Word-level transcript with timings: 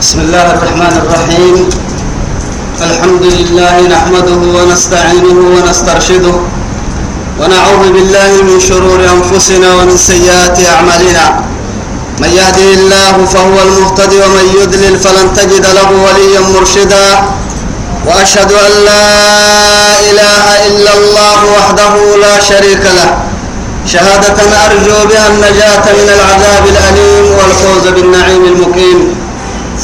بسم 0.00 0.20
الله 0.20 0.46
الرحمن 0.56 0.94
الرحيم. 1.02 1.56
الحمد 2.88 3.24
لله 3.36 3.74
نحمده 3.94 4.40
ونستعينه 4.56 5.38
ونسترشده 5.54 6.36
ونعوذ 7.40 7.82
بالله 7.94 8.30
من 8.48 8.56
شرور 8.60 9.00
أنفسنا 9.16 9.68
ومن 9.74 9.96
سيئات 9.96 10.56
أعمالنا. 10.56 11.26
من 12.22 12.30
يهده 12.32 12.68
الله 12.80 13.14
فهو 13.32 13.56
المهتدي 13.66 14.16
ومن 14.24 14.46
يضلل 14.60 14.94
فلن 15.04 15.26
تجد 15.36 15.64
له 15.78 15.88
وليا 15.92 16.40
مرشدا. 16.40 17.06
وأشهد 18.08 18.50
أن 18.52 18.72
لا 18.88 19.06
إله 20.10 20.44
إلا 20.68 20.92
الله 20.98 21.38
وحده 21.56 21.94
لا 22.24 22.34
شريك 22.40 22.84
له. 22.98 23.10
شهادة 23.92 24.38
أرجو 24.64 24.98
بها 25.10 25.26
النجاة 25.28 25.84
من 26.00 26.08
العذاب 26.16 26.64
الأليم 26.72 27.24
والفوز 27.36 27.84
بالنعيم 27.96 28.44
المقيم. 28.44 29.19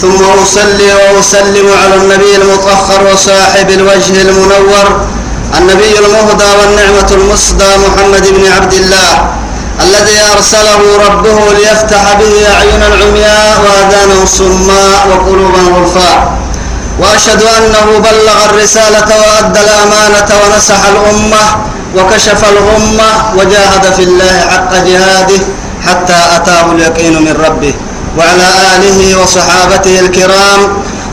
ثم 0.01 0.25
أصلي 0.43 0.91
وأسلم 0.95 1.67
على 1.83 1.95
النبي 1.95 2.37
المطهر 2.37 3.01
وصاحب 3.13 3.71
الوجه 3.71 4.23
المنور 4.23 4.87
النبي 5.59 5.99
المهدى 5.99 6.51
والنعمة 6.61 7.09
المصدى 7.13 7.71
محمد 7.87 8.27
بن 8.37 8.53
عبد 8.57 8.73
الله 8.75 9.13
الذي 9.83 10.19
أرسله 10.37 10.81
ربه 11.09 11.39
ليفتح 11.59 12.03
به 12.21 12.35
أعين 12.55 12.83
العمياء 12.93 13.61
وآذانا 13.65 14.23
الصماء 14.23 15.09
وقلوبا 15.11 15.59
غرفاء 15.77 16.33
وأشهد 17.01 17.43
أنه 17.43 17.99
بلغ 17.99 18.45
الرسالة 18.51 19.09
وأدى 19.21 19.61
الأمانة 19.61 20.29
ونصح 20.45 20.81
الأمة 20.85 21.45
وكشف 21.97 22.45
الغمة 22.53 23.11
وجاهد 23.37 23.93
في 23.97 24.03
الله 24.03 24.41
حق 24.51 24.73
جهاده 24.75 25.41
حتى 25.87 26.17
أتاه 26.37 26.73
اليقين 26.73 27.23
من 27.23 27.37
ربه. 27.47 27.75
وعلى 28.19 28.47
آله 28.77 28.99
وصحابته 29.23 30.01
الكرام 30.01 30.61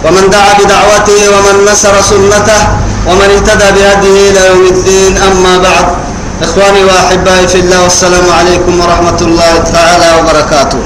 ومن 0.06 0.30
دعا 0.30 0.54
بدعوته 0.60 1.20
ومن 1.34 1.56
نصر 1.72 2.02
سنته 2.02 2.62
ومن 3.08 3.28
اهتدى 3.36 3.68
بهديه 3.76 4.30
إلى 4.30 4.42
يوم 4.50 4.66
الدين 4.66 5.18
أما 5.18 5.58
بعد. 5.58 5.86
إخواني 6.44 6.84
وأحبائي 6.84 7.48
في 7.48 7.60
الله 7.60 7.84
والسلام 7.84 8.26
عليكم 8.40 8.80
ورحمة 8.80 9.20
الله 9.22 9.54
تعالى 9.74 10.08
وبركاته. 10.20 10.80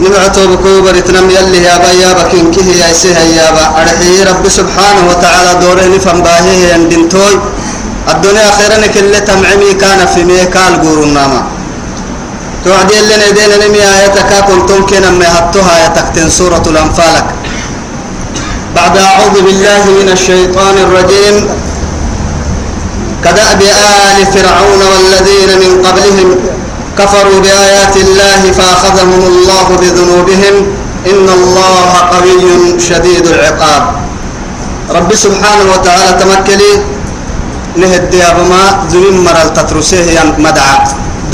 نبعتو 0.00 0.46
بكوبر 0.46 0.94
تنم 1.00 1.30
يلي 1.30 1.62
يا 1.62 1.76
با 1.78 1.90
يا 2.02 2.12
بكين 2.12 2.50
كه 2.50 2.68
يا 2.80 3.48
أرحي 3.80 4.22
رب 4.30 4.44
سبحانه 4.48 5.02
وتعالى 5.10 5.50
دوره 5.62 5.84
نفهم 5.96 6.22
باهي 6.22 6.74
يندنتوي. 6.74 7.34
الدنيا 8.12 8.50
خيرا 8.58 8.86
كل 8.86 9.24
تمعمي 9.24 9.74
كان 9.74 10.06
في 10.06 10.24
ميكال 10.24 10.72
قورنا 10.82 11.26
ما 11.26 11.40
توعدي 12.64 13.00
اللي 13.00 13.16
ندين 13.16 13.68
نمي 13.68 13.82
آياتك 13.82 14.44
كنتم 14.48 14.86
كنا 14.86 15.10
ما 15.10 15.38
هتها 15.38 15.74
يتكتن 15.86 16.30
سورة 16.30 16.62
الأنفال 16.66 17.24
بعد 18.76 18.96
أعوذ 18.96 19.34
بالله 19.46 19.82
من 20.00 20.08
الشيطان 20.12 20.76
الرجيم. 20.78 21.48
كدأب 23.24 23.60
آل 23.62 24.26
فرعون 24.34 24.82
والذين 24.92 25.50
من 25.62 25.86
قبلهم 25.86 26.28
كفروا 26.98 27.40
بآيات 27.40 27.96
الله 27.96 28.52
فأخذهم 28.58 29.20
الله 29.26 29.66
بذنوبهم. 29.80 30.54
إن 31.06 31.26
الله 31.38 31.90
قوي 32.12 32.80
شديد 32.80 33.26
العقاب. 33.26 33.82
رب 34.90 35.14
سبحانه 35.14 35.66
وتعالى 35.74 36.10
تمكلي 36.20 36.72
نهدي 37.76 38.22
أبما 38.22 38.62
ذمين 38.90 39.24
مرل 39.24 39.52
تترسيه 39.54 40.34
مدعى 40.38 40.78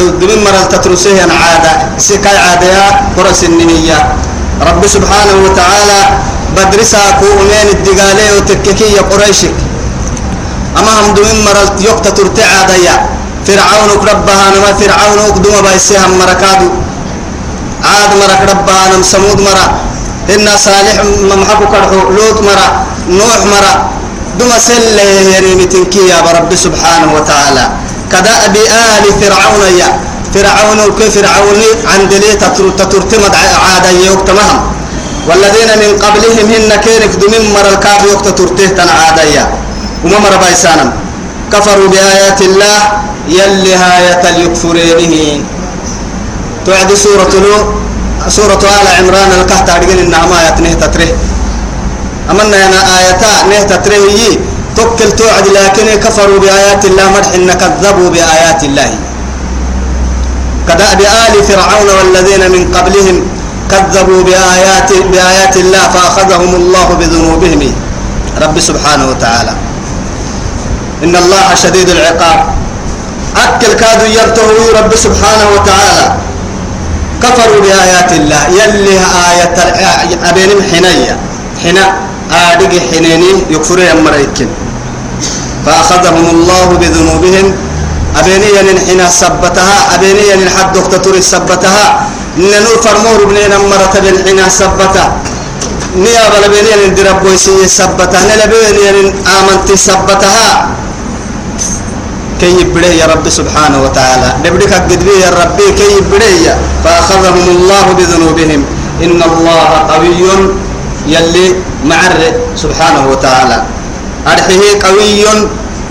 ذمين 0.01 0.45
مرل 0.45 0.69
تترسيه 0.69 1.23
عادة. 1.23 1.73
سكاي 1.99 2.39
عادة 2.39 2.71
قرس 3.17 3.45
النمية. 3.45 3.99
رب 4.59 4.83
سبحانه 4.87 5.37
وتعالى 5.47 6.01
بدرسا 6.57 7.23
كومين 7.23 7.69
الدقالي 7.79 8.27
وتككي 8.37 8.99
قريشك 9.11 9.55
أما 10.79 10.93
هم 10.99 11.15
ذمين 11.15 11.45
مرل 11.47 11.69
يقتل 11.79 12.15
ترتعى 12.15 12.61
ضيّا 12.71 12.97
فرعون 13.47 13.91
ربها 14.11 14.45
نما 14.55 14.71
فرعون 14.81 15.19
اقدم 15.19 15.55
بايسها 15.63 16.07
مركادو 16.21 16.69
عاد 17.91 18.11
مرك 18.21 18.41
ربها 18.51 18.83
نم 18.93 19.03
سمود 19.03 19.41
مرا 19.47 19.67
إن 20.35 20.49
صالح 20.67 20.97
ممحكو 21.31 21.65
كرحو. 21.73 21.99
لوط 22.17 22.39
مرا 22.49 22.69
نوح 23.09 23.41
مرا 23.53 23.73
دم 24.39 24.51
سل 24.59 24.99
يريمتن 25.35 25.87
يا 26.11 26.19
رب 26.39 26.51
سبحانه 26.55 27.09
وتعالى. 27.17 27.65
كدأب 28.13 28.57
آل 28.57 29.05
فرعون 29.21 29.63
يا 29.81 29.89
فرعون 30.35 30.81
كيف 30.99 31.19
فرعون 31.19 31.61
عند 31.93 32.13
لي 32.23 32.31
تترتمد 32.79 33.35
عادا 33.65 33.91
يوكتمهم. 34.07 34.59
والذين 35.29 35.71
من 35.83 35.91
قبلهم 36.05 36.47
هن 36.55 36.71
كيرك 36.85 37.13
دمين 37.23 37.43
مرا 37.55 37.71
الكاب 37.75 38.01
يوكتترته 38.11 38.67
تنعادا 38.79 39.25
وما 40.05 40.19
مرا 40.19 40.37
بايسانم. 40.37 40.91
كفروا 41.53 41.89
بآيات 41.89 42.41
الله 42.43 42.77
يلي 43.29 43.75
هاية 43.75 44.23
اليكفرينه 44.31 45.45
توعد 46.67 46.91
سورة 46.95 47.33
لو 47.45 47.57
سورة 48.29 48.63
آل 48.79 48.87
عمران 48.99 49.31
الكهت 49.41 49.69
أرجل 49.71 49.99
النعمة 49.99 50.41
آيات 50.41 50.61
نه 50.61 50.73
تتره 50.73 51.11
أمنا 52.31 52.57
أنا 52.67 52.81
آياتا 52.99 53.33
نه 53.51 53.63
تتره 53.63 53.97
توكل 54.79 55.11
توعد 55.17 55.47
لكن 55.49 55.87
كفروا 56.05 56.39
بآيات 56.39 56.85
الله 56.85 57.07
مدح 57.17 57.31
إن 57.35 57.53
كذبوا 57.53 58.11
بآيات 58.11 58.65
الله. 58.65 58.91
كدأب 60.69 61.01
آل 61.01 61.35
فرعون 61.49 61.89
والذين 61.99 62.43
من 62.55 62.63
قبلهم 62.77 63.17
كذبوا 63.71 64.23
بآيات 64.23 64.91
بآيات 65.13 65.57
الله 65.57 65.85
فأخذهم 65.95 66.55
الله 66.55 66.89
بذنوبهم. 67.01 67.61
رب 68.43 68.57
سبحانه 68.61 69.09
وتعالى. 69.11 69.55
إن 71.05 71.17
الله 71.17 71.55
شديد 71.55 71.89
العقاب. 71.91 72.39
أكل 73.37 73.73
كادوا 73.73 74.07
يرتهوا 74.07 74.79
رب 74.79 74.93
سبحانه 74.97 75.47
وتعالى. 75.55 76.07
كفروا 77.23 77.61
بآيات 77.61 78.13
الله. 78.13 78.43
يلي 78.61 78.97
آية 79.31 79.57
أبين 80.31 80.51
حنية. 80.71 81.17
حنا 81.65 81.85
آدق 82.31 82.73
حنيني 82.93 83.31
يكفروا 83.51 83.85
يمريكن 83.85 84.49
فأخذهم 85.69 86.27
الله 86.33 86.67
بذنوبهم. 86.81 87.47
أبيني 88.17 88.49
حنا 88.89 89.07
سبتها 89.13 89.77
أبيني 89.95 90.49
حد 90.57 90.73
دكتور 90.73 91.21
سبتها. 91.21 91.87
ننو 92.41 92.73
فرمور 92.81 93.29
بنينا 93.29 93.59
مرة 93.69 93.95
بن 94.01 94.17
حنا 94.25 94.49
سبتها 94.49 95.07
نيابة 95.93 96.37
لبيني 96.45 96.73
ندرب 96.89 97.21
ويسي 97.21 97.69
سبتها 97.69 98.21
نلبيني 98.25 99.13
آمنت 99.37 99.69
سبتها. 99.77 100.73
كي 102.41 102.51
يبره 102.61 102.93
يا 103.01 103.07
رب 103.13 103.29
سبحانه 103.29 103.79
وتعالى. 103.85 104.29
دبرك 104.45 104.73
قد 104.73 105.03
يا 105.05 105.31
ربي 105.41 105.67
كي 105.79 105.89
يبره 105.99 106.57
فأخذهم 106.85 107.47
الله 107.57 107.85
بذنوبهم. 107.99 108.61
إن 109.05 109.21
الله 109.31 109.71
قوي 109.93 110.23
يلي 111.07 111.47
معر 111.85 112.21
سبحانه 112.57 113.03
وتعالى. 113.11 113.59
أرحيه 114.27 114.83
قوي 114.83 115.25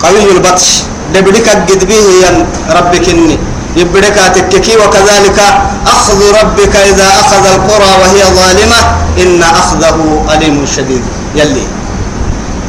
قوي 0.04 0.32
البطش. 0.36 0.84
دبرك 1.14 1.48
قد 1.50 1.92
يا 2.24 2.46
ربك 2.76 3.10
إني 3.10 3.38
يبرك 3.78 4.18
تككي 4.36 4.76
وكذلك 4.78 5.40
أخذ 5.88 6.20
ربك 6.42 6.76
إذا 6.76 7.08
أخذ 7.20 7.44
القرى 7.56 7.92
وهي 8.02 8.22
ظالمة 8.36 8.80
إن 9.22 9.44
أخذه 9.44 9.98
أليم 10.34 10.66
شديد. 10.66 11.04
يلي. 11.36 11.66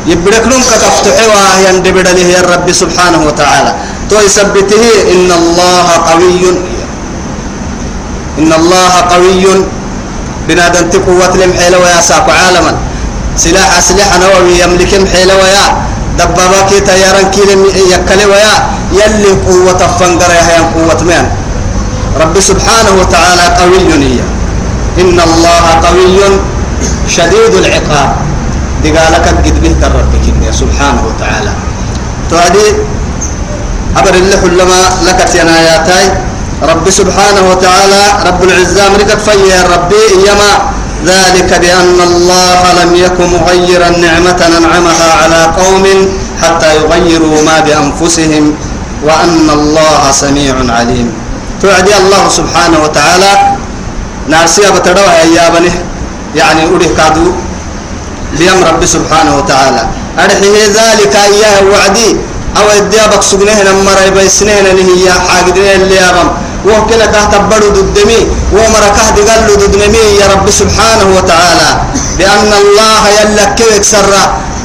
يبرك 0.06 0.44
لهم 0.46 0.62
كتفتحوا 0.62 1.68
يندبر 1.68 2.02
له 2.02 2.26
يا 2.36 2.42
رب 2.46 2.72
سبحانه 2.72 3.20
وتعالى. 3.26 3.72
تو 4.10 4.16
يثبته 4.20 4.84
إن 5.12 5.32
الله 5.32 5.86
قوي. 6.10 6.42
إن 8.38 8.52
الله 8.52 8.92
قوي. 9.12 9.44
بنادم 10.48 10.84
قوة 11.06 11.32
لمحيل 11.36 11.74
ويا 11.76 12.00
ساق 12.00 12.26
عالما. 12.30 12.72
سلاح 13.38 13.78
أسلحة 13.78 14.18
نووي 14.18 14.58
يملك 14.62 14.92
محيل 15.04 15.30
ويا. 15.40 15.66
دبابك 16.18 16.70
تيارا 16.86 17.22
كيلم 17.34 17.60
يكلي 17.92 18.26
ويا. 18.26 18.54
يلي 18.92 19.30
قوة 19.46 19.82
فنقر 19.98 20.30
يا 20.30 20.60
قوة 20.74 21.00
من 21.10 21.24
رب 22.22 22.34
سبحانه 22.40 22.92
وتعالى 23.00 23.44
قوي 23.60 23.78
إن 24.98 25.18
الله 25.28 25.64
قوي 25.86 26.18
شديد 27.08 27.54
العقاب. 27.62 28.10
دقالك 28.84 29.26
قد 29.28 29.46
به 29.62 29.74
ربك 29.86 30.26
سبحانه 30.50 31.02
وتعالى. 31.08 31.52
تعدي 32.30 32.66
أبر 33.96 34.14
الله 34.14 34.42
لما 34.58 34.82
لك 35.06 35.20
تناياتي 35.32 36.02
رب 36.62 36.90
سبحانه 36.90 37.42
وتعالى 37.50 38.02
رب 38.26 38.40
العزة 38.42 38.86
أمريكا 38.86 39.16
فيا 39.16 39.58
ربي. 39.74 40.02
إيما 40.26 40.50
ذلك 41.06 41.60
بأن 41.60 42.00
الله 42.00 42.62
لم 42.82 42.96
يكن 42.96 43.26
مغيرا 43.26 43.90
نعمة 43.90 44.40
أنعمها 44.58 45.12
على 45.22 45.40
قوم 45.44 45.84
حتى 46.42 46.76
يغيروا 46.76 47.42
ما 47.42 47.60
بأنفسهم 47.60 48.54
وأن 49.04 49.50
الله 49.50 50.02
سميع 50.12 50.54
عليم. 50.68 51.12
توعدي 51.62 51.96
الله 51.96 52.28
سبحانه 52.28 52.82
وتعالى 52.82 53.32
نارسيا 54.28 54.70
بتدوها 54.70 55.22
يا 55.22 55.48
بني 55.48 55.70
يعني 56.34 56.62
أريه 56.74 56.90
كادو 56.96 57.32
بيم 58.38 58.64
رب 58.64 58.86
سبحانه 58.86 59.36
وتعالى. 59.38 59.82
أرحيه 60.18 60.66
ذلك 60.66 61.14
إياه 61.16 61.62
وعدي 61.72 62.16
أو 62.56 62.66
الديابك 62.78 63.22
سجنه 63.22 63.62
لما 63.62 63.94
رأي 63.94 64.08
اللي 64.70 64.84
هي 65.06 65.12
حاجدين 65.12 65.80
اللي 65.82 65.94
يابم. 65.94 66.28
وكلا 66.68 67.06
كهتبرو 67.06 67.68
ضدمي 67.76 68.20
ومركه 68.56 69.06
دقل 69.16 69.48
ضدمي 69.62 70.04
يا 70.20 70.26
رب 70.32 70.46
سبحانه 70.50 71.08
وتعالى. 71.16 71.70
بأن 72.18 72.50
الله 72.62 73.02
يلك 73.18 73.54
كيك 73.58 73.84
سر 73.84 74.12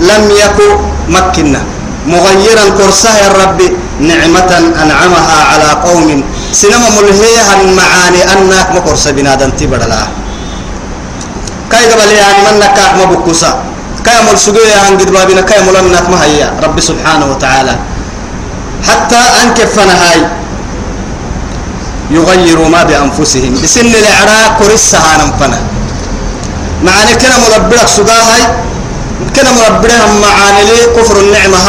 لم 0.10 0.24
يكن 0.44 0.72
مكنا. 1.10 1.62
مغيرا 2.08 2.66
كرسه 2.78 3.12
يا 3.24 3.30
رب 3.42 3.60
نعمة 4.00 4.52
أنعمها 4.84 5.38
على 5.52 5.70
قوم. 5.88 6.24
سنما 6.52 6.88
ملهيها 6.98 7.52
المعاني 7.62 8.22
أنك 8.34 8.68
مكرس 8.76 9.08
بنادم 9.08 9.50
تبرلا. 9.60 10.04
كاي 11.72 11.84
قبل 11.92 12.12
يعني 12.12 12.40
من 12.46 12.60
نكاك 12.60 12.92
مبكوسا 13.02 13.52
كاي 14.06 14.20
مول 14.28 14.38
سجيه 14.38 14.76
عن 14.86 14.94
قد 15.00 15.10
بابنا 15.16 15.42
كاي 15.42 15.62
مول 15.64 15.78
منك 15.88 16.06
ما 16.12 16.20
هي 16.26 16.52
رب 16.64 16.78
سبحانه 16.80 17.26
وتعالى. 17.32 17.76
حتى 18.88 19.22
أنكفنا 19.44 19.96
هاي 20.04 20.20
يغيروا 22.12 22.70
ما 22.70 22.84
بأنفسهم. 22.84 23.54
بسن 23.64 23.86
الإعراء 23.86 24.60
كرسها 24.60 25.18
نمفنا 25.22 25.60
معاني 26.84 27.16
كنا 27.16 27.38
مربلك 27.44 27.88
سجاهاي 27.88 28.44
كنا 29.36 29.52
مربلها 29.52 30.06
معاني 30.22 30.62
لي 30.68 30.80
كفر 30.96 31.16
النعمة 31.20 31.60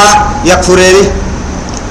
يكفريني. 0.45 1.05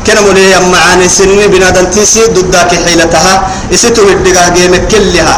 كنا 0.08 0.22
مولي 0.22 0.60
معاني 0.72 1.10
سن 1.10 1.40
بنادم 1.48 1.86
تيسي 1.86 2.26
ضدك 2.36 2.72
حيلتها. 2.86 3.34
إسيتو 3.74 4.04
الدقاه 4.10 4.50
جيمك 4.50 4.88
كلها. 4.92 5.36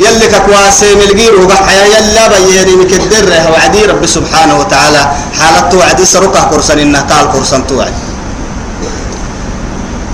يلي 0.00 0.26
كواسي 0.46 0.94
ملقير 0.94 1.34
وقحيا 1.40 1.84
يلا 1.94 2.24
بيني 2.32 2.74
مكدر 2.80 3.24
وعدي 3.52 3.80
رب 3.90 4.06
سبحانه 4.06 4.54
وتعالى. 4.60 5.02
حالته 5.38 5.78
وعدي 5.78 6.04
سرقة 6.04 6.40
كرسان 6.50 6.78
إنه 6.78 7.00
قال 7.10 7.32
كرسان 7.32 7.66
توعد. 7.66 7.94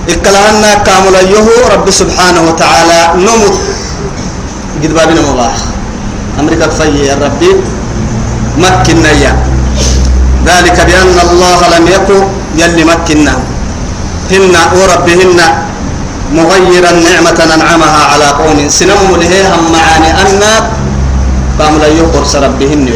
إكلهنا 0.09 0.73
كامل 0.73 1.15
أيه 1.15 1.47
رب 1.73 1.87
سبحانه 1.89 2.41
وتعالى 2.49 2.99
نمت. 3.23 3.55
قد 4.83 4.93
بابنا 4.93 5.21
مباح. 5.31 5.55
أمريكا 6.39 6.67
فيه 6.67 7.11
يا 7.11 7.15
ربي. 7.15 7.51
مكنا 8.57 9.11
يا. 9.11 9.33
ذلك 10.45 10.77
بأن 10.87 11.17
الله 11.31 11.59
لم 11.77 11.85
يكن 11.87 12.21
يلي 12.59 12.83
مكنا 12.83 13.33
هن 14.31 14.55
وربهن 14.75 15.39
مغيرا 16.33 16.91
نعمة 16.91 17.39
أنعمها 17.55 18.01
على 18.11 18.25
قوم. 18.25 18.69
سنم 18.69 19.17
لهيهم 19.21 19.63
معاني 19.71 20.09
أن 20.21 20.41
قام 21.59 21.73
لا 21.79 21.87
يقر 21.87 22.23
ربهن 22.43 22.89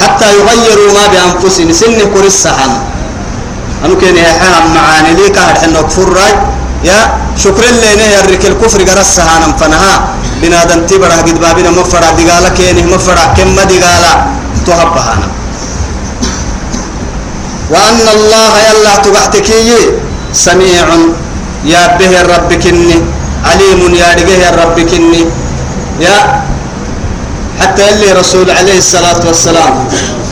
حتى 0.00 0.26
يغيروا 0.38 0.90
ما 0.92 1.04
بأنفسهم. 1.12 1.72
سن 1.72 1.98
كرسها 2.14 2.66
أنو 3.84 3.94
كان 4.00 4.16
يحيهم 4.16 4.74
معاني 4.74 5.12
لي 5.18 5.28
كهر 5.28 5.54
حنو 5.60 5.82
كفر 5.88 6.16
يا 6.84 6.98
شكرا 7.36 7.70
لنا 7.82 8.06
يرك 8.16 8.44
الكفر 8.46 8.80
قرسها 8.88 9.34
نمفنها 9.42 9.94
بنادم 10.40 10.80
تبرا 10.88 11.16
قد 11.26 11.38
بابنا 11.40 11.70
مفرع. 11.70 12.10
دقالا 12.18 12.48
كينه 12.56 12.84
مفرع 12.94 13.24
كم 13.36 13.56
دقالا 13.72 14.12
تهبها 14.66 15.16
وأن 17.72 18.06
الله 18.16 18.52
يلا 18.68 18.94
تبعتكي 19.04 19.70
سميع 20.32 20.86
يا 21.64 21.82
به 21.98 22.12
كني. 22.62 22.98
عليم 23.48 23.80
يا 23.94 24.08
رجه 24.58 24.82
كني. 24.90 25.22
يا 26.00 26.16
حتى 27.60 27.84
اللي 27.90 28.12
رسول 28.12 28.50
عليه 28.50 28.78
الصلاة 28.78 29.20
والسلام. 29.26 29.74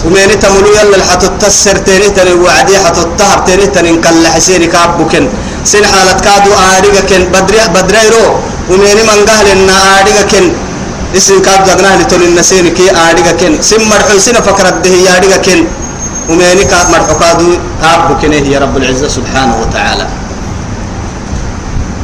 ومن 0.04 0.30
تملو 0.42 0.70
يلا 0.78 0.96
الحتو 0.96 1.26
تسر 1.40 1.76
تاني 1.86 2.10
تاني 2.10 2.32
وعدي 2.42 2.74
حتو 2.78 3.00
الطهر 3.00 3.38
تاني 3.46 3.66
تاني 3.66 3.90
كلا 4.04 4.28
حسيني 4.34 4.66
كابوكن. 4.66 5.28
سن 5.64 5.84
حالة 5.86 6.18
كادو 6.26 6.50
آريغا 6.50 7.02
كن 7.10 7.22
بدري 7.34 7.58
بدريرو 7.74 8.26
ومن 8.70 8.98
من 9.08 9.18
قهل 9.28 9.46
إن 9.54 9.70
آريغا 9.70 10.22
كن 10.32 10.46
اسم 11.16 11.38
كاب 11.46 11.60
دغنا 11.64 12.02
لتول 12.02 12.22
النسين 12.22 12.74
كي 12.74 12.90
آريغا 12.90 13.32
كن 13.40 13.62
سن 13.62 13.82
مرحو 13.90 14.18
سن 14.18 14.34
فكرت 14.42 14.76
ده 14.82 14.90
يا 14.90 15.16
آريغا 15.16 15.38
كن 15.46 15.60
ومن 16.30 16.66
كاب 16.70 16.86
مرحو 16.90 17.14
كادو 17.22 17.48
كابوكن 17.82 18.32
يا 18.32 18.58
رب 18.58 18.74
العزة 18.76 19.08
سبحانه 19.08 19.54
وتعالى. 19.62 20.06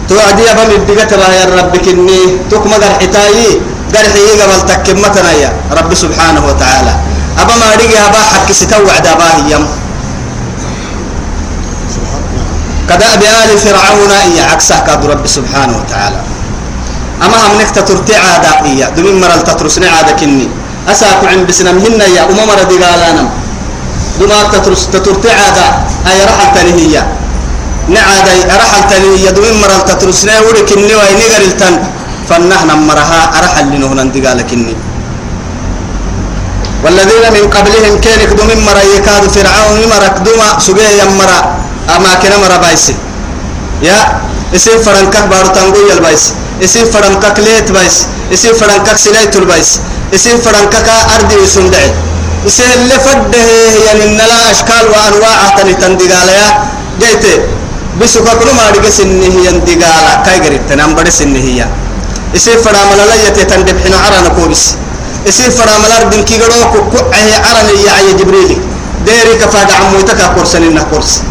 توعدي 0.09 0.45
أبا 0.51 0.65
مبقى 0.71 1.07
تبا 1.11 1.29
يا 1.35 1.45
رب 1.59 1.75
كني. 1.77 2.21
تكما 2.51 2.77
قرحتاي 3.95 4.41
قرحي 4.41 4.41
قبل 4.41 4.61
تكمتنا 4.69 5.33
يا 5.33 5.51
رب 5.79 5.95
سبحانه 5.95 6.43
وتعالى. 6.47 6.95
أبا 7.39 7.55
ما 7.61 7.69
رجع 7.81 8.01
أبا 8.07 8.23
حق 8.33 8.49
ستوعد 8.53 9.07
أبا 9.07 9.29
يم. 9.51 9.65
كدأب 12.89 13.23
آل 13.23 13.51
فرعون 13.59 14.11
إيا 14.11 14.45
عكسه 14.53 14.81
كاد 14.87 15.07
رب 15.07 15.27
سبحانه 15.27 15.75
وتعالى. 15.81 16.21
أما 17.25 17.37
هم 17.47 17.61
نكت 17.61 17.79
ترتع 17.79 18.19
عادا 18.19 18.53
إيا. 18.65 18.89
دمين 18.97 19.21
مرل 19.21 19.45
تترسن 19.45 19.85
عادا 19.85 20.13
كني. 20.13 20.49
أساكو 20.89 21.27
عن 21.27 21.47
بسنم 21.47 21.77
هن 21.85 22.01
يا. 22.17 22.23
أمامر 22.33 22.59
دقالانم 22.71 23.29
دمار 24.21 24.45
تترس 24.53 24.91
تترتع 24.93 25.31
عادا 25.31 25.67
أي 26.11 26.25
رحل 26.25 26.49
تنهية 26.55 27.03
نعادا 27.89 28.33
رحل 28.63 28.83
تنهية 28.91 29.31
دمين 29.31 29.55
مرل 29.63 29.85
تترسن 29.87 30.29
ورك 30.47 30.73
الني 30.73 30.95
ويني 30.95 31.27
فنحن 32.29 32.71
مرها 32.89 33.21
أرحل 33.39 33.67
لنهنا 33.73 34.05
دقال 34.15 34.41
كني. 34.51 34.75
والذين 36.85 37.25
من 37.37 37.45
قبلهم 37.55 37.95
كانك 38.05 38.31
دمين 38.39 38.61
مرا 38.69 38.83
يكاد 38.95 39.25
فرعون 39.35 39.81
مرك 39.93 40.17
دما 40.27 40.49
سجية 40.67 41.03
يمرا. 41.03 41.39
أما 41.97 42.13
كنا 42.23 42.37
مرا 42.43 42.57
بايسي. 42.63 42.95
يا 43.83 43.99
اسم 44.55 44.79
فرنكك 44.87 45.25
بارو 45.31 45.49
تنقو 45.57 45.81
يلبايس 45.91 46.25
اسم 46.65 46.85
فرنكك 46.93 47.37
ليت 47.45 47.69
بايس. 47.77 47.97
اسم 48.35 48.53
فرنكك 48.61 48.97
سلايت 48.97 49.37
البايس. 49.37 49.71
اسم 50.15 50.37
فرنكك 50.45 50.89
أرضي 51.15 51.37
وسندعي. 51.43 51.91
اسم 52.47 52.69
اللي 52.77 52.97
فده 53.05 53.45
يعني 53.87 54.05
نلا 54.19 54.39
أشكال 54.51 54.87
وأنواع 54.93 55.39
تني 55.57 55.75
تندقاليا 55.75 56.47
جيت 57.01 57.25
بسوكا 58.01 58.33
كل 58.39 58.51
ما 58.55 58.71
رجع 58.71 58.91
سنه 58.91 59.35
يندقالا 59.47 60.15
كاي 60.25 60.39
قريب 60.45 60.63
تنام 60.71 60.95
بدي 60.95 61.11
سنه 61.11 61.39
هي. 61.39 61.67
اسم 62.37 62.57
فرامل 62.65 62.99
لا 63.09 63.15
يتتندب 63.29 63.77
حين 63.83 63.95
عرنا 63.95 64.29
كوبس 64.29 64.63
اسم 65.29 65.51
فرامل 65.51 65.91
أردن 65.99 66.23
كي 66.29 66.37
قالوا 66.41 66.65
كوكو 66.73 66.99
عرنا 67.47 67.73
يا 67.87 68.13
جبريلي 68.19 68.57
ديري 69.07 69.35
كفاك 69.41 69.71
عمويتك 69.73 70.21
كورسن 70.35 70.63
إنه 70.63 70.83
كورس 70.91 71.23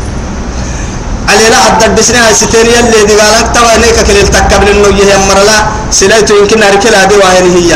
علي 1.29 1.49
لا 1.49 1.57
حد 1.59 1.95
دسنا 1.95 2.33
ستين 2.33 2.65
يلي 2.65 2.99
دي 3.07 3.13
قالك 3.21 3.47
توا 3.55 3.77
نيك 3.83 3.97
كل 4.07 4.17
تكبل 4.35 4.67
انه 4.73 4.87
يهم 4.99 5.21
مرلا 5.29 5.57
سلايته 5.91 6.33
يمكن 6.39 6.63
اركل 6.63 6.95
هذه 6.95 7.15
وهي 7.21 7.39
هي 7.57 7.71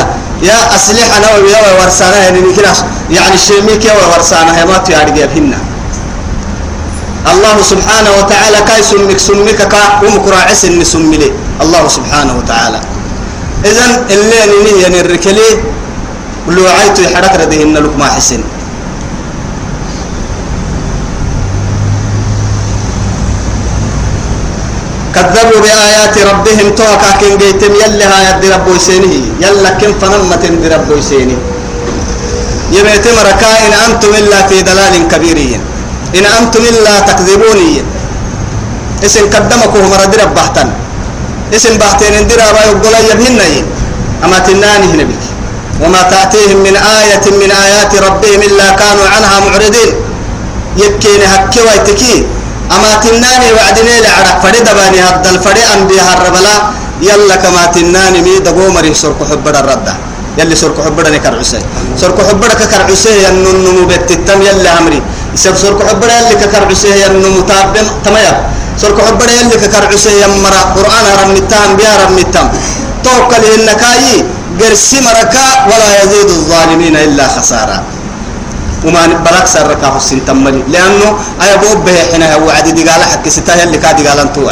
يا 0.48 0.76
اسلحه 0.76 1.18
أنا 1.18 1.28
ويا 1.44 1.60
ورسانه 1.82 2.18
يعني 2.18 2.40
كلاس 2.56 2.80
يعني 3.10 3.38
شيميك 3.38 3.86
يا 3.86 3.94
ورسانه 3.94 4.52
هي 4.58 4.66
ما 4.66 4.78
تيارجي 4.78 5.26
بهن 5.28 5.54
الله 7.32 7.56
سبحانه 7.72 8.12
وتعالى 8.20 8.58
كاي 8.68 8.82
سمك 9.28 9.62
كا 9.74 9.82
ومكرا 10.04 10.40
عسن 10.50 10.84
سملي 10.84 11.30
الله 11.64 11.84
سبحانه 11.88 12.34
وتعالى 12.40 12.80
اذا 13.66 13.86
اللي 14.10 14.40
نيه 14.64 14.82
يعني 14.82 15.02
الركلي 15.02 15.50
لو 16.48 16.66
عيتو 16.68 17.02
يحرك 17.02 17.34
ردهن 17.42 17.74
لك 17.74 17.96
ما 18.00 18.06
حسن 18.06 18.42
كذبوا 25.16 25.60
بآيات 25.62 26.16
ربهم 26.18 26.68
توكا 26.76 27.12
كن 27.22 27.38
جيتم 27.38 27.74
يلها 27.76 28.18
يد 28.30 28.44
رب 28.54 28.68
يسينه 28.76 29.14
يلا 29.42 29.70
كن 29.70 29.94
فنمة 30.02 30.44
رب 30.74 30.90
يسينه 30.98 31.38
يبيتم 32.72 33.16
ركا 33.30 33.52
إن 33.68 33.74
أنتم 33.86 34.12
إلا 34.16 34.48
في 34.48 34.62
دلال 34.62 35.08
كبير 35.12 35.60
إن 36.18 36.26
أنتم 36.26 36.62
إلا 36.72 37.00
تكذبوني. 37.00 37.84
اسم 39.06 39.26
قدمكم 39.34 39.84
مرد 39.92 40.16
رب 40.16 40.36
بحتن. 40.36 40.70
اسم 41.56 41.78
بحتين 41.78 42.14
اندرا 42.14 42.48
ويقول 42.56 42.96
يبهن 43.12 43.40
أما 44.24 44.40
تناني 44.40 44.88
نبيك 45.00 45.24
وما 45.82 46.02
تأتيهم 46.14 46.58
من 46.68 46.76
آية 46.78 47.26
من 47.42 47.52
آيات 47.52 47.92
ربهم 48.08 48.40
إلا 48.50 48.68
كانوا 48.82 49.08
عنها 49.14 49.38
معرضين. 49.46 49.92
يبكين 50.78 51.22
هكي 51.34 51.60
ويتكي. 51.68 52.16
أما 52.72 52.92
تناني 53.04 53.48
وعدني 53.56 53.96
لعرق 54.06 54.36
فريد 54.44 54.68
باني 54.78 55.00
هذا 55.02 55.30
الفريق 55.30 55.68
أنبياء 55.78 56.08
الربلا. 56.18 56.56
يلا 57.02 57.36
كما 57.36 57.66
تناني 57.74 58.22
مي 58.22 58.40
دقو 58.46 58.70
مري 58.70 58.94
سرق 58.94 59.20
حبر 59.30 59.54
الردة 59.60 59.94
يلي 60.38 60.56
سرق 60.56 60.78
حبر 60.86 61.06
نكر 61.10 61.34
عسي 61.40 61.60
سرق 61.98 62.18
حبر 62.30 62.52
ككر 62.62 62.82
عسي 62.92 63.14
ينن 63.26 63.88
بتتم 63.90 64.40
يلا 64.42 64.72
أمري. 64.80 65.02
يسب 65.34 65.56
سرق 65.58 65.80
حبر 65.90 66.10
يلي 66.18 66.36
ككر 66.46 66.62
عسي 66.70 66.90
ينن 67.04 67.26
متابم 67.38 67.88
تمام 68.06 68.36
سرق 68.78 68.98
حبر 69.08 69.30
يلي 69.30 69.56
ككر 69.58 69.84
عسي 69.92 70.22
يمرا. 70.24 70.62
قرآن 70.76 71.06
رمتام 71.24 71.70
بيا 71.76 71.94
رمتام 72.06 72.48
توكل 73.04 73.44
إنكاي 73.58 74.26
قرسي 74.60 75.02
مركا 75.02 75.48
ولا 75.70 76.04
يزيد 76.04 76.30
الظالمين 76.30 76.96
إلا 76.96 77.28
خسارة 77.28 77.84
وما 78.86 79.08
بلك 79.26 79.46
سرك 79.48 79.82
حسين 79.96 80.26
تملي 80.26 80.64
لأنه 80.70 81.10
أي 81.42 81.54
أبو 81.54 81.82
به 81.86 81.98
حين 82.12 82.24
هو 82.24 82.50
عدي 82.50 82.72
دقالة 82.72 83.06
حق 83.06 83.26
ستاه 83.28 83.64
اللي 83.64 83.78
كاد 83.78 84.08
قال 84.08 84.20
أنتو 84.20 84.50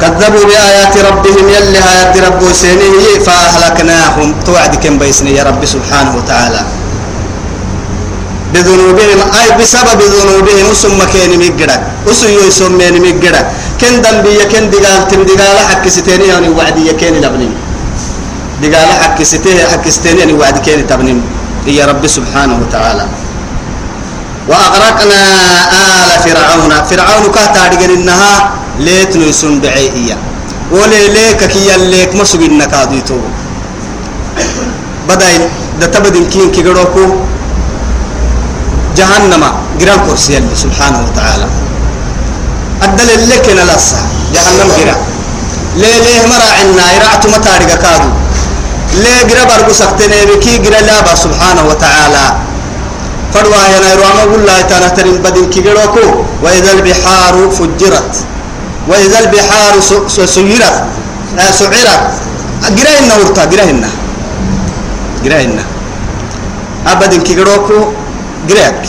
كذبوا 0.00 0.44
بآيات 0.48 0.96
ربهم 0.96 1.44
يلي 1.48 1.78
آيات 1.78 2.16
رب 2.16 2.40
سينيه 2.52 3.20
فأهلكناهم. 3.26 4.34
توعد 4.46 4.74
كم 4.80 4.98
بيسني 4.98 5.36
يا 5.36 5.44
رب 5.44 5.60
سبحانه 5.64 6.16
وتعالى. 6.16 6.60
بذنوبهم. 8.54 9.20
أي 9.38 9.46
بسبب 9.58 10.00
ذنوبهم 10.14 10.68
ثم 10.82 10.98
كان 11.14 11.32
مجرد 11.38 11.80
أسو 12.10 12.26
يسمين 12.46 12.94
مجرد 13.02 13.46
كن 13.80 13.94
دنبي 14.02 14.38
كن 14.52 14.70
دقال 14.70 15.08
تم 15.08 15.22
دقال 15.22 15.58
حق 15.70 15.84
ستيني 15.88 16.26
يعني 16.32 16.48
وعدي 16.48 16.92
كان 17.00 17.14
لبنين. 17.14 17.52
دقال 18.62 18.88
حق 19.02 19.18
ستيه 19.22 19.64
حق 19.72 19.88
ستيني 19.88 20.20
يعني 20.20 20.32
وعد 20.32 20.58
كان 20.66 20.86
تبنين. 20.86 21.18
يا 21.66 21.84
رب 21.86 22.06
سبحانه 22.06 22.56
وتعالى. 22.62 23.04
وأغرقنا 24.48 25.20
آل 25.82 26.10
فرعون. 26.24 26.72
فرعون 26.90 27.24
كهتا 27.34 27.62
إنها 27.84 28.50
ليت 28.80 29.16
نيسون 29.16 29.60
دعيئية 29.60 30.16
ولي 30.72 31.08
ليك 31.08 31.44
كي 31.44 31.68
ليك 31.76 32.22
سوي 32.24 32.46
النكاديتو 32.46 33.18
بدأ 35.08 35.28
ده 35.80 35.86
تبدين 35.86 36.26
كين 36.32 36.50
كي 36.50 36.62
جهنم 38.96 39.42
جرام 39.80 40.00
كرسي 40.06 40.38
الله 40.38 40.54
سبحانه 40.54 41.00
وتعالى. 41.06 41.46
الدليل 42.86 43.22
لك 43.30 43.46
نلصا 43.58 44.00
جهنم 44.34 44.68
جرا 44.78 44.96
ليه 45.80 45.98
ليه 46.04 46.22
مرا 46.32 46.48
عنا 46.58 46.84
يرعت 46.96 47.26
متارجة 47.26 47.76
كادو. 47.82 48.10
ليه 49.02 49.22
جرا 49.28 49.44
برجو 49.50 49.72
سكتني 49.72 50.18
بكي 50.30 50.58
جرا 50.64 50.80
لا 50.80 51.14
سبحانه 51.14 51.62
وتعالى. 51.70 52.24
فدوا 53.34 53.56
يا 53.72 53.78
نيرو 53.84 54.02
أما 54.10 54.22
أقول 54.22 54.40
الله 54.42 54.60
تعالى 54.70 54.90
ترين 54.96 55.16
بدين 55.22 55.46
كي 55.50 55.60
جروكو 55.60 56.06
وإذا 56.42 56.70
البحار 56.72 57.34
فجرت. 57.58 58.12
وإذا 58.88 59.18
البحار 59.18 59.72
سيرت. 60.36 60.76
آه، 61.38 61.50
سعرت. 61.50 62.02
جرينا 62.76 63.14
ورتا 63.16 63.44
جرينا 63.44 63.88
جرينا 65.24 65.64
أبدا 66.86 67.18
كيروكو 67.22 67.78
جريك 68.48 68.82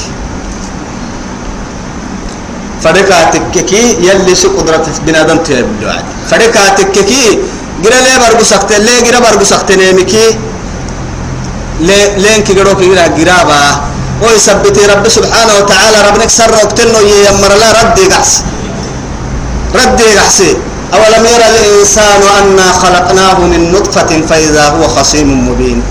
فريقا 2.84 3.24
تككي 3.34 3.84
يلي 4.08 4.36
سو 4.36 4.50
قدرة 4.58 4.86
بنادم 5.06 5.38
تيبلو 5.46 5.90
عادي 5.90 6.12
فريقا 6.32 6.70
تككي 6.78 7.24
جرى 7.84 7.98
ليه 8.06 8.18
برغو 8.22 8.44
سكت 8.44 8.72
ليه 8.86 9.00
جرى 9.06 9.20
برغو 9.26 9.44
سكت 9.44 9.72
نيمكي 9.72 10.26
ليه 11.88 12.18
لين 12.24 12.44
كيروكو 12.44 12.82
جرى 12.82 13.06
جرابا 13.18 13.62
ويثبت 14.24 14.78
رب 14.92 15.06
سبحانه 15.18 15.54
وتعالى 15.60 15.98
ربك 16.08 16.30
سر 16.30 16.52
وقتلنا 16.64 17.00
يمر 17.00 17.52
لا 17.62 17.70
رد 17.80 18.00
قعس 18.14 18.32
رد 19.76 20.00
يحسي 20.18 20.52
أولم 20.94 21.24
يرى 21.34 21.48
الإنسان 21.54 22.22
أنا 22.40 22.68
خلقناه 22.82 23.40
من 23.52 23.72
نطفة 23.72 24.22
فإذا 24.30 24.66
هو 24.70 24.88
خصيم 24.88 25.50
مبين 25.50 25.84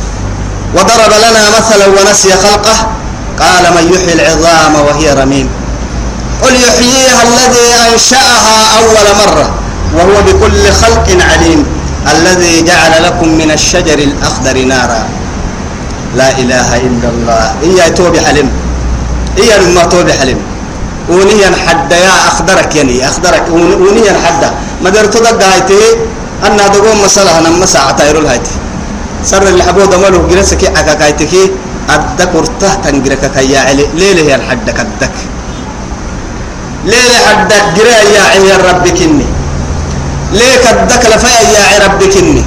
وضرب 0.74 1.12
لنا 1.24 1.42
مثلا 1.58 1.86
ونسي 1.86 2.30
خلقه 2.44 2.76
قال 3.40 3.64
من 3.74 3.92
يحيي 3.94 4.12
العظام 4.12 4.74
وهي 4.86 5.14
رميم. 5.14 5.48
قل 6.42 6.54
يحييها 6.54 7.22
الذي 7.22 7.66
أنشأها 7.92 8.78
أول 8.78 9.06
مرة 9.22 9.54
وهو 9.94 10.22
بكل 10.26 10.72
خلق 10.72 11.06
عليم 11.32 11.66
الذي 12.12 12.62
جعل 12.62 13.02
لكم 13.04 13.28
من 13.28 13.50
الشجر 13.50 13.98
الأخضر 13.98 14.56
نارا. 14.64 15.08
لا 16.16 16.38
إله 16.38 16.76
إلا 16.76 17.08
الله. 17.08 17.54
إيا 17.62 17.88
توبي 17.88 18.20
حلم. 18.20 18.48
إيا 19.38 19.58
لما 19.58 19.84
توبي 19.84 20.12
حلم. 20.12 20.38
ونيا 21.08 21.50
حد 21.66 21.92
يا 21.92 22.28
أخدرك 22.28 22.76
يعني 22.76 23.08
أخدرك 23.08 23.44
ونيا 23.84 24.14
حد. 24.24 24.42
ما 24.82 24.90
درت 24.90 25.16
دق 25.16 25.42
هايته 25.42 25.82
أن 26.46 26.56
دقوم 26.56 27.04
مسألة 27.04 27.38
أنا 27.38 27.48
مساعة 27.48 27.90
تايرول 27.90 28.26
هايته 28.26 28.50
سر 29.24 29.42
اللي 29.42 29.62
حبوا 29.64 29.84
دملو 29.84 30.28
جلسك 30.28 30.64
أكاك 30.64 31.02
هايتك. 31.02 31.34
أدك 31.94 32.34
ورته 32.34 32.74
تنجرك 32.84 33.22
كيا 33.34 33.60
علي. 33.60 33.86
ليلة 33.94 34.22
هي 34.28 34.34
الحد 34.34 34.66
كدك 34.78 35.16
ليلة 36.84 37.18
حدك 37.26 37.64
جرا 37.76 37.98
يا 38.16 38.24
يا 38.48 38.56
ربك 38.68 38.98
إني 39.02 39.26
ليه 40.32 40.56
كدك 40.64 41.02
لفيا 41.12 41.40
يا 41.72 41.78
ربك 41.84 42.14
إني 42.16 42.44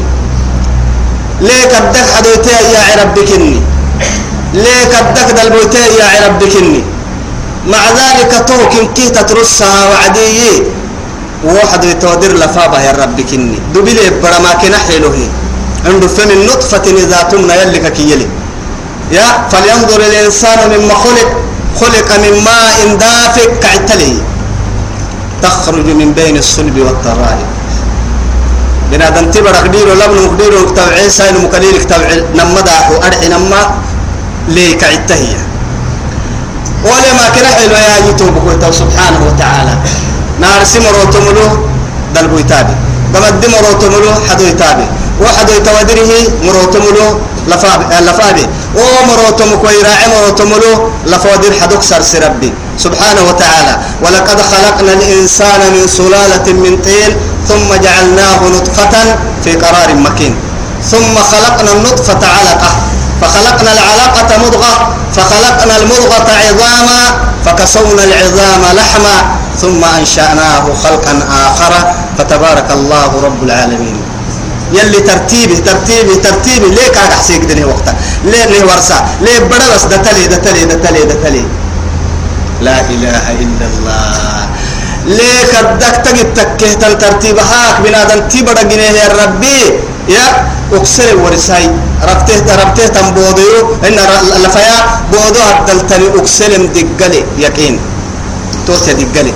ليه 1.42 1.66
كدك 1.74 2.06
حدوتي 2.16 2.56
يا 2.76 2.84
ربك 3.04 3.32
إني 3.38 3.62
ليه 4.54 4.84
كدك 4.94 5.30
دلبوتي 5.38 5.84
يا 6.00 6.08
ربك 6.28 6.56
إني 6.62 6.84
مع 7.68 7.84
ذلك 8.00 8.32
توكن 8.48 8.94
كي 8.94 9.10
تترسها 9.10 9.90
وعدي. 9.90 10.64
واحد 11.44 11.84
يتودر 11.84 12.34
لفابه 12.34 12.82
يا 12.82 12.92
رب 12.92 13.22
كني. 13.22 13.60
دبلي 13.76 14.10
برما 14.24 14.54
كنا 14.62 14.78
حلوة 14.78 15.20
عنده 15.86 16.08
فم 16.08 16.32
النطفة 16.32 16.86
إذا 17.04 17.22
تمنى 17.32 17.54
يلك 17.54 17.94
كي 17.94 18.12
يلي. 18.12 18.28
يا 19.12 19.28
فلينظر 19.52 20.00
الإنسان 20.00 20.60
مما 20.74 20.94
خلق 20.94 21.30
خلق 21.82 22.10
من 22.24 22.34
ماء 22.44 22.96
دافق 22.96 23.50
كعتلي 23.62 24.14
تخرج 25.42 25.86
من 25.86 26.14
بين 26.14 26.38
الصلب 26.38 26.78
والترائب. 26.78 27.48
بنادم 28.92 29.32
تبر 29.32 29.56
قدير 29.56 29.88
لبن 29.94 30.20
قدير 30.32 30.54
كتاب 30.70 30.90
عيسى 30.94 31.30
المكليل 31.30 31.78
كتاب 31.84 32.02
نمدح 32.36 32.92
وأرحي 32.92 33.28
نما 33.28 33.62
ليك 34.48 34.84
عتهيه 34.84 35.42
ولا 36.86 37.12
ما 37.18 37.26
كنا 37.34 37.48
حلو 37.58 37.76
يا 37.76 38.08
يوتيوب 38.08 38.38
كويتا 38.44 38.72
سبحانه 38.72 39.20
وتعالى. 39.28 39.76
نار 40.40 40.64
سمرو 40.64 41.04
تملو 41.14 41.48
دلبو 42.16 42.38
يتابي 42.38 42.76
بمد 43.14 43.46
مرو 43.54 43.72
تملو 43.82 44.10
حدو 44.30 44.44
يتابي 44.44 44.88
وحدو 45.24 45.54
يتودره 45.54 46.12
مرو 46.46 46.64
تملو 46.74 47.08
لفابي. 47.48 48.46
أو 48.78 49.06
مرو 49.10 49.30
تمكو 49.40 49.68
يراعي 49.68 50.08
مرو 50.14 50.30
تملو 50.40 50.72
لفادر 51.06 51.52
حدو 51.62 51.76
كسر 51.80 52.24
ربي. 52.26 52.54
سبحانه 52.78 53.22
وتعالى. 53.30 53.74
ولقد 54.04 54.40
خلقنا 54.52 54.94
الإنسان 54.94 55.62
من 55.76 55.88
سلالة 55.88 56.48
من 56.64 56.74
طين 56.86 57.12
ثم 57.50 57.70
جعلناه 57.86 58.40
نطفة 58.56 58.94
في 59.44 59.52
قرار 59.64 59.90
مكين. 59.96 60.34
ثم 60.92 61.16
خلقنا 61.32 61.72
النطفة 61.72 62.22
علقة. 62.38 62.72
فخلقنا 63.22 63.72
العلاقة 63.74 64.30
مضغة. 64.44 64.74
فخلقنا 65.16 65.74
المضغة 65.78 66.28
عظاما. 66.44 67.02
فكسونا 67.46 68.04
العظام 68.04 68.62
لحما. 68.80 69.16
ثم 69.62 69.82
أنشأناه 70.00 70.66
خلقا 70.84 71.14
آخر. 71.48 71.74
فتبارك 72.18 72.68
الله 72.72 73.12
رب 73.24 73.44
العالمين. 73.44 74.13
يلي 74.74 75.00
ترتيبه 75.00 75.58
ترتيبه 75.66 76.16
ترتيبه 76.24 76.68
ليه 76.68 76.90
كان 76.96 77.12
أحسيك 77.12 77.42
دني 77.50 77.66
وقتا؟ 77.66 77.94
ليه 78.26 78.46
ليه 78.46 78.64
ورسا 78.64 78.98
ليه 79.22 79.40
بدرس 79.40 79.84
دتلي 79.92 80.28
دتلي 80.34 80.66
دتلي 80.66 81.02
دتلي؟ 81.12 81.44
لا 82.62 82.78
إله 82.94 83.26
إلا 83.44 83.66
الله. 83.72 84.48
ليه 85.06 85.42
كدك 85.52 85.96
تجد 86.06 86.34
تكه 86.34 86.74
ترتيب؟ 86.74 87.38
هاك 87.38 87.82
بنادم 87.84 88.20
تبرا 88.32 88.64
جنيه 88.72 88.92
يا 89.02 89.08
ربي. 89.24 89.62
يا 90.10 90.26
أكسر 90.74 91.18
ورساي 91.24 91.70
ربته 92.10 92.56
ربته 92.62 92.88
تم 92.88 93.08
بوديو. 93.16 93.58
إن 93.88 93.98
لفيا 94.44 94.78
بودو 95.12 95.42
هدلتني 95.42 96.08
أكسلم 96.20 96.64
دقلي 96.76 97.22
يقين. 97.38 97.80
توت 98.68 98.90
دقلي 98.90 99.34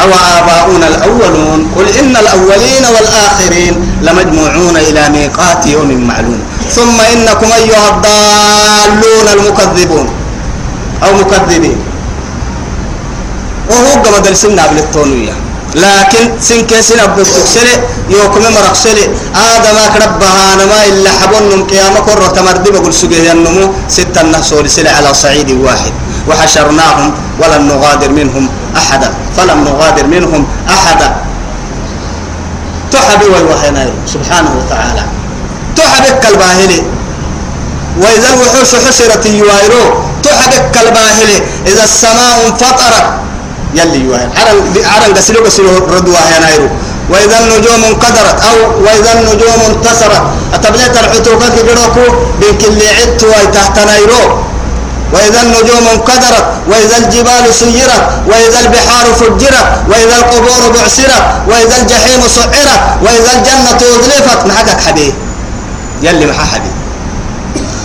أو 0.00 0.10
آباؤنا 0.38 0.86
الأولون؟ 0.88 1.60
قل 1.76 1.86
إن 2.00 2.16
الأولين 2.16 2.84
والآخرين 2.94 3.74
لمجموعون 4.02 4.76
إلى 4.76 5.02
ميقات 5.08 5.66
يوم 5.66 5.90
معلوم. 6.08 6.40
ثم 6.70 7.00
إنكم 7.00 7.48
أيها 7.52 7.88
الضالون 7.92 9.26
المكذبون. 9.36 10.06
أو 11.02 11.10
مكذبين. 11.14 11.76
وهو 13.70 14.02
قم 14.02 14.22
درسنا 14.22 14.66
بالتونية 14.66 15.32
لكن 15.74 16.24
سن 16.40 16.60
كيسن 16.68 17.00
أبو 17.00 17.22
تكسلي 17.22 17.74
يوكم 18.10 18.42
مرقسلي 18.54 19.04
آدم 19.34 19.76
أكربها 19.88 20.46
نما 20.60 20.78
إلا 20.88 21.10
حبون 21.10 21.42
نم 21.50 21.62
قيامة 21.64 22.00
كرة 22.00 22.26
تمردي 22.36 22.70
بقول 22.70 22.94
سجيه 22.94 23.32
النمو 23.32 23.72
ستة 23.88 24.20
النصور 24.20 24.66
سلي 24.66 24.88
على 24.88 25.14
صعيد 25.14 25.50
واحد. 25.50 25.92
وحشرناهم 26.28 27.12
ولم 27.40 27.62
نغادر 27.68 28.10
منهم 28.10 28.48
أحدا 28.76 29.10
فلم 29.36 29.64
نغادر 29.64 30.06
منهم 30.06 30.46
أحدا. 30.68 31.16
تحبي 32.92 33.26
والوحينا 33.26 33.90
سبحانه 34.06 34.50
وتعالى. 34.58 35.02
تحبك 35.76 36.26
الباهلي 36.32 36.82
وإذا 38.00 38.28
الوحوش 38.34 38.74
حشرت 38.86 39.26
يوائرو 39.26 39.84
تحبك 40.22 40.76
الباهلي 40.86 41.42
إذا 41.66 41.84
السماء 41.84 42.46
انفطرت 42.46 43.06
يلي 43.74 44.00
يوهن 44.04 44.30
عرن 44.84 45.14
قسلو 45.16 45.44
قسلو 45.44 45.68
ردوا 45.96 46.18
هنا 46.18 46.48
يرو 46.54 46.68
وإذا 47.10 47.38
النجوم 47.38 47.84
انقدرت 47.84 48.38
أو 48.44 48.56
وإذا 48.84 49.12
النجوم 49.12 49.60
انتصرت 49.68 50.22
أتبليت 50.54 50.96
الحتوكة 50.96 51.48
كبيروكو 51.48 52.04
بين 52.40 52.58
كل 52.58 52.80
عدت 53.00 53.24
ويتحت 53.24 53.78
نيرو 53.78 54.41
وإذا 55.12 55.40
النجوم 55.42 55.84
انقدرت 55.94 56.46
وإذا 56.70 56.96
الجبال 56.98 57.54
سيرت 57.54 58.04
وإذا 58.26 58.58
البحار 58.60 59.06
فجرت 59.20 59.68
وإذا 59.88 60.16
القبور 60.20 60.62
بعثرت 60.74 61.24
وإذا 61.48 61.76
الجحيم 61.82 62.20
سعرت 62.36 62.82
وإذا 63.04 63.30
الجنة 63.36 63.80
أزلفت. 64.00 64.46
محقك 64.46 64.80
حبيب؟ 64.80 65.14
يلي 66.02 66.26
محا 66.26 66.44
حبيب. 66.44 66.74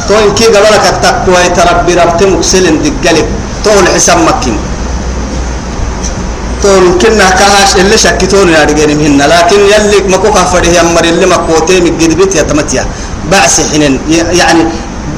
تو 0.08 0.34
كي 0.38 0.46
قبلك 0.46 0.86
التقوى 0.94 1.40
يتربي 1.46 1.94
ربط 1.94 2.24
مكسل 2.24 2.66
دقلك 2.84 3.28
تو 3.64 3.80
الحساب 3.80 4.18
مكين. 4.28 4.58
تو 6.64 6.98
كنا 7.02 7.30
كهاش 7.30 7.76
اللي 7.76 7.98
شكتون 7.98 8.50
يا 8.50 8.64
رجال 8.64 8.98
مهنا. 8.98 9.24
لكن 9.24 9.60
يلي 9.60 9.98
مكوكا 10.08 10.44
فريه 10.44 10.80
يمر 10.80 11.04
اللي 11.04 11.26
مكوتي 11.26 11.82
مجد 11.82 12.18
بيت 12.18 12.36
يتمتيا 12.36 12.86
بعس 13.32 13.62
حنين. 13.72 14.00
يعني 14.32 14.64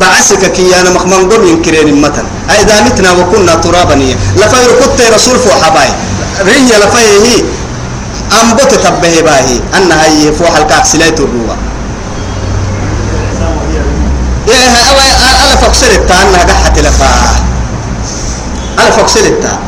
بعسك 0.01 0.51
كي 0.51 0.81
أنا 0.81 0.89
مخمن 0.89 1.29
قم 1.29 1.47
ينكرين 1.47 2.01
متن. 2.01 2.23
أيضا 2.49 2.81
متنا 2.81 3.11
وكنا 3.11 3.55
ترابا 3.55 3.93
لفير 4.35 4.69
كنت 4.81 5.01
رسول 5.15 5.39
فو 5.39 5.51
حباي 5.63 5.89
ريه 6.45 6.77
لفيه 6.77 7.11
هي. 7.25 7.43
أنبت 8.41 8.73
تبه 8.73 9.21
باهي 9.21 9.59
أنها 9.77 10.05
هي 10.05 10.31
فوح 10.31 10.55
الكاكسلات 10.57 11.19
الروح 11.19 11.57
إيه 14.47 14.77
أو 14.89 14.95
أنا 15.45 15.55
فكسر 15.55 15.91
التان 15.91 16.35
قحت 16.35 16.79
لفا. 16.79 17.09
أنا 18.79 18.89
التان 19.25 19.59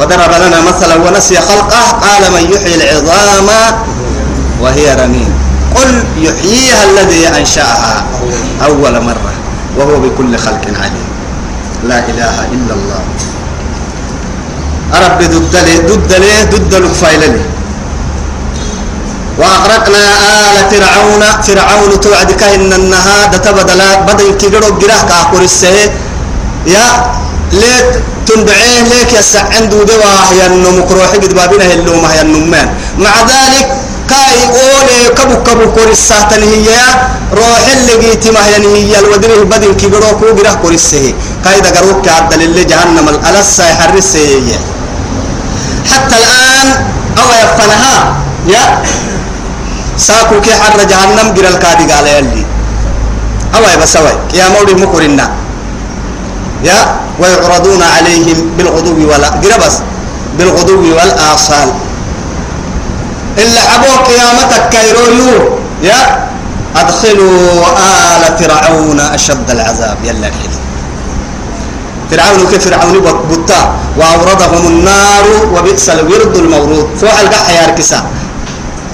وضرب 0.00 0.30
لنا 0.46 0.60
مثلا 0.60 0.94
ونسي 0.96 1.40
خلقه 1.40 1.90
قال 1.90 2.32
من 2.32 2.52
يحيي 2.52 2.74
العظام 2.74 3.48
وهي 4.60 4.94
رميم 4.94 5.33
قل 5.74 5.90
يحييها 6.18 6.84
الذي 6.90 7.28
أنشأها 7.28 8.04
أول 8.64 8.94
مرة 9.04 9.32
وهو 9.78 10.00
بكل 10.00 10.38
خلق 10.38 10.64
عليم. 10.82 11.08
لا 11.84 11.98
إله 12.08 12.36
إلا 12.52 12.72
الله. 12.74 13.02
أرب 14.94 15.18
ضد 15.18 15.54
لي 15.66 15.74
ضد 15.78 16.12
لي 16.12 16.32
ضد 16.52 16.74
الفايلة 16.74 17.40
وأغرقنا 19.38 20.02
آل 20.50 20.56
فرعون 20.70 21.22
فرعون 21.42 22.00
توعد 22.00 22.30
كهن 22.32 22.72
النهار 22.72 23.30
تبدل 23.36 23.80
بدل 24.08 24.28
كيرو 24.40 24.78
جراه 24.78 25.02
كاكور 25.10 25.42
السه 25.42 25.90
يا 26.66 26.86
ليت 27.52 27.90
تنبعيه 28.26 28.80
ليك 28.90 29.12
يسع 29.18 29.42
عنده 29.54 29.78
دوا 29.90 30.14
يا 30.38 30.46
النوم 30.46 30.86
كروح 30.88 31.10
قد 31.22 31.34
بابنا 31.34 31.64
اللوم 31.74 32.04
هي 32.04 32.20
النمان 32.22 32.68
مع 32.98 33.14
ذلك 33.32 33.66
كاي 34.10 34.38
أولي 34.44 35.08
كبو 35.16 35.36
كبو 35.46 35.64
كور 35.72 35.88
الساتن 35.88 36.42
هي 36.42 36.68
روح 37.32 37.62
اللي 37.72 37.94
جيتي 38.02 38.30
ما 38.30 38.40
هي 38.46 38.56
هي. 38.76 38.98
الودره 38.98 39.44
بدل 39.44 39.72
كيرو 39.80 40.00
كو 40.20 40.34
جراه 40.36 40.54
كور 40.62 40.72
السه. 40.72 41.14
كاي 41.44 41.60
دا 41.60 41.70
قروك 41.80 42.04
كعدل 42.06 42.42
اللي 42.42 42.64
جهنم 42.64 43.08
الألسة 43.08 43.64
يحرس 43.70 44.12
حتى 45.90 46.16
الآن 46.16 46.68
أو 47.18 47.28
يفنها 47.42 47.96
يا. 48.48 48.64
ساكو 49.98 50.40
كي 50.40 50.52
حر 50.54 50.78
جهنم 50.84 51.34
جرى 51.34 51.48
الكادي 51.48 51.92
قال 51.92 52.06
يلي 52.06 52.44
أوي 53.54 53.76
بس 53.82 53.94
يا. 54.34 54.48
مولي 54.48 54.74
مكرنا 54.74 55.26
يا. 56.64 56.78
ويعرضون 57.20 57.82
عليهم 57.82 58.38
بالغدو 58.58 58.92
ولا 59.10 59.28
جرى 59.42 59.56
بس. 59.66 59.76
بالغدو 60.38 60.82
والآصال. 60.96 61.70
إلا 63.38 63.62
أبو 63.74 63.90
قيامتك 64.08 64.62
كيرويو. 64.70 65.58
يا 65.82 66.00
أدخلوا 66.76 67.66
آل 67.76 68.22
فرعون 68.38 69.00
أشد 69.00 69.50
العذاب. 69.50 69.98
يلا 70.04 70.28
الحين. 70.28 70.52
فرعون 72.10 72.46
كيف 72.50 72.64
فرعون 72.68 72.96
بطا. 73.30 73.62
وأوردهم 73.98 74.66
النار 74.66 75.24
وبئس 75.54 75.88
الورد 75.88 76.36
المورود. 76.36 76.86
فوق 77.00 77.18
القحة 77.20 77.52
يا 77.52 77.66
ركسا 77.66 78.00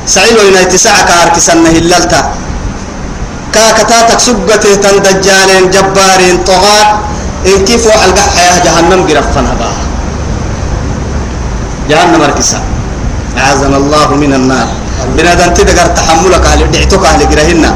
سعيد 0.07 0.37
وينا 0.39 0.63
تسعة 0.63 1.03
كاركسن 1.09 1.67
هللتا. 1.67 2.21
كاكتاتك 3.53 4.21
سبته 4.21 4.75
تندجالين 4.75 5.71
جبارين 5.71 6.37
طغاة. 6.47 6.87
إن 7.47 7.65
كيف 7.65 7.87
وحلقة 7.87 8.25
حياة 8.37 8.65
جهنم 8.65 9.01
قرفنا 9.09 9.53
بها. 9.61 9.81
جهنم 11.91 12.23
ركسا 12.23 12.61
أعاذنا 13.39 13.77
الله 13.77 14.09
من 14.23 14.33
النار. 14.35 14.69
بنادم 15.17 15.51
تدقر 15.55 15.87
تحملك 15.97 16.45
على 16.47 16.65
دعتك 16.75 17.03
على 17.07 17.25
قرهنا 17.25 17.71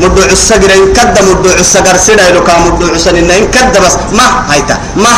مدو 0.00 0.22
عسى 0.30 0.54
قرا 0.54 0.74
إن 0.74 0.92
كد 0.96 1.16
مدو 1.28 1.48
عسى 1.58 1.78
قرسنا 1.86 2.22
إلو 2.30 2.44
كان 2.44 2.58
مدو 2.66 2.94
عسى 2.94 3.10
إن 3.10 3.30
كد 3.54 3.74
بس. 3.84 3.94
ما 4.18 4.26
هايتا 4.50 4.76
ما 5.04 5.14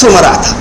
تمرعتا 0.00 0.52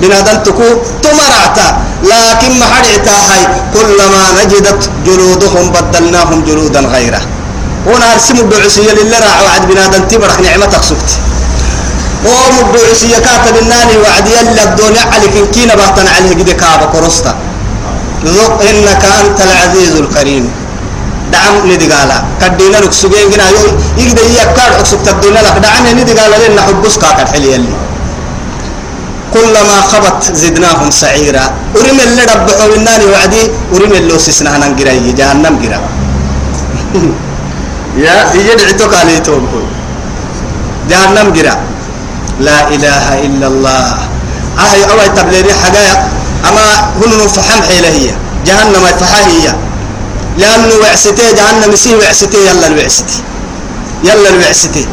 بنادم 0.00 0.38
تكو 0.46 0.68
تمرعتا 1.04 1.66
لكن 2.10 2.50
ما 2.60 2.66
حرعتا 2.72 3.14
هاي 3.28 3.42
كلما 3.74 4.22
نجدت 4.38 4.82
جلودهم 5.06 5.64
بدلناهم 5.74 6.38
جلودا 6.48 6.80
غيره. 6.80 7.20
هنا 7.86 8.12
أرسم 8.14 8.36
الدعسية 8.44 8.92
لله 8.98 9.18
راع 9.18 9.38
وعد 9.42 9.62
بنادم 9.70 10.02
تبرح 10.10 10.40
نعمتك 10.40 10.82
سكت 10.82 11.10
قوم 12.26 12.54
الدعسية 12.66 13.18
كاتب 13.18 13.56
الناني 13.62 13.96
وعد 14.02 14.26
يلا 14.26 14.62
الدنيا 14.64 15.02
عليك 15.12 15.50
كينا 15.54 15.74
بطن 15.74 16.06
عليه 16.16 16.32
قد 16.38 16.50
كابا 16.50 16.86
كرستا 16.92 17.34
ذق 18.24 18.58
إنك 18.70 19.04
أنت 19.20 19.38
العزيز 19.40 19.96
الكريم. 19.96 20.44
دعم 21.32 21.54
ندي 21.72 21.86
قالا 21.92 22.18
كدينا 22.40 22.76
لك 22.76 22.92
سجين 22.92 23.30
جنا 23.32 23.48
يوم 23.50 23.74
يقدر 23.98 24.26
يكاد 24.40 24.72
أكسبت 24.80 25.08
الدنيا 25.08 25.42
لك. 25.42 25.56
دعم 25.66 25.84
ندي 25.98 26.12
قالا 26.12 26.48
لنا 26.48 26.62
حبوس 26.62 26.98
كاكر 26.98 27.26
حلي 27.32 27.52
يلي. 27.52 27.74
كلما 29.34 29.76
خبت 29.90 30.22
زدناهم 30.42 30.90
سعيرا. 30.90 31.44
ورم 31.74 31.98
اللي 32.06 32.22
ربحوا 32.32 32.74
النار 32.76 33.00
وعدي. 33.12 33.42
ورم 33.72 33.92
اللي 33.92 34.12
وسسنا 34.14 34.56
هننقرا 34.56 34.92
جهنم 35.18 35.54
قرا 35.62 35.80
يا 38.04 38.14
يدعتك 38.34 38.94
عليه 39.00 39.18
توبه 39.18 39.62
جهنم 40.90 41.28
قرا 41.36 41.71
لا 42.40 42.68
إله 42.68 43.26
إلا 43.26 43.46
الله. 43.46 43.98
أهي 44.58 44.84
أوي 44.90 45.08
تبليري 45.16 45.54
حقايق 45.54 45.98
أما 46.48 46.66
هن 47.00 47.28
فحم 47.28 47.62
حيلة 47.62 47.88
هي. 47.88 48.10
جهنم 48.46 48.84
فحا 49.00 49.20
هي. 49.26 49.54
لأنه 50.38 50.74
وعستي 50.82 51.32
جهنم 51.36 51.72
يسيه 51.72 51.96
وعستي 51.96 52.36
يلا 52.48 52.66
الوعستي. 52.66 53.18
يلا 54.04 54.28
الوعستي. 54.28 54.86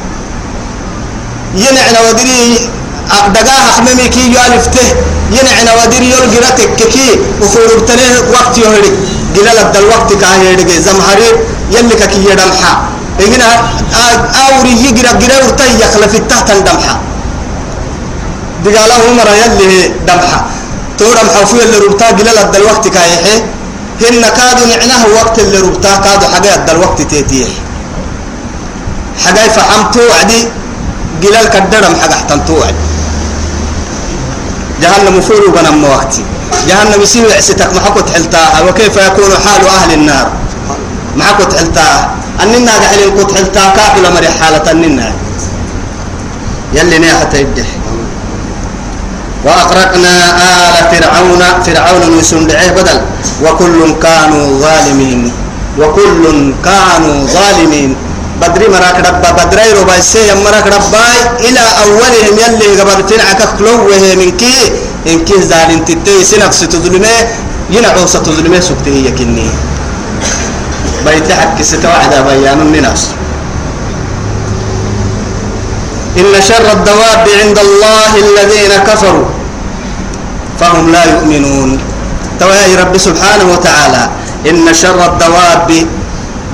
ينعنا 1.56 1.99
ودري 2.10 2.69
دقاها 3.10 3.71
خممي 3.78 4.08
كي 4.10 4.34
يالفته 4.34 4.88
ينعنا 5.32 5.71
ودري 5.84 6.10
يول 6.10 6.32
جراتك 6.34 6.75
كي 6.93 7.19
وفور 7.41 7.80
بتنه 7.80 8.32
وقت 8.34 8.58
يهري 8.58 8.91
جلال 9.36 9.58
الوقت 9.75 10.13
كاهري 10.21 10.82
زمهري 10.82 11.30
يلي 11.71 11.95
كي 11.95 12.21
يدمحا. 12.32 12.73
إجنا 13.19 13.49
أوري 14.45 14.71
يجرا 14.71 15.12
جرا 15.12 15.36
ورتي 15.43 15.80
يخلف 15.82 16.15
التحت 16.15 16.49
الدمحة 16.49 16.99
دقاله 18.65 19.13
مرة 19.13 19.34
يلي 19.43 19.91
دمحة. 20.08 20.45
تورم 20.98 21.28
حوفي 21.36 21.63
اللي 21.63 21.78
ربطا 21.78 22.12
جلال 22.12 22.56
الوقت 22.56 22.88
كايحي. 22.88 23.38
هن 24.02 24.22
كادوا 24.38 24.65
نعناه 24.65 25.06
وقت 25.15 25.39
اللي 25.39 25.60
ربطا 25.60 25.95
كادوا 25.95 26.28
حاجات 26.34 26.69
الوقت 26.69 27.02
تيتيه. 27.02 27.48
حاجات 29.26 29.52
فحمتو 29.52 30.00
عدي 30.19 30.48
جلال 31.22 31.50
كدرم 31.50 31.95
حاجة 32.02 32.13
حتمتو 32.13 32.63
عدي 32.63 32.88
جهنم 34.82 35.22
فولو 35.22 35.52
بنم 35.52 35.84
وقتي. 35.84 36.24
جهنم 36.67 37.02
يسير 37.02 37.34
عستك 37.38 37.74
ما 37.74 37.80
حكت 37.80 38.10
حلتاها 38.10 38.62
وكيف 38.69 38.98
يكون 38.98 39.32
حال 39.45 39.67
أهل 39.67 39.93
النار؟ 39.93 40.32
ما 41.15 41.24
حكت 41.24 41.58
حلتاها 41.58 42.12
أننا 42.43 42.72
قاعد 42.72 43.00
القط 43.00 43.36
حلتاها 43.36 43.76
كاكل 43.76 44.13
مري 44.15 44.30
حالة 44.30 44.72
أننا. 44.72 45.13
يلي 46.74 46.98
نيحة 47.00 47.30
يدح 47.34 47.67
وأغرقنا 49.45 50.15
آل 50.52 50.75
فرعون 50.91 51.41
فرعون 51.65 52.04
نسون 52.19 52.43
بدل. 52.47 52.99
وكل 53.43 53.80
كانوا 54.04 54.45
ظالمين 54.63 55.32
وكل 55.80 56.23
كانوا 56.65 57.17
ظالمين. 57.28 57.95
بدري 58.41 58.67
مراك 58.67 58.97
ربا 59.08 59.30
بدري 59.32 59.71
ربا 59.80 59.99
سي 59.99 60.32
مراك 60.45 60.67
ربا 60.67 61.06
إلى 61.47 61.63
أولهم 61.84 62.36
يلي 62.39 62.69
تنعك 63.10 63.41
كلوه 63.60 64.15
من 64.15 64.32
كي. 64.39 64.71
إن 65.08 65.23
كي 65.25 65.41
زالين 65.41 65.86
تتي 65.88 66.23
سنك 66.23 66.52
ستظلمه 66.52 67.15
ينعو 67.71 68.06
ستظلمه 68.06 68.60
سكته 68.60 68.91
هي 68.91 69.12
كني 69.15 69.47
بيت 71.06 71.32
حق 71.32 71.56
ستوعد 71.62 72.13
بيان 72.28 72.60
الناس 72.62 73.02
إن 76.17 76.41
شر 76.41 76.72
الدواب 76.72 77.26
عند 77.43 77.58
الله 77.60 78.12
الذين 78.17 78.74
كفروا. 78.88 79.30
فهم 80.60 80.91
لا 80.91 81.04
يؤمنون. 81.06 81.80
توي 82.39 82.76
رب 82.76 82.98
سبحانه 82.98 83.45
وتعالى. 83.54 84.10
إن 84.50 84.74
شر 84.74 85.00
الدواب 85.06 85.69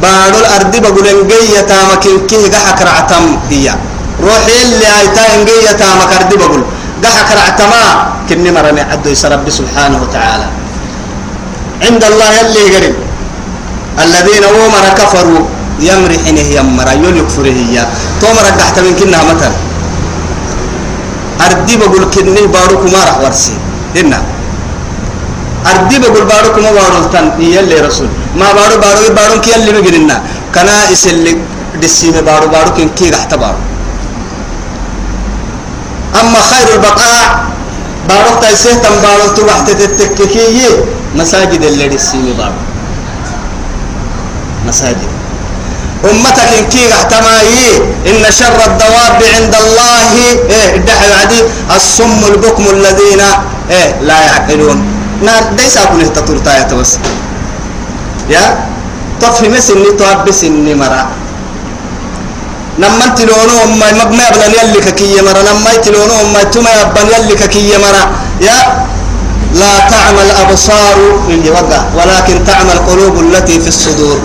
بارو 0.02 0.38
الأرض 0.44 0.74
بقول 0.76 1.08
إنجية 1.08 1.60
تامكين 1.62 2.28
كيه 2.28 2.52
قحك 2.52 2.82
رعتم 2.82 3.38
هي. 3.50 3.76
روحي 4.20 4.58
اللي 4.64 4.86
هايتا 4.86 5.24
إنجية 5.36 5.72
تامك 5.72 6.12
أرض 6.14 6.32
بقول. 6.36 6.64
قحك 7.04 7.30
رعتما 7.40 7.84
كني 8.30 8.52
مرمي 8.52 8.82
عدو 8.82 9.10
رب 9.34 9.50
سبحانه 9.50 9.98
وتعالى. 10.04 10.48
عند 11.82 12.04
الله 12.04 12.30
يلي 12.40 12.76
قريب. 12.76 12.96
الذين 14.04 14.44
ومر 14.44 14.86
كفروا. 15.00 15.46
يمرحنه 15.80 16.48
يمر 16.58 16.88
يول 17.04 17.18
يكفره 17.18 17.52
هي 17.52 17.88
تومر 18.22 18.46
تحت 18.60 18.80
من 18.80 18.96
كنها 19.00 19.24
مثلا 19.24 19.52
أردي 21.46 21.78
بقول 21.78 22.06
كني 22.14 22.48
بارو 22.48 22.76
كما 22.82 23.04
راح 23.08 23.18
ورسي. 23.20 23.54
إنه 24.00 24.24
أردي 25.72 26.00
بقول 26.00 26.26
بارو 26.26 26.50
كما 26.56 26.72
بارو 26.72 27.12
تن. 27.14 27.42
يلي 27.42 27.80
رسول. 27.86 28.08
ما 28.40 28.48
بارو 28.54 28.80
بارو 28.80 29.14
بارو 29.16 29.42
كي 29.42 29.52
يلي 29.52 29.72
مجرنا 29.76 30.22
كنا 30.56 30.90
يسلي 30.90 31.38
دسيمة 31.82 32.22
بارو 32.22 32.48
بارو 32.48 32.70
كن 32.78 32.90
كي 32.98 33.10
رحت 33.10 33.34
بارو. 33.34 33.60
أما 36.22 36.40
خير 36.40 36.68
البقاء 36.76 37.46
بارو 38.10 38.32
تايسه 38.42 38.74
تم 38.74 38.96
بارو 39.04 39.36
تو 39.36 39.46
وحدة 39.46 39.86
التككية 39.86 40.72
مساجد 41.16 41.64
اللي 41.64 41.88
دسيمة 41.88 42.34
بارو. 42.38 42.60
مساجد. 44.68 45.12
أمتك 46.12 46.50
إن 46.60 46.66
كي 46.74 46.94
احتماي. 46.94 47.82
إن 48.10 48.24
شر 48.40 48.60
الدواب 48.66 49.20
عند 49.36 49.54
الله. 49.64 50.14
إيه 50.50 50.76
الدحي 50.76 51.14
عدي 51.22 51.40
الصم 51.76 52.20
البكم 52.32 52.66
الذين 52.76 53.22
إيه 53.72 53.90
لا 54.02 54.18
يعقلون. 54.28 54.78
نار 55.24 55.44
ليس 55.58 55.78
أكون 55.78 56.14
تطرطا 56.14 56.58
يتوس 56.58 56.92
يا 58.30 58.44
تفهم 59.22 59.54
سني 59.60 59.92
تواب 60.00 60.28
سني 60.32 60.74
مرا. 60.76 61.08
نما 62.80 63.08
تلونو 63.16 63.56
أما 63.64 63.88
مبنى 64.00 64.24
يبلن 64.28 64.54
يلي 64.60 64.80
ككي 64.86 65.22
مرا. 65.22 65.42
نما 65.48 65.72
تلونو 65.84 66.16
أما 66.22 66.44
تما 66.52 66.72
يبن 66.82 67.08
يلي 67.16 67.36
ككي 67.42 67.72
مرا. 67.78 68.04
يا 68.42 68.60
لا 69.56 69.74
تعمل 69.92 70.30
أبصار. 70.44 70.98
ولكن 71.98 72.36
تعمل 72.44 72.78
قلوب 72.90 73.16
التي 73.20 73.60
في 73.60 73.68
الصدور. 73.68 74.20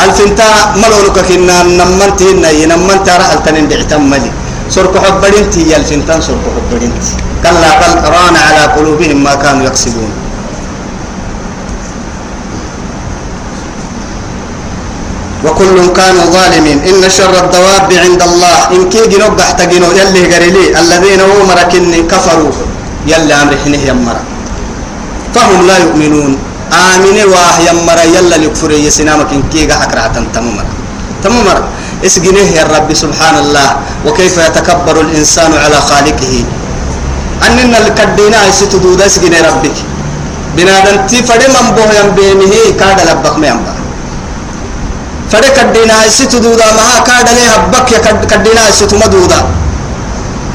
ألفنتا 0.00 0.48
ملونك 0.82 1.18
كنا 1.28 1.62
نمنت 1.62 2.22
هنا 2.22 2.50
ينمنت 2.50 3.06
رحل 3.08 3.38
تنين 3.46 3.66
بعتم 3.70 4.02
ملي. 4.10 4.30
سرق 4.74 4.94
حبرنتي 4.96 5.70
يا 5.70 5.76
الفنتان 5.76 6.20
سرق 6.24 6.44
حبرنتي 6.56 7.12
كلا 7.44 7.70
بل 7.80 7.92
ران 8.14 8.36
على 8.36 8.62
قلوبهم 8.74 9.18
ما 9.24 9.34
كانوا 9.34 9.66
يكسبون. 9.68 10.10
وكل 15.44 15.76
كانوا 15.92 16.24
ظالمين. 16.32 16.78
إن 16.88 17.02
شر 17.10 17.34
الدواب 17.44 17.92
عند 17.92 18.22
الله. 18.22 18.58
إن 18.74 18.82
كي 18.88 19.06
جنوب 19.12 19.36
تحتجنوا 19.36 19.92
يلي 19.92 20.22
قريلي. 20.32 20.64
الذين 20.80 21.20
هو 21.20 21.38
مركن 21.44 22.08
كفروا. 22.08 22.52
يلي 23.06 23.34
أمر 23.34 23.52
حنه 23.64 23.82
يمر 23.88 24.16
فهم 25.34 25.60
لا 25.68 25.76
يؤمنون. 25.84 26.32
آمين 26.72 27.18
واه 27.28 27.56
يمر 27.68 27.98
يلا 28.14 28.36
لكفر 28.42 28.70
يسنامك 28.70 29.30
إن 29.32 29.42
كي 29.52 29.68
حكرة 29.68 30.24
تممر 30.34 30.66
تممر 31.24 31.58
اسجنه 32.06 32.48
يا 32.56 32.64
رب 32.64 32.88
سبحان 32.92 33.36
الله. 33.44 33.68
وكيف 34.06 34.36
يتكبر 34.38 35.00
الإنسان 35.00 35.52
على 35.64 35.78
خالقه؟ 35.80 36.34
أننا 37.46 37.78
الكدينا 37.78 38.40
ستدود 38.52 39.00
اسجن 39.02 39.34
ربك. 39.48 39.76
بنادم 40.56 40.96
فدي 41.08 41.46
من 41.50 41.66
بوه 41.76 41.90
ينبينه 41.98 42.54
كاد 42.80 42.98
لبك 43.08 43.34
ما 43.38 43.46
ينبع 43.46 43.74
فدي 45.32 45.50
كدينا 45.56 45.96
ستدودا 46.08 46.66
ما 46.78 47.02
كاد 47.08 47.26
لي 47.36 47.44
هبك 47.50 47.88
يا 47.92 47.98
كدينا 48.30 48.70
ستمدودا 48.78 49.40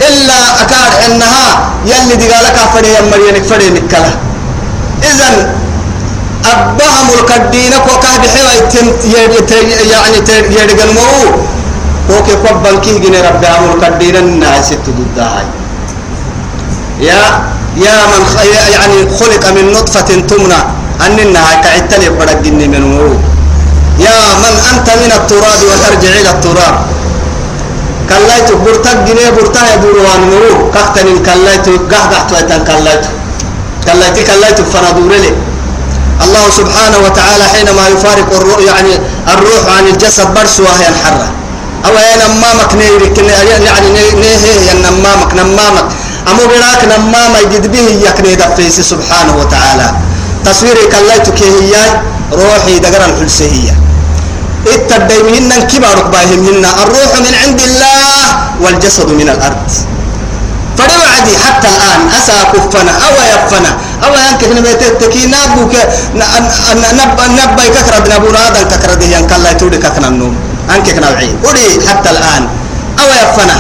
إلا 0.07 0.39
أكاد 0.63 0.91
إنها 1.05 1.47
يلي 1.85 2.15
دقالك 2.15 2.57
فدي 2.73 2.89
يمرينك 2.97 3.43
فدي 3.43 3.69
نكلا. 3.75 4.11
إذن 5.03 5.35
أبهم 6.45 7.07
الكدينك 7.19 7.85
وكاد 7.93 8.21
حوا 8.33 8.53
يعني 9.93 10.17
يدقن 10.49 10.89
مو 10.95 11.07
وكي 12.09 12.31
قبل 12.31 12.79
كي 12.79 12.99
جني 12.99 13.21
ربي 13.21 13.47
عمل 13.47 13.73
كدينا 13.81 14.19
الناس 14.19 14.65
ستدودا 14.65 15.23
هاي 15.23 15.45
يا 16.99 17.21
يا 17.77 17.95
من 18.11 18.21
يعني 18.73 18.97
خلق 19.19 19.43
من 19.55 19.71
نطفة 19.71 20.01
تمنى. 20.01 20.59
أننا 21.05 21.43
كعتلي 21.63 22.09
بدقني 22.09 22.67
من 22.67 22.81
مو 22.81 23.07
يا 23.99 24.17
من 24.41 24.55
أنت 24.71 24.87
من 25.01 25.11
التراب 25.11 25.59
وترجع 25.69 26.11
إلى 26.21 26.29
التراب. 26.29 26.75
كلايتو 28.09 28.55
برتك 28.65 28.97
جنيه 29.07 29.29
برتا 29.29 29.73
يدور 29.73 29.97
وان 30.05 30.21
مو 30.31 30.71
كختن 30.73 31.07
كلايتو 31.25 31.71
قح 31.91 32.21
تويتن 32.29 32.61
كلايتو 32.67 33.09
كلايتي 33.85 34.21
كلايتو 34.23 34.63
فندور 34.73 35.13
لي 35.23 35.31
الله 36.23 36.45
سبحانه 36.59 36.97
وتعالى 37.05 37.43
حينما 37.53 37.83
يفارق 37.87 38.29
الروح 38.35 38.59
يعني 38.59 38.93
الروح 39.33 39.63
عن 39.77 39.87
الجسد 39.87 40.27
برس 40.33 40.59
وهي 40.59 40.87
الحرة. 40.93 41.27
أو 41.85 41.93
أنا 42.13 42.25
أمامك 42.25 42.71
نيرك 42.75 43.17
يعني 43.17 43.87
نيه 44.21 44.43
ينمامك 44.69 45.33
نمامك. 45.33 45.87
أمو 46.27 46.43
براك 46.51 46.81
نمام 46.93 47.33
يجد 47.43 47.71
به 47.71 47.87
يكني 48.07 48.35
دفيس 48.35 48.81
سبحانه 48.81 49.33
وتعالى. 49.39 49.87
تصويري 50.45 50.85
كلايتك 50.91 51.39
هي 51.43 51.73
روحي 52.33 52.79
دقر 52.79 53.05
الحلسهية 53.05 53.73
اتديمهن 54.67 55.51
كبارك 55.71 56.05
باهمهن 56.13 56.65
الروح 56.83 57.11
من 57.25 57.33
عند 57.43 57.59
الله 57.59 58.23
والجسد 58.61 59.09
من 59.09 59.29
الأرض. 59.29 59.71
فدوعدي 61.19 61.37
حتى 61.37 61.67
الآن 61.67 62.01
أسا 62.17 62.43
كفنا 62.53 62.91
أو 62.91 63.13
يفنا 63.33 63.71
أو 64.03 64.11
ينكف 64.15 64.51
نبيتك 64.57 65.17
نابوك 65.27 65.73
نبا 67.39 67.63
ككرد 67.75 68.13
نبونا 68.13 68.39
هذا 68.47 68.63
ككرد 68.63 69.03
ينك 69.03 69.33
الله 69.33 69.49
يتودي 69.49 69.77
ككنا 69.77 70.07
النوم. 70.07 70.35
أنك 70.75 70.87
نوعين 71.03 71.37
أولي 71.45 71.87
حتى 71.87 72.09
الآن. 72.09 72.43
أو 72.99 73.05
يفنا 73.05 73.57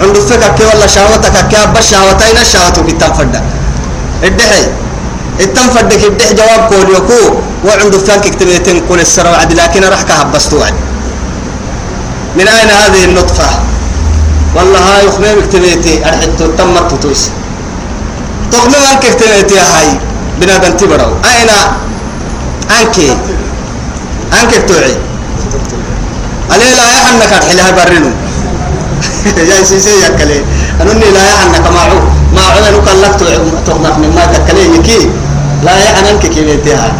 عند 0.00 0.18
فكك 0.18 0.54
كي 0.54 0.64
ولا 0.64 0.86
شهوتك 0.86 1.48
كي 1.50 1.56
أبا 1.62 1.80
شهوتين 1.80 2.36
الشهوة 2.42 2.78
بالتنفد 2.86 3.42
الدحي 4.24 4.64
التنفد 5.40 5.94
كي 5.94 6.06
الدح 6.06 6.32
جواب 6.32 6.68
كول 6.68 6.94
يكو. 6.96 7.22
وعند 7.64 7.96
فانك 7.96 8.26
اكتبيتين 8.26 8.82
كل 8.88 9.00
السر 9.00 9.26
وعد. 9.26 9.52
لكن 9.52 9.84
راح 9.84 10.02
كهبست 10.02 10.52
وعد 10.52 10.74
من 12.36 12.48
أين 12.48 12.70
هذه 12.70 13.04
النطفة؟ 13.04 13.48
والله 14.56 14.78
هاي 14.78 15.06
يخميم 15.06 15.38
اكتبيتي 15.38 16.08
أرحدت 16.08 16.42
تمت 16.58 17.02
تويس. 17.02 17.30
تخميم 18.52 18.82
أنك 18.92 19.04
اكتبيتي 19.04 19.58
هاي 19.58 19.88
بنادم 20.40 20.76
تبرو. 20.76 21.10
أين؟ 21.24 21.50
أنك؟ 22.70 22.98
أنك 24.32 24.54
اكتوعي 24.54 24.94
عليه 26.50 26.74
لا 26.74 26.86
يحنك 26.96 27.32
الحلها 27.32 27.70
برنو 27.70 28.10
يا 29.50 29.64
سيسي 29.64 29.90
يا 30.00 30.08
كلي. 30.08 30.40
أنني 30.80 31.10
لا 31.14 31.22
كماعو 31.58 31.98
ما 32.34 32.42
عنا 32.42 32.70
نكلفت 32.70 33.20
تغنق 33.66 33.98
من 33.98 34.10
ما 34.16 34.24
تكلي 34.32 34.76
يكي. 34.76 35.10
لا 35.64 35.72
يعني 35.78 36.10
أنك 36.10 36.26
كي 36.26 36.44
بيتها 36.44 36.92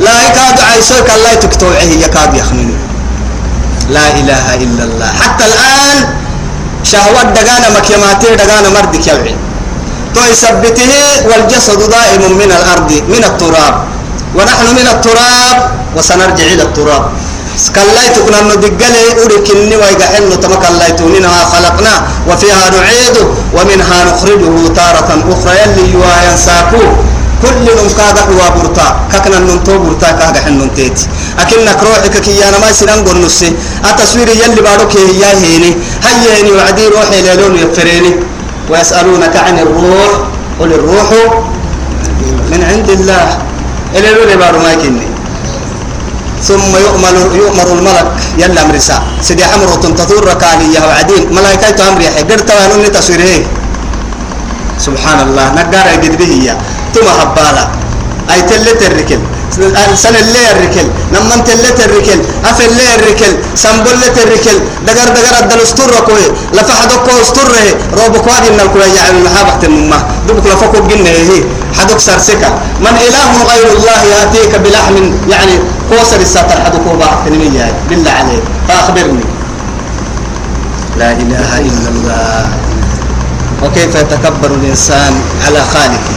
لا 0.00 0.12
يكاد 0.26 0.60
عيسوك 0.60 1.10
الله 1.16 1.34
تكتوعه 1.34 1.82
يكاد 1.82 2.34
يخمن 2.34 2.72
لا 3.90 4.06
إله 4.20 4.54
إلا 4.54 4.84
الله. 4.84 5.06
حتى 5.20 5.44
الآن 5.44 6.21
شهوات 6.84 7.26
دقانا 7.26 7.68
مكيماتي 7.78 8.36
دقانا 8.36 8.68
مردك 8.76 9.06
يوعي 9.06 9.34
تو 10.14 10.20
يثبته 10.32 10.92
والجسد 11.28 11.80
دائم 11.90 12.22
من 12.40 12.50
الأرض 12.58 12.90
من 13.08 13.22
التراب. 13.24 13.74
ونحن 14.36 14.66
من 14.78 14.86
التراب 14.94 15.58
وسنرجع 15.96 16.44
إلى 16.44 16.62
التراب. 16.62 17.04
كلايت 17.76 18.16
كنا 18.18 18.40
ندقلي 18.42 19.04
أركني 19.24 19.76
ويقحن 19.76 20.40
تمك 20.40 20.64
اللايتوننا 20.70 21.32
خلقنا 21.52 21.94
وفيها 22.28 22.70
نعيده 22.70 23.24
ومنها 23.56 23.98
نخرجه 24.04 24.54
تارة 24.76 25.10
أخرى 25.32 25.52
يلي 25.60 25.94
ينساكو 26.26 26.82
كل 27.42 27.66
من 27.78 27.88
كاغا 27.98 28.22
هو 28.30 28.42
برتا 28.56 28.86
ككنا 29.12 29.38
ننتو 29.38 29.78
برتا 29.78 30.08
كاغا 30.18 30.40
حن 30.44 30.54
ننتيتي 30.58 31.06
أكنك 31.38 31.80
روحك 31.82 32.14
كي 32.22 32.38
أنا 32.48 32.58
ما 32.62 32.72
سنان 32.72 33.04
قنصي 33.04 33.52
التصوير 33.90 34.28
يلي 34.28 34.60
باروك 34.62 34.94
هي 34.96 35.24
هيني. 35.42 35.70
هيا 36.06 36.30
هيني 36.36 36.52
وعدي 36.52 36.86
روحي 36.94 37.22
ليلون 37.22 37.54
يفريني. 37.62 38.12
ويسألونك 38.70 39.36
عن 39.36 39.58
الروح 39.58 40.12
قل 40.60 40.70
الروح 40.72 41.08
من 42.50 42.60
عند 42.70 42.88
الله. 42.90 43.26
إلى 43.96 44.08
لولي 44.14 44.36
بارو 44.36 44.58
ما 44.58 44.72
يكني. 44.72 45.06
ثم 46.42 46.72
يؤمر 46.86 47.14
يؤمر 47.42 47.66
الملك 47.78 48.08
يلا 48.38 48.62
امرسا 48.62 49.02
سيدي 49.22 49.44
أمر 49.44 49.68
تنتظر 49.82 50.24
ركالية 50.32 50.80
وعدين. 50.86 51.24
ملائكة 51.34 51.88
أمر 51.88 52.00
يحي 52.00 52.22
قرت 52.22 52.50
وانوني 52.50 52.88
تصويره 52.88 53.46
سبحان 54.78 55.18
الله. 55.26 55.46
نقار 55.58 55.86
قد 56.02 56.14
به 56.18 56.32
ثم 56.94 57.08
هبالا 57.20 57.64
أي 58.32 58.42
تلت 58.42 58.82
الركل. 58.82 59.20
سن 59.94 60.14
اللي 60.16 60.42
الركل. 60.52 60.86
نما 61.12 61.34
اللي 61.34 61.70
الركل. 61.84 62.20
أف 62.44 62.58
اللي 62.68 62.94
الركل. 62.94 63.32
سنبل 63.54 63.96
الركل. 64.22 64.56
دقر 64.86 65.08
دقر 65.16 65.34
الدل 65.42 65.60
استر 65.62 65.92
كوي 66.06 66.26
لفحدك 66.54 67.00
كو 67.06 67.12
استره 67.22 67.64
روبك 67.98 68.26
وادي 68.26 68.50
من 68.50 68.60
الكل 68.60 68.80
يعني 68.96 69.18
محابة 69.26 69.66
النمى 69.66 69.98
دبك 70.28 70.46
لفكو 70.46 70.86
جنة 70.88 71.10
هي. 71.10 71.44
حدك 71.78 71.98
سرسكا 71.98 72.48
من 72.80 72.94
إله 73.06 73.30
غير 73.50 73.66
الله 73.76 74.00
يأتيك 74.14 74.52
بلحم. 74.64 74.96
يعني 75.28 75.54
قوسر 75.90 76.20
الساتر 76.20 76.60
حدك 76.64 76.84
وبعض 76.86 77.28
بالله 77.88 78.10
عليك. 78.10 78.42
فأخبرني. 78.68 79.24
لا 80.98 81.12
إله 81.12 81.50
إلا 81.58 81.88
الله. 81.94 82.46
وكيف 83.62 83.94
يتكبر 83.94 84.50
الإنسان 84.50 85.14
على 85.46 85.60
خالقه؟ 85.74 86.16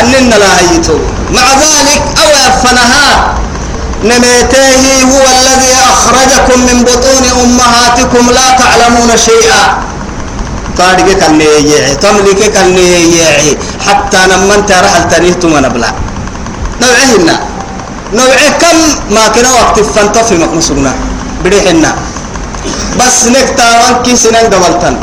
أننا 0.00 0.34
لا 0.42 0.50
هيتو. 0.60 0.98
مع 1.36 1.46
ذلك 1.64 2.02
أو 2.22 2.28
يفنها 2.44 3.08
نميته 4.04 4.68
هو 5.12 5.24
الذي 5.36 5.72
أخرجكم 5.92 6.58
من 6.68 6.78
بطون 6.88 7.24
أمهاتكم 7.44 8.24
لا 8.30 8.46
تعلمون 8.60 9.10
شيئا. 9.16 9.62
طارق 10.78 11.08
كان 11.20 11.40
يعي 11.40 11.94
تملك 12.02 12.40
كان 12.54 12.78
يعي 13.18 13.56
حتى 13.86 14.20
لما 14.26 14.54
انت 14.54 14.70
رحل 14.72 15.08
تنيهتم 15.10 15.52
ونبلا 15.52 15.90
نوعهن 16.82 17.28
نوع 18.14 18.38
كم؟ 18.60 18.78
ما 19.14 19.28
كنا 19.34 19.50
وقت 19.60 19.80
فانتفي 19.94 20.34
مقمسونا 20.42 20.92
بريحنا 21.44 21.94
بس 22.98 23.18
نكتا 23.34 23.66
وانكي 23.80 24.16
سنان 24.16 24.46
قبلتن 24.54 24.94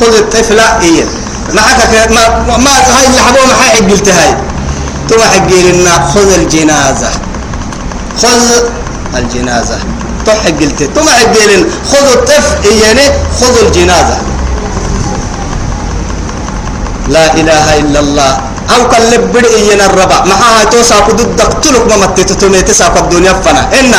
خذ 0.00 0.14
الطفلة 0.22 0.66
إيه. 0.82 1.04
ما 1.54 1.62
حكى 1.62 2.14
ما 2.14 2.22
ما 2.58 2.70
هاي 2.70 3.06
اللي 3.06 3.20
حبوا 3.20 3.46
ما 3.46 3.54
حق 3.54 3.76
قلت 3.90 4.08
هاي. 4.08 4.36
ثم 5.10 5.20
حق 5.20 5.50
لنا 5.50 5.94
خذ 6.14 6.32
الجنازة. 6.40 7.10
خذ 8.22 8.42
الجنازة. 9.16 9.78
تحق 10.26 10.46
قلت 10.60 10.80
ثم 10.94 11.08
حق 11.08 11.34
لنا 11.50 11.66
خذ 11.92 12.06
الطفل 12.12 12.66
يعني 12.82 13.04
خذ 13.40 13.54
الجنازة. 13.66 14.16
لا 17.08 17.34
إله 17.34 17.78
إلا 17.78 18.00
الله. 18.00 18.32
أو 18.70 18.88
كلب 18.88 19.22
بدء 19.34 19.74
الربع 19.86 20.24
ما 20.24 20.34
هاي 20.34 20.66
توسع 20.66 20.98
قدود 21.10 21.36
دقتلك 21.36 21.84
ما 21.90 21.96
متت 21.96 22.32
تميت 22.32 22.70
ساق 22.70 22.96
الدنيا 22.98 23.32
فنا. 23.32 23.62
إن 23.80 23.94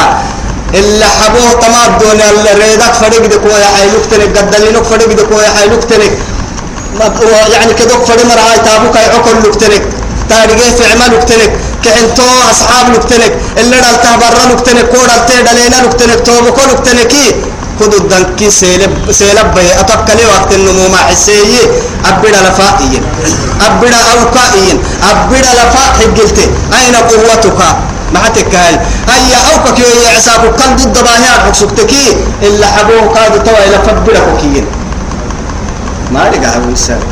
إلا 0.74 1.08
حبوه 1.20 1.52
تما 1.62 1.82
الدنيا. 1.88 2.30
اللي 2.32 2.52
ريدك 2.64 2.94
فرق 2.94 3.26
دك 3.28 3.44
ويا 3.46 3.68
حيلوك 3.76 4.06
تنك 4.12 4.38
قدلينك 4.38 4.84
فرق 4.84 5.12
دك 5.20 5.32
ويا 5.32 5.50
حيلوك 5.60 5.84
تنك. 5.84 6.12
يعني 7.54 7.74
كدوك 7.74 8.04
فرق 8.06 8.26
مرعاي 8.26 8.58
تابوك 8.66 8.96
يعقل 8.96 9.38
لك 9.44 9.56
تنك 9.56 9.84
تاريخي 10.30 10.72
في 10.78 10.84
عمل 10.92 11.16
لك 11.16 11.24
تنك 11.24 11.52
كعنتو 11.84 12.24
أصحاب 12.52 12.94
لك 12.94 13.04
تنك 13.04 13.34
اللي 13.58 13.76
دلته 13.78 14.16
برا 14.16 14.54
لك 14.54 14.62
تنك 14.62 14.86
كودا 14.90 15.18
تيدلينا 15.28 15.76
لك 15.76 15.94
تنك 15.94 16.20
توبكو 16.26 16.62
لك 16.72 16.80
تنكي 16.86 17.36
كدو 17.80 17.98
الدنكي 17.98 18.50
سيلب 18.50 19.12
سيلب 19.12 19.54
بي 19.56 19.80
أتوكلي 19.80 20.26
وقت 20.26 20.54
النمو 20.54 20.88
ما 20.90 20.98
حسيي 20.98 21.60
أبدا 22.06 22.38
لفائيين 22.50 23.04
أبدا 23.62 23.98
أوكائيين 24.12 24.78
أبدا 25.12 25.50
لفاء 25.60 25.88
حقلتي 26.00 26.46
أين 26.80 26.96
قوتك؟ 26.96 27.60
ما 28.14 28.20
حتك 28.20 28.56
هاي. 28.56 28.76
هيا 29.10 29.40
أوكك 29.54 29.80
يا 29.80 30.18
عساك 30.18 30.56
كان 30.60 30.76
ضد 30.76 31.04
باهيات 31.04 31.40
حكسكتكي 31.46 32.16
إلا 32.44 32.68
حبوه 32.68 33.14
كادو 33.14 33.38
توا 33.46 33.60
إلى 33.66 33.78
فبدا 33.86 34.20
كوكيين 34.20 34.66
ما 36.12 36.20
لقى 36.30 36.46
هاي 36.46 36.72
السنة 36.74 37.06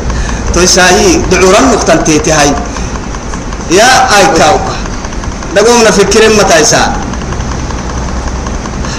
تويساهي 0.54 1.16
دعورا 1.32 1.60
نقطة 1.72 1.94
تيتي 1.96 2.32
هاي. 2.32 2.52
يا 3.70 3.90
أي 4.16 4.26
كاوكا. 4.38 4.74
دقومنا 5.56 5.90
فكرين 5.90 6.32
متى 6.38 6.60
يسا 6.60 6.92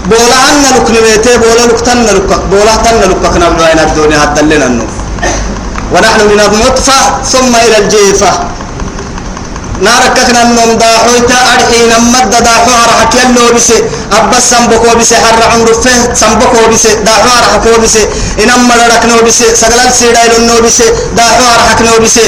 بولا 0.09 0.37
عنا 0.47 0.67
لك 0.75 0.87
نميتي 0.91 1.37
بولا 1.37 1.63
لك 1.69 1.79
تن 1.81 2.03
لك 2.03 2.29
بولا 2.51 2.75
تن 2.75 2.99
لك 3.09 3.21
كنا 3.33 3.49
بعين 3.49 3.79
الدنيا 3.79 4.23
هتدلنا 4.23 4.65
النوم 4.65 4.91
ونحن 5.93 6.19
من 6.31 6.39
النطفة 6.39 7.23
ثم 7.23 7.55
إلى 7.55 7.77
الجيفة. 7.77 8.50
نارك 9.81 10.17
كنا 10.27 10.41
النوم 10.43 10.71
داحويتا 10.81 11.37
أرحي 11.53 11.79
نمد 11.91 12.33
داحو 12.47 12.71
أرحك 12.85 13.13
يلو 13.15 13.45
بسي. 13.55 13.77
أبا 14.17 14.39
سنبكو 14.49 14.89
بسي 14.99 15.15
حر 15.23 15.41
عمر 15.51 15.69
فه 15.83 16.13
سنبكو 16.21 16.61
بسي. 16.71 16.91
داحو 17.07 17.29
أرحكو 17.39 17.81
بسي. 17.83 18.03
إنما 18.43 18.73
لركنو 18.79 19.17
بسي. 19.27 19.47
سقلال 19.61 19.89
سيدايلو 19.99 20.37
نو 20.47 20.57
بسي. 20.65 20.87
داحو 21.17 21.45
أرحكنو 21.55 21.97
بسي. 22.03 22.25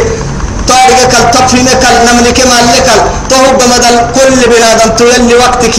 طارق 0.67 1.11
كل 1.11 1.25
تطفين 1.33 1.67
كل 1.83 1.95
نملك 2.07 2.39
مالك 2.51 2.87
تهب 3.29 3.57
بدل 3.71 3.95
كل 4.15 4.39
بنادم 4.51 4.89
تولي 4.97 5.35
وقتك 5.35 5.75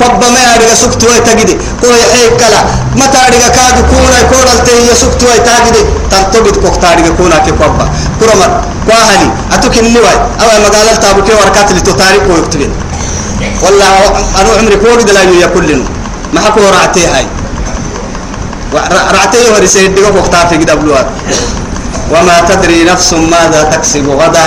قب 0.00 0.20
ما 0.34 0.40
يرجع 0.54 0.74
سكت 0.74 1.04
ويتجدي 1.04 1.56
هو 1.84 1.90
يحيي 2.02 2.30
كلا 2.40 2.60
ما 2.96 3.06
تارجع 3.06 3.48
كاد 3.56 3.76
كونا 3.90 4.22
كونا 4.30 4.52
التهي 4.58 4.94
سكت 5.02 5.22
ويتجدي 5.28 5.82
تنتبه 6.10 6.50
كوك 6.62 6.76
تارجع 6.82 7.10
كونا 7.18 7.38
كقب 7.38 7.78
كرمر 8.20 8.50
كواهلي 8.86 9.28
أتوك 9.52 9.78
النواي 9.78 10.16
أو 10.40 10.48
مقالة 10.64 10.94
تابوك 11.02 11.28
وركات 11.40 11.70
اللي 11.70 11.80
تتارك 11.80 12.22
ويكتبين 12.30 12.72
والله 13.62 13.92
أنا 14.40 14.48
عمري 14.58 14.76
كوري 14.76 15.02
دلائل 15.04 15.34
يا 15.42 15.46
كلنا 15.46 15.84
ما 16.32 16.40
حكوا 16.40 16.70
رعتي 16.70 17.06
هاي 17.06 17.26
رعتي 19.16 19.38
ورسيد 19.54 19.94
دقوا 19.94 20.10
كوك 20.10 20.26
تافي 20.32 20.56
قد 20.56 20.70
أبلوات 20.70 21.06
وما 22.10 22.40
تدري 22.48 22.84
نفس 22.84 23.12
ماذا 23.12 23.62
تكسب 23.72 24.08
غدا 24.08 24.46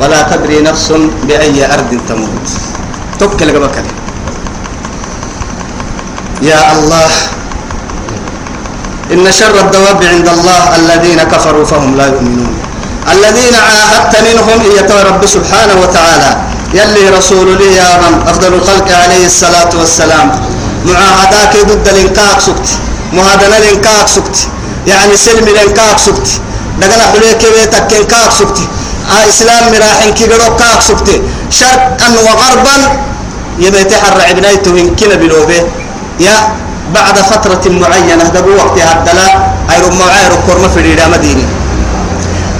ولا 0.00 0.22
تدري 0.22 0.60
نفس 0.60 0.92
بأي 1.26 1.74
أرض 1.74 2.00
تموت 2.08 2.48
توكل 3.18 3.52
بكل 3.52 3.86
يا 6.50 6.60
الله. 6.72 7.10
إن 9.12 9.24
شر 9.32 9.56
الدواب 9.60 10.00
عند 10.04 10.28
الله 10.28 10.62
الذين 10.76 11.20
كفروا 11.32 11.64
فهم 11.64 11.96
لا 11.96 12.06
يؤمنون. 12.06 12.52
الذين 13.12 13.54
عاهدت 13.68 14.14
منهم 14.28 14.58
إيا 14.70 14.84
رب 15.08 15.22
سبحانه 15.26 15.76
وتعالى. 15.82 16.30
يلي 16.78 17.04
رسول 17.18 17.48
لي 17.60 17.68
يا 17.80 17.90
من؟ 18.02 18.14
أفضل 18.28 18.54
الخلق 18.54 18.88
عليه 19.02 19.26
الصلاة 19.26 19.72
والسلام. 19.80 20.28
معاهداك 20.88 21.54
ضد 21.68 21.88
الإنكاك 21.88 22.38
سكت. 22.40 22.68
مهادنا 23.12 23.56
الإنكاك 23.58 24.08
سكت. 24.08 24.36
يعني 24.86 25.16
سلم 25.16 25.48
الإنكاك 25.48 25.98
سكت. 25.98 26.28
دقنا 26.80 27.04
حليك 27.12 27.42
بيتك 27.54 27.86
كاك 28.10 28.32
سكتي 28.40 28.66
آه 29.12 29.28
إسلام 29.28 29.64
مراحن 29.72 30.10
كي 30.18 30.24
قرو 30.26 30.56
كاك 30.56 30.80
سكتي 30.82 31.22
شرقا 31.50 32.08
وغربا 32.26 32.76
يبيت 33.58 33.92
حر 33.94 34.18
عبنايته 34.28 34.72
من 34.72 34.96
كنا 34.98 35.14
بلوبه. 35.14 35.62
يا 36.20 36.36
بعد 36.94 37.16
فترة 37.18 37.64
معينة 37.70 38.24
دقوا 38.24 38.54
وقتها 38.56 38.92
الدلاء 38.98 39.54
أي 39.70 39.80
رمى 39.82 40.04
عير 40.14 40.32
كورما 40.46 40.68
في 40.68 40.80
ريدا 40.80 41.08
مديني 41.08 41.44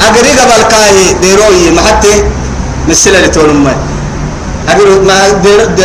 أقري 0.00 0.30
قبل 0.40 0.62
كاهي 0.70 1.12
ديروي 1.22 1.70
محتي 1.70 2.24
مسلا 2.88 3.26
لتون 3.26 3.54
ما 3.64 3.74
أقري 4.68 4.90
ما 5.08 5.28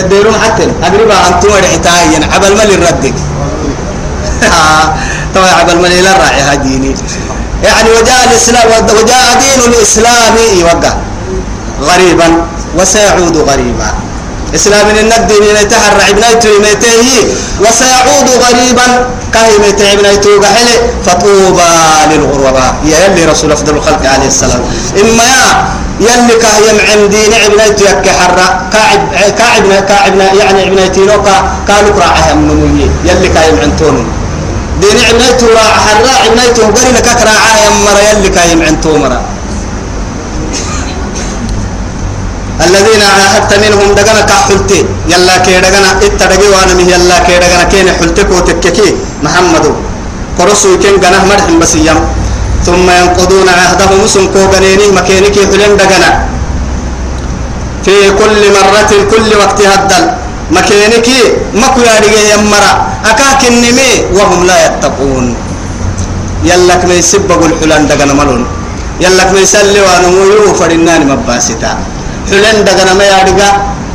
ديرو 0.10 0.32
محتي. 0.32 0.68
أقري 0.84 1.06
بقى 1.06 1.28
أنتم 1.30 1.50
رحتاهي 1.50 2.16
عبل 2.34 2.52
ملي 2.58 2.76
ردك 2.76 3.14
طبعا 5.36 5.50
عبل 5.60 5.78
ملي 5.78 6.02
لا 6.02 6.18
راعي 6.18 6.42
هديني 6.42 6.96
يعني 7.64 7.90
وجاء 7.90 8.24
الإسلام 8.32 8.68
وجاء 8.84 9.40
دين 9.40 9.74
الإسلام 9.74 10.36
يوقع. 10.60 10.94
غريبا 11.82 12.28
وسيعود 12.78 13.38
غريبا. 13.38 13.94
إسلام 14.56 14.88
من 14.88 15.14
الدين 15.18 15.44
يتحر 15.62 15.98
ابنيته 16.10 16.50
يميته 16.58 17.08
وسيعود 17.64 18.28
غريبا 18.46 18.88
كاي 19.34 19.56
يميته 19.56 19.94
ابنيته 19.94 20.32
قحله 20.44 20.78
فطوبى 21.06 21.72
للغرباء. 22.12 22.74
يا 22.86 22.98
يلي 23.06 23.26
رسول 23.32 23.52
أفضل 23.52 23.76
الخلق 23.76 24.04
عليه 24.14 24.28
السلام. 24.28 24.62
إما 25.02 25.24
يا 25.24 25.48
يلي 26.00 26.36
كاي 26.44 26.62
يمعن 26.70 27.10
دين 27.10 27.34
ابنيته 27.46 27.84
يك 27.90 28.06
حرة 28.20 28.48
كاعب 28.74 29.02
كاعب 29.38 29.64
كاعب 29.90 30.14
يعني 30.40 30.68
ابنيته 30.68 31.02
نوكا 31.06 31.36
كانوا 31.68 32.00
راعها 32.00 32.34
من 32.34 32.90
يلي 33.06 33.30
كاي 33.30 33.50
يمعن 33.50 33.72
تونو 33.80 34.04
دين 34.82 34.98
عنيته 35.10 35.48
راع 35.48 35.72
حراء 35.86 36.20
عنيته 36.32 36.64
قري 36.68 36.92
لك 36.98 37.08
راعا 37.30 37.54
يمر 37.66 37.98
يلي 38.10 38.30
كايم 38.30 38.62
عن 38.62 38.82
تومرا 38.82 39.22
الذين 42.70 43.02
عاهدت 43.02 43.52
منهم 43.66 43.90
دغنا 43.98 44.22
كحلتي 44.30 44.80
يلا 45.10 45.36
كي 45.46 45.58
دغنا 45.66 45.90
اتدغي 46.06 46.48
وأنا 46.54 46.74
مي 46.78 46.86
يلا 46.94 47.18
كي 47.26 47.36
دغنا 47.44 47.66
كين 47.72 47.88
حلتك 47.98 48.30
وتككي 48.30 48.90
محمد. 49.26 49.66
قرسو 50.38 50.78
كين 50.78 50.96
غنا 51.04 51.20
مرحم 51.30 51.60
بسيام. 51.60 52.00
ثم 52.66 52.88
ينقضون 53.00 53.50
عهدهم 53.60 54.02
سن 54.14 54.26
كوغنيني 54.34 54.86
مكينك 54.98 55.36
حلن 55.50 55.74
دغنا 55.82 56.10
في 57.86 57.96
كل 58.20 58.42
مرة 58.58 58.92
كل 59.12 59.30
وقت 59.42 59.60
هدل. 59.74 60.04
مكينك 60.52 61.08
مكو 61.62 61.80
يارجي 61.90 62.22
يمرا. 62.34 62.74
أكاك 63.12 63.42
النمي 63.52 63.92
وهم 64.16 64.40
لا 64.50 64.58
يتقون. 64.66 65.26
يلك 66.50 66.82
ما 66.90 66.96
يسبق 67.02 67.42
الحلان 67.50 67.88
دقنا 67.90 68.14
ملون. 68.20 68.44
يلا 69.04 69.32
ما 69.32 69.40
يسلي 69.40 69.80
وأنا 69.86 70.08
مو 70.12 70.54
فرنان 70.60 71.02
مباستا 71.08 71.72
حلن 72.30 72.58
دغنا 72.68 72.94
ما 73.00 73.06
يادغا 73.14 73.50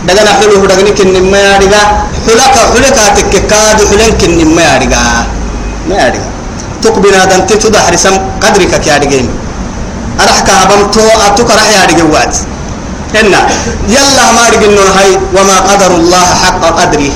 دغنا 0.09 0.31
حلو 0.39 0.67
دغني 0.71 0.91
كن 0.99 1.15
ما 1.33 1.39
يادغا 1.49 1.83
حلك 2.27 2.57
حلك 2.73 2.99
تككاد 3.17 3.79
حلن 3.91 4.11
كن 4.21 4.33
ما 4.57 4.63
يادغا 4.69 5.03
ما 5.89 5.95
يادغا 6.03 6.29
تقبنا 6.83 7.25
دنت 7.31 7.51
تدحر 7.63 7.95
سم 8.05 8.15
قدرك 8.43 8.73
يا 8.87 8.99
دغين 9.03 9.27
أرحك 10.23 10.49
هبمتو 10.61 11.01
أتوك 11.27 11.51
رح 11.59 11.69
يا 11.77 11.85
دغوات 11.91 12.35
هنا 13.15 13.41
يلا 13.95 14.25
ما 14.37 14.45
دغنون 14.53 14.89
هاي 14.97 15.11
وما 15.37 15.57
قدر 15.71 15.91
الله 16.01 16.27
حق 16.43 16.63
قدره. 16.81 17.13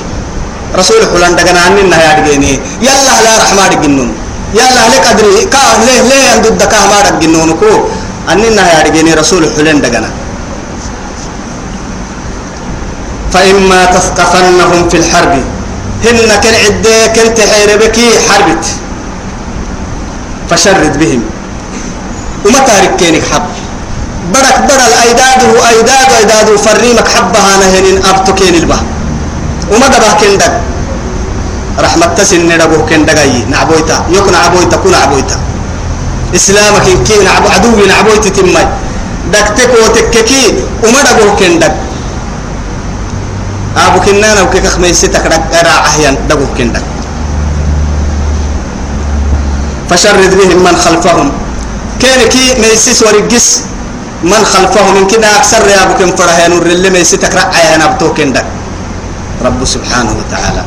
رسول 0.81 1.01
حلان 1.13 1.33
دغنا 1.39 1.61
عننا 1.67 1.97
يا 2.05 2.13
دغيني 2.19 2.53
يلا 2.87 3.15
لا 3.25 3.33
رحمة 3.43 3.65
دغنون 3.73 4.11
يلا 4.59 4.83
لك 4.93 5.05
قدري 5.09 5.45
كا 5.53 5.63
ليه 5.87 6.01
ليه 6.09 6.25
عند 6.35 6.47
الدكاه 6.53 6.85
ما 6.91 6.99
دغنون 7.07 7.51
كو 7.61 7.73
أننا 8.33 8.63
يا 8.73 8.81
دغيني 8.87 9.13
رسول 9.21 9.43
حلان 9.57 9.81
دغنا. 9.85 10.11
فإما 13.33 13.85
تثقفنهم 13.85 14.89
في 14.89 14.97
الحرب. 14.97 15.35
هن 16.05 16.31
كن 16.43 16.55
عدة 16.65 17.07
كنت 17.07 17.39
حيربكي 17.41 18.09
حربت. 18.29 18.67
فشرد 20.51 20.99
بهم. 20.99 21.23
وما 22.47 22.59
تارك 22.59 22.97
كينك 22.97 23.23
حب. 23.33 23.43
بدك 24.33 24.59
بدل 24.69 24.93
أيداده 25.05 25.51
أيداد 25.69 26.09
أيداده 26.19 26.57
فريمك 26.57 27.09
حبها 27.09 27.53
نهن 27.61 28.03
أبتو 28.05 28.35
كين 28.35 28.55
البه 28.55 28.79
وما 29.73 29.87
دبه 29.89 30.13
كندك 30.21 30.53
رحمة 31.81 32.07
تسن 32.17 32.49
ندبه 32.49 32.79
كندك 32.89 33.19
أي 33.19 33.45
نعبويتا. 33.51 34.05
يكون 34.13 34.35
عبويتا 34.35 34.77
كون 34.77 34.95
عبويتا. 34.95 35.37
إسلامك 36.35 36.87
إن 36.93 37.05
كين 37.05 37.29
عبو 37.29 37.49
عدوي 37.49 37.87
نعبويتا 37.89 38.31
تمي 38.37 38.65
دكتك 39.33 39.71
وتككي. 39.85 40.45
وما 40.85 41.01
دبه 41.03 41.35
كندك 41.41 41.75
أبو 43.87 44.01
كنانا 44.01 44.43
وكيك 44.43 44.67
خميستك 44.67 45.25
راعه 45.67 45.93
ين 46.05 46.17
دبه 46.29 46.47
كندك 46.59 46.83
فشرد 49.91 50.33
بهم 50.39 50.59
من 50.65 50.77
خلفهم 50.77 51.33
كان 52.01 52.21
كي 52.29 52.55
ميسيس 52.61 53.03
ورقس 53.03 53.61
من 54.23 54.45
خلفهم 54.45 54.95
من 54.95 55.07
كده 55.07 55.37
أكثر 55.37 55.69
يا 55.69 55.83
أبو 55.83 55.95
كم 55.99 56.17
فرها 56.17 56.49
نور 56.49 56.67
اللي 56.67 56.91
ميسيتك 56.91 57.35
رعايا 57.35 57.77
نبتو 57.77 58.15
كندك 58.15 58.45
رب 59.45 59.65
سبحانه 59.65 60.13
وتعالى 60.19 60.63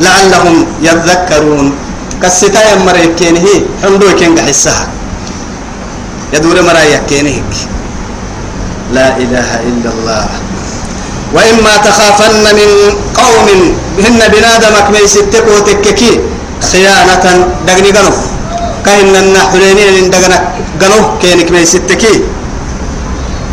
لعلهم 0.00 0.66
يذكرون 0.82 1.72
كسيتا 2.22 2.72
يمري 2.72 3.06
كينه 3.18 3.46
حمدو 3.82 4.16
كين 4.16 4.40
حسها 4.40 4.88
يدور 6.32 6.62
مرايا 6.62 7.02
كينهك 7.08 7.52
لا 8.92 9.16
إله 9.16 9.50
إلا 9.70 9.88
الله 9.94 10.26
وإما 11.34 11.72
تخافن 11.86 12.34
من 12.58 12.70
قوم 13.20 13.46
هن 14.04 14.20
بنادمك 14.32 14.86
ميستك 14.94 15.44
وتككي 15.56 16.12
خيانة 16.72 17.24
دقني 17.66 17.90
قنو 17.96 18.12
كهن 18.86 19.14
النحلينين 19.24 20.10
دقنا 20.10 20.38
قنو 20.80 20.98
كينك 21.22 21.48
ميستكي 21.54 22.14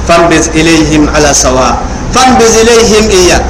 فانبذ 0.08 0.46
إليهم 0.60 1.04
على 1.16 1.34
سواء. 1.34 1.74
فانبذ 2.16 2.54
إليهم 2.64 3.06
إياه 3.20 3.42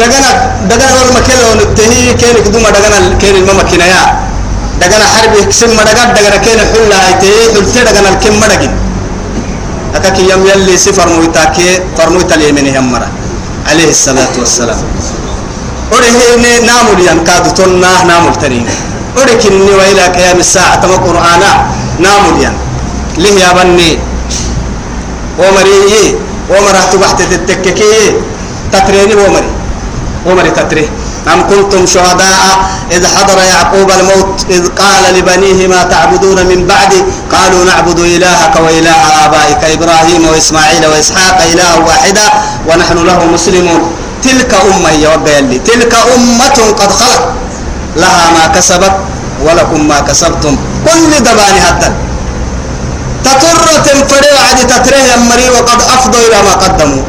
دقنا 0.00 0.30
دقنا 0.70 0.92
ور 0.98 1.08
مكيلو 1.16 1.48
نتهي 1.60 2.14
كينك 2.20 2.46
دوما 2.54 2.70
دقنا 2.70 2.98
كين 3.20 3.34
الممكنة 3.42 3.84
يا. 3.94 4.02
دقنا 4.80 5.04
حرب 5.14 5.34
كسم 5.48 5.72
دقنا 5.88 6.04
دقنا 6.16 6.36
كين 6.44 6.58
حلا 6.70 6.96
هايتي 7.04 7.30
حلتي 7.54 7.80
دقنا 7.88 8.08
الكم 8.12 8.34
مدقين 8.40 8.72
أكاك 9.96 10.18
يم 10.18 10.42
يلي 10.50 10.76
سفر 10.76 11.08
مويتاكي 11.08 11.68
فرمويتا 11.98 12.34
اليمين 12.34 12.76
همرا 12.76 13.08
عليه 13.70 13.88
الصلاة 13.96 14.34
والسلام 14.38 14.78
أرهيني 15.96 16.52
نامل 16.68 16.98
ينكاد 17.08 17.44
تنا 17.54 17.92
نامل 18.10 18.34
ترين 18.42 18.66
أركني 19.20 19.70
وإلى 19.78 20.04
قيام 20.16 20.38
الساعة 20.38 20.74
تم 20.82 20.92
قرآنا 21.06 21.50
نامل 22.04 22.34
ين 22.44 22.54
ليه 23.22 23.34
يا 23.44 23.50
بني 23.56 23.90
ومري 25.38 26.16
ومرة 26.50 26.82
تبحت 26.92 27.18
تتككي 27.22 27.94
تتريني 28.72 29.14
ومري 29.22 29.50
ومري 30.26 30.50
تتري 30.50 30.84
أم 31.32 31.48
كنتم 31.48 31.86
شهداء؟ 31.86 32.58
إذ 32.92 33.06
حضر 33.06 33.38
يعقوب 33.42 33.90
الموت 33.90 34.46
إذ 34.50 34.68
قال 34.68 35.14
لبنيه 35.14 35.66
ما 35.66 35.82
تعبدون 35.82 36.46
من 36.46 36.66
بعدي؟ 36.66 37.02
قالوا 37.32 37.64
نعبد 37.64 37.98
إلهك 37.98 38.54
وإله 38.60 39.24
آبائك 39.24 39.64
إبراهيم 39.64 40.28
وإسماعيل 40.28 40.86
وإسحاق 40.86 41.38
إله 41.52 41.78
واحدا 41.86 42.26
ونحن 42.68 42.96
له 43.06 43.24
مسلمون. 43.24 43.92
تلك 44.24 44.54
أمة 44.54 44.90
يا 44.90 45.16
تلك 45.64 45.94
أمة 46.14 46.58
قد 46.80 46.92
خلت. 46.92 47.24
لها 47.96 48.30
ما 48.30 48.44
كسبت 48.54 48.92
ولكم 49.44 49.88
ما 49.88 50.00
كسبتم. 50.00 50.56
كل 50.86 51.10
دباني 51.20 51.60
حتى 51.60 51.90
تطر 53.24 53.66
تنفري 53.84 54.28
وعد 54.36 54.58
تتره 54.66 54.96
يمري 54.96 55.50
وقد 55.50 55.80
أفضوا 55.82 56.20
إلى 56.20 56.42
ما 56.42 56.52
قدموا. 56.52 57.02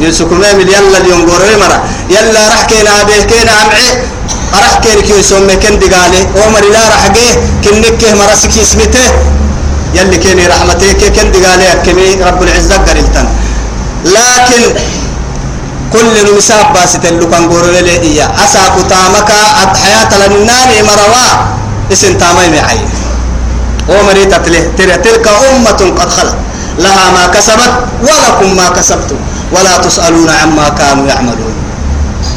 يوسف 0.00 0.32
ما 0.32 0.52
مل 0.58 0.68
يلا 0.68 0.98
اليوم 0.98 1.30
قرر 1.30 1.52
مرة. 1.62 1.78
يلا 2.10 2.42
راح 2.48 2.62
كينا 2.70 3.02
به 3.08 3.20
كينا 3.30 3.52
عمعي. 3.52 3.88
راح 4.62 4.74
كينا 4.82 5.02
كيو 5.06 5.22
سوم 5.22 5.48
كن 5.62 5.78
دقالي. 5.78 6.20
عمر 6.40 6.64
لا 6.74 6.82
راح 6.92 7.04
جه 7.16 7.28
كنك 7.64 8.02
مرسك 8.20 8.54
اسمته 8.58 9.06
يلي 9.94 10.16
كيني 10.16 10.46
رحمتك 10.46 11.02
كن 11.16 11.28
دقالي 11.32 11.72
أكمي 11.72 12.08
رب 12.26 12.42
العزة 12.42 12.76
قريتن 12.86 13.26
لكن 14.04 14.62
كل 15.92 16.14
نمساب 16.26 16.72
باسط 16.74 17.04
اللي 17.04 17.26
كان 17.26 17.44
قرر 17.52 17.76
لي 17.86 17.96
إياه. 18.06 18.30
أسا 18.44 18.62
كتامك 18.76 19.30
حياة 19.82 20.12
لناني 20.28 20.78
مروا. 20.88 21.28
اسم 21.92 22.14
تامي 22.18 22.48
معي. 22.54 22.80
عمر 23.88 24.16
تتله 24.32 24.62
تلك 24.78 25.26
أمة 25.28 25.80
قد 25.98 26.10
خلت 26.16 26.36
لها 26.78 27.06
ما 27.10 27.26
كسبت 27.34 27.72
ولكم 28.02 28.56
ما 28.56 28.68
كسبتم. 28.68 29.18
ولا 29.52 29.76
تسألون 29.78 30.30
عما 30.30 30.68
كانوا 30.68 31.06
يعملون. 31.06 31.54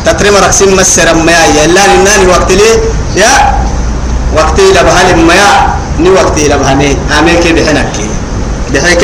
تترم 0.06 0.36
رقسم 0.36 0.76
مسر 0.76 1.14
ما 1.14 1.32
يا 1.58 1.68
لا 1.68 1.84
ناني 2.06 2.26
وقت 2.28 2.52
لي. 2.52 2.72
يا 3.16 3.34
وقت 4.38 4.58
لبهال 4.60 5.26
ما 5.28 5.34
يا 5.34 5.52
ني 6.00 6.10
وقت 6.10 6.40
لبهاني 6.40 6.98
عامل 7.12 7.36
كي 7.44 7.54
بحنك 7.54 7.96
بحيك 8.74 9.04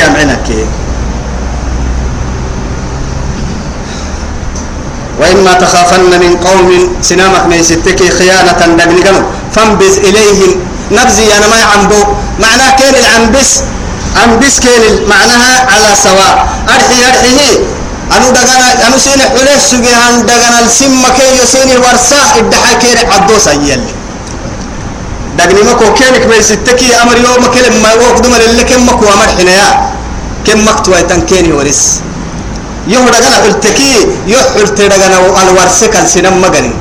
وإما 5.20 5.52
تخافن 5.52 6.10
من 6.10 6.36
قوم 6.36 6.68
سنامك 7.02 7.44
من 7.46 7.62
ستك 7.62 8.00
خيانة 8.18 8.60
دقنقنو 8.78 9.22
فانبز 9.54 9.98
إليهم. 9.98 10.52
نبزي 10.90 11.36
أنا 11.36 11.46
ما 11.46 11.56
يعنبو. 11.56 12.00
معناه 12.40 12.70
كين 12.76 12.94
العنبس. 12.94 13.50
عنبس 14.16 14.54
كين 14.60 14.82
معناها 15.06 15.54
على 15.70 15.90
سواء. 16.02 16.34
أرحي 16.68 16.98
أرحيه. 17.08 17.52
أنو 18.16 18.26
دغنا 18.36 18.68
أنو 18.86 18.98
سين 18.98 19.20
حلس 19.22 19.62
سجيان 19.70 20.26
دغنا 20.26 20.58
السم 20.66 21.02
كي 21.16 21.28
يسين 21.42 21.70
ورسا 21.78 22.20
الدحا 22.40 22.72
كير 22.82 22.98
عدوس 23.12 23.48
أيال 23.48 23.82
دغني 25.38 25.62
مكو 25.62 25.94
كينك 25.94 26.26
ما 26.26 26.36
يستكي 26.36 26.90
أمر 27.02 27.16
يوم 27.16 27.44
كلم 27.54 27.74
ما 27.82 27.90
وقت 27.94 28.18
دمر 28.24 28.40
اللي 28.50 28.64
كم 28.64 28.82
مكو 28.88 29.04
أمر 29.14 29.28
حنايا. 29.38 29.70
كم 30.46 30.58
مكتوى 30.68 31.02
تنكيني 31.02 31.52
ورس 31.52 32.00
يهو 32.88 33.04
دغنا 33.04 33.36
حلتكي 33.44 33.92
يحل 34.26 34.68
تدغنا 34.74 35.18
الورسك 35.42 35.96
السنم 35.96 36.40
مغني. 36.42 36.72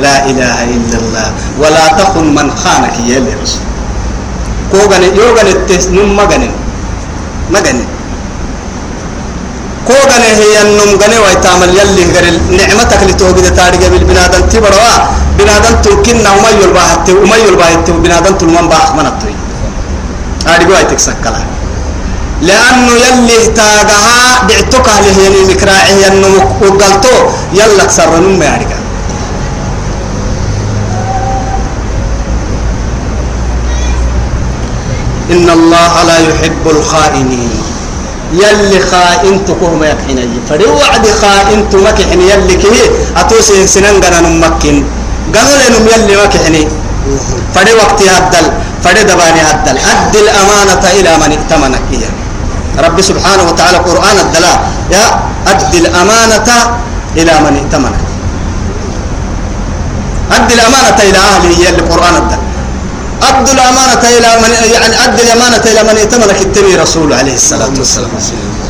لا 0.00 0.24
إله 0.30 0.56
إلا 0.64 0.96
الله 1.02 1.28
ولا 1.60 1.84
تخن 2.00 2.26
من 2.34 2.48
خانك 2.56 2.96
يا 3.06 3.20
رسول 3.42 3.64
كوغني 4.72 5.06
يوغني 5.20 5.50
التسنم 5.50 6.16
مغني. 6.16 6.50
مغني 9.90 10.00
كوغن 10.00 10.22
هي 10.22 10.62
النم 10.62 10.90
غني 11.02 11.18
ويتعمل 11.18 11.70
يلي 11.78 12.04
غير 12.14 12.40
نعمتك 12.50 13.02
لتوجد 13.08 13.54
تاريخ 13.56 13.82
بالبنادم 13.92 14.40
تبروا. 14.52 14.96
بنادم 15.38 15.74
يعني 28.42 28.64
إن 35.30 35.50
الله 35.50 36.02
لا 36.02 36.18
يحب 36.18 36.64
الخائنين. 36.66 37.79
يلي 38.32 38.80
خائن 38.80 39.44
تكوه 39.44 39.74
ما 39.74 39.86
يكحني 39.86 40.28
فري 40.48 40.66
وعد 40.66 41.06
خائن 41.22 41.70
تمكحني 41.70 42.24
يلي 42.30 42.54
كه 42.62 42.76
أتوسي 43.16 43.66
سنن 43.66 43.98
غنا 44.04 44.20
نمكن. 44.20 44.84
قالوا 45.34 45.56
لهم 45.62 45.84
يلي 45.88 46.14
مكحني 46.22 46.68
فدي 47.54 47.72
وقت 47.74 48.02
هدل 48.02 48.46
فدي 48.84 49.02
دباني 49.02 49.40
هدل. 49.40 49.76
أد 49.78 50.14
الأمانة 50.16 50.84
إلى 50.98 51.12
من 51.22 51.30
ائتمنك 51.36 51.82
إياه 51.92 52.14
رب 52.86 53.00
سبحانه 53.00 53.44
وتعالى 53.48 53.78
قرآن 53.78 54.16
الدلاء. 54.18 54.56
يا 54.90 55.06
أد 55.46 55.74
الأمانة 55.74 56.48
إلى 57.16 57.34
من 57.44 57.54
ائتمنك 57.60 58.04
أد 60.36 60.48
الأمانة 60.52 60.98
إلى 61.08 61.18
أهله 61.18 61.50
هي 61.58 61.68
القرآن 61.68 62.14
الدلاء. 62.22 62.49
أد 63.22 63.48
الأمانة 63.48 64.02
إلى 64.16 64.30
من 64.42 64.50
يعني 64.74 64.94
أد 65.04 65.20
الأمانة 65.20 65.64
إلى 65.72 65.82
من 65.82 65.96
ائتمنك 65.96 66.40
التبي 66.40 66.74
رسول 66.76 67.12
عليه 67.12 67.34
الصلاة 67.34 67.72
والسلام. 67.78 68.10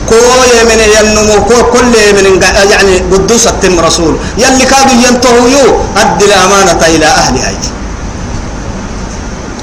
كوي 0.09 0.53
من 0.71 0.81
ينمو 0.97 1.45
كل 1.75 1.95
من 2.17 2.43
يعني 2.71 2.95
قدوس 3.13 3.47
التم 3.47 3.81
رسول. 3.81 4.17
يلي 4.39 4.65
كادوا 4.65 4.99
ينتهوا 5.07 5.49
يو 5.49 5.67
أد 5.97 6.23
الأمانة 6.23 6.81
إلى 6.87 7.07
أهلها 7.07 7.53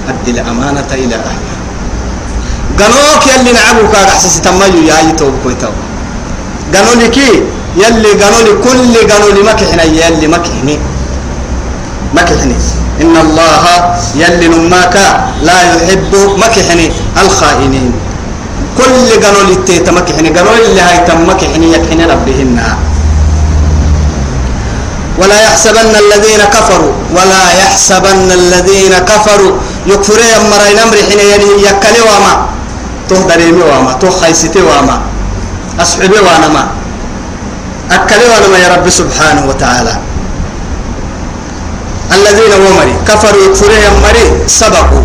أد 0.09 0.27
الأمانة 0.27 0.89
إلى 0.93 1.15
أهلها 1.15 1.57
قالوك 2.79 3.23
يلي 3.27 3.51
نعبوك 3.51 3.95
أحسس 3.95 4.41
تميو 4.41 4.83
يا 4.87 4.97
أي 4.99 5.11
توب 5.11 5.33
كويتو 5.43 5.71
قالوا 6.73 6.95
لي 6.95 7.07
كي؟ 7.09 7.43
يلي 7.77 8.11
قالوا 8.21 8.41
لي 8.47 8.53
كل 8.63 8.93
قالوا 9.11 9.31
لي 9.31 9.41
مكحنا 9.43 9.83
يلي 9.83 10.27
مكحني. 10.27 10.79
مكحني. 12.13 12.55
إن 13.01 13.15
الله 13.17 13.63
يلي 14.15 14.47
نماك 14.47 14.95
لا 15.45 15.57
يحب 15.69 16.13
مكحني 16.37 16.87
الخائنين. 17.21 17.91
كل 18.77 19.07
قالوا 19.23 19.43
لي 19.49 19.55
تيتا 19.65 19.91
مكحني 19.91 20.29
قالوا 20.29 20.57
لي 20.73 20.81
هاي 20.81 20.97
تم 21.05 21.29
مكحني 21.29 21.73
يكحني 21.73 22.03
ربهن. 22.05 22.57
ولا 25.17 25.37
يحسبن 25.45 25.93
الذين 25.97 26.41
كفروا 26.53 26.93
ولا 27.13 27.43
يحسبن 27.61 28.29
الذين 28.31 28.93
كفروا. 28.97 29.53
يكفروا 29.87 30.27
يمرين 30.35 30.77
أمر 30.77 30.97
حين 31.09 31.21
يكلي 31.69 32.01
وما 32.01 32.33
وما 33.71 33.91
تخيستي 34.01 34.61
وما 34.61 34.97
أصحبي 35.79 36.19
وأنا 36.19 36.47
ما. 36.47 36.63
أكلي 37.91 38.25
وأنا 38.29 38.47
ما 38.47 38.57
يا 38.57 38.69
رب 38.75 38.89
سبحانه 38.89 39.45
وتعالى. 39.49 39.93
الذين 42.15 42.53
ومري 42.65 42.95
كفروا 43.07 43.43
يكفروا 43.45 43.79
يمري 43.85 44.25
سبقوا. 44.47 45.03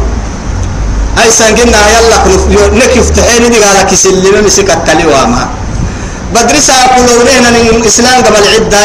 أي 1.23 1.31
سنجنا 1.31 1.81
يلا 1.95 2.19
نك 2.81 2.93
يفتحين 2.97 3.51
دي 3.51 3.59
قالك 3.65 3.93
يسلم 3.93 4.45
مسك 4.47 4.71
الكلي 4.71 5.07
وما 5.07 5.43
بدرسا 6.35 6.73
أقولوا 6.73 7.23
لنا 7.29 7.49
الإسلام 7.49 8.19
قبل 8.27 8.45
عدة. 8.55 8.85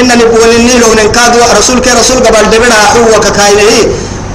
إن 0.00 0.08
نقول 0.18 0.50
إني 0.60 0.78
لو 0.78 0.92
نكادوا 0.92 1.56
رسول 1.58 1.78
كي 1.80 1.90
رسول 2.00 2.18
قبل 2.26 2.44
دبنا 2.52 2.78
هو 2.96 3.20
ككاينة 3.20 3.88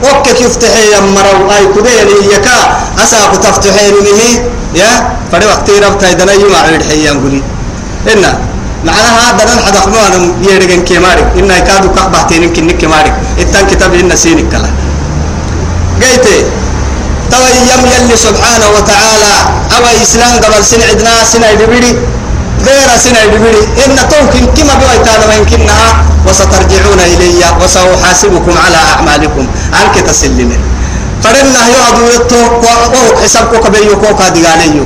وكك 0.03 0.41
يفتحي 0.41 0.83
يمروا 0.97 1.53
أي 1.55 1.65
كبير 1.65 2.07
يكا 2.33 2.57
أساق 3.03 3.31
تفتحين 3.45 3.93
منه 3.93 4.21
يا؟ 4.75 4.91
فدي 5.31 5.45
وقت 5.45 5.69
ربط 5.69 6.03
هيدنا 6.03 6.33
يما 6.33 6.57
عيد 6.57 6.81
حيان 6.89 7.21
قولي. 7.21 7.41
إن 8.13 8.23
معناها 8.85 9.21
هذا 9.29 9.43
نحن 9.45 9.59
حدثنا 9.65 10.01
يرجع 10.49 10.75
كمارك. 10.89 11.27
إن 11.39 11.51
يكادوا 11.51 11.91
كبحتين 11.95 12.53
كنك 12.53 12.77
كمارك. 12.81 13.13
إتان 13.39 13.63
كتاب 13.71 13.93
إن 13.93 14.15
سينك 14.15 14.49
كلا. 14.51 14.69
قيتي 16.01 16.37
تو 17.31 17.43
يم 17.69 17.83
يلي 17.93 18.15
سبحانه 18.17 18.67
وتعالى 18.75 19.33
أو 19.75 19.83
إسلام 20.03 20.33
قبل 20.43 20.65
سنة 20.65 20.85
عدنا 20.89 21.23
سنة 21.23 21.53
دبري 21.61 21.91
غير 22.65 22.89
سنة 23.05 23.21
دبري 23.33 23.61
إن 23.85 23.95
توكن 24.11 24.45
كما 24.57 24.73
بويتانا 24.81 25.25
ويمكنها 25.29 25.89
وسترجعون 26.27 26.99
إلي 27.13 27.41
وسأحاسبكم 27.61 28.55
على 28.65 28.79
أعمالكم. 28.93 29.45
عنك 29.73 29.95
تسلمين 30.07 30.61
فرنا 31.23 31.61
يعدو 31.73 32.03
يتو 32.15 32.41
وهو 32.63 33.05
حسابك 33.23 33.53
كبيو 33.63 33.93
كوكا 34.01 34.29
دقاليو 34.35 34.85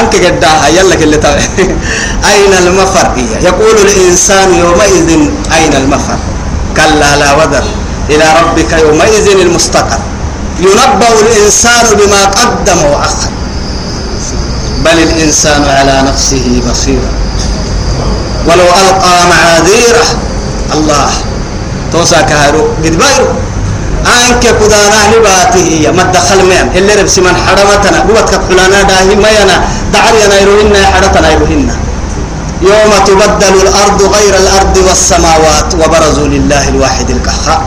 أنك 0.00 0.14
قداها 0.26 0.68
يلا 0.68 0.94
كل 0.94 1.14
أين 2.32 2.52
المفر؟ 2.66 3.10
يقول 3.42 3.76
الإنسان 3.78 4.54
يومئذ 4.54 5.10
أين 5.54 5.74
المفر؟ 5.74 6.16
كلا 6.76 7.16
لا 7.16 7.34
وذر 7.34 7.64
إلى 8.10 8.24
ربك 8.42 8.72
يومئذ 8.72 9.28
المستقر. 9.40 9.98
ينبأ 10.60 11.08
الإنسان 11.20 11.84
بما 11.98 12.24
قدم 12.24 12.84
وأخر. 12.92 13.28
بل 14.84 15.02
الإنسان 15.02 15.64
على 15.64 16.02
نفسه 16.08 16.62
بصيرا 16.70 17.12
ولو 18.46 18.64
ألقى 18.64 19.26
معاذيره 19.30 20.06
الله 20.74 21.10
توسا 21.92 22.20
كهرو. 22.20 22.68
قد 22.84 22.98
بايرو 22.98 23.26
أنك 24.06 24.44
كدانا 24.60 25.00
نباته 25.16 25.60
هي 25.60 25.92
ما 25.92 26.02
دخل 26.02 26.38
مين 26.46 26.66
اللي 26.74 26.94
ربسي 26.94 27.20
من 27.20 27.36
حرمتنا. 27.36 27.98
قوت 28.08 28.30
كحلانا 28.30 28.82
داهي 28.82 29.16
ما 29.16 29.28
ينا 29.28 29.56
دعري 29.92 30.24
أنا 30.26 30.36
يروهن 30.40 30.76
حرتنا 30.86 31.30
يروهن 31.32 31.68
يوم 32.62 32.92
تبدل 33.06 33.54
الأرض 33.62 34.02
غير 34.02 34.34
الأرض 34.38 34.76
والسماوات 34.88 35.74
وبرزوا 35.74 36.28
لله 36.28 36.68
الواحد 36.68 37.10
القهار. 37.10 37.62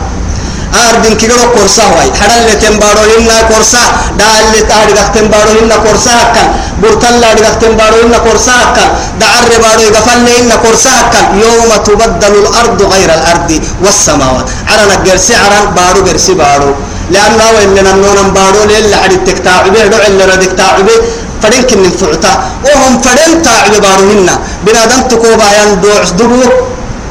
أردن 0.73 1.13
كيلو 1.21 1.35
كورسا 1.55 1.85
واي 1.95 2.11
حدا 2.21 2.35
اللي 2.39 2.55
تنبارو 2.63 3.03
هنا 3.19 3.41
كورسا 3.49 3.83
دا 4.19 4.25
اللي 4.41 4.61
تاري 4.69 4.93
دك 4.97 5.09
تنبارو 5.15 5.51
هنا 5.59 5.77
كورسا 5.85 6.15
كان 6.35 6.47
برتلا 6.81 7.33
دك 7.33 7.55
تنبارو 7.61 7.97
هنا 8.03 8.17
كورسا 8.17 8.57
كان 8.75 8.89
دا 9.19 9.27
بارو 9.63 9.81
يغفل 9.87 10.27
هنا 10.37 10.55
كورسا 10.63 10.95
كان 11.13 11.25
يوم 11.43 11.71
تبدل 11.87 12.33
الأرض 12.43 12.79
غير 12.93 13.09
الأرض 13.17 13.49
والسماوات 13.83 14.47
عرنا 14.69 14.95
جرسي 15.05 15.35
عرن 15.43 15.65
بارو 15.77 15.99
جرسي 16.07 16.33
بارو 16.33 16.71
لأنه 17.13 17.45
وإن 17.55 17.73
ننون 17.87 18.29
بارو 18.37 18.61
ليل 18.69 18.95
حد 18.95 19.11
التكتاعبه 19.11 19.87
دو 19.91 19.97
ردك 20.31 20.51
تعبه 20.59 20.97
فدين 21.41 21.63
كن 21.69 21.85
الفعتا 21.85 22.33
وهم 22.65 22.93
فدين 23.01 23.41
تعب 23.45 23.73
بارو 23.85 24.03
هنا 24.11 24.35
بنادم 24.65 25.01
تكوبا 25.11 25.47
يندوع 25.57 26.01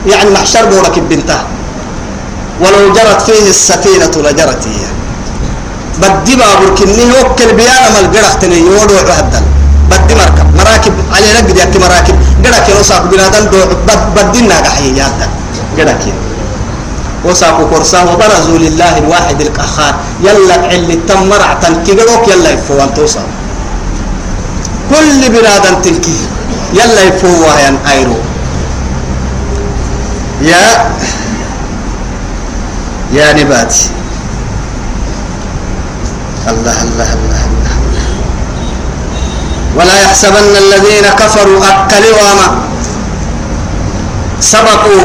يعني 0.07 0.31
محشر 0.31 0.65
بورك 0.65 0.99
بنتها 0.99 1.56
ولو 2.61 2.93
جرت 2.93 3.21
فيه 3.23 3.51
السفينة 3.51 4.15
لجرت 4.17 4.67
هي. 4.67 4.87
بدي 6.03 6.37
بابور 6.37 6.71
كني 6.79 7.05
وكل 7.21 7.53
بيانا 7.59 7.89
مال 7.95 8.07
قرح 8.15 8.33
تني 8.33 8.59
يودو 8.59 8.97
عهدا 8.97 9.43
بدي 9.91 10.15
مركب. 10.15 10.47
مراكب. 10.59 10.93
علي 11.13 11.33
نقد 11.33 11.57
يكي 11.57 11.79
مراكب. 11.79 12.17
قرح 12.45 12.59
كي 12.67 12.73
وصاق 12.81 13.05
بنادم 13.05 13.45
دو 13.51 13.59
بدي 14.17 14.41
ناقح 14.41 14.77
هي 14.79 14.89
يادا 14.89 15.29
قرح 15.79 15.97
كي. 16.05 16.13
وصاقوا 17.25 17.71
كرساه 17.71 18.13
وبرزوا 18.13 18.59
لله 18.59 18.99
الواحد 18.99 19.41
القهار. 19.41 19.95
يلا 20.21 20.75
اللي 20.75 20.97
تم 21.09 21.29
مرعتا 21.29 21.83
كيقروك 21.87 22.29
يلا 22.29 22.51
يفوان 22.51 22.95
توصل 22.95 23.27
كل 24.91 25.21
بنادم 25.29 25.75
تلكي. 25.85 26.19
يلا 26.73 27.03
يفوه 27.03 27.61
ين 27.61 27.77
أيرو. 27.93 28.17
يا 30.43 30.91
يا 33.13 33.33
نباتي. 33.33 33.91
الله 36.47 36.79
الله 36.83 37.11
الله 37.19 37.43
الله. 37.51 38.07
ولا 39.77 39.97
يحسبن 40.03 40.53
الذين 40.65 41.07
كفروا 41.19 41.59
أكلوا 41.63 42.49
سبقوا 44.41 45.05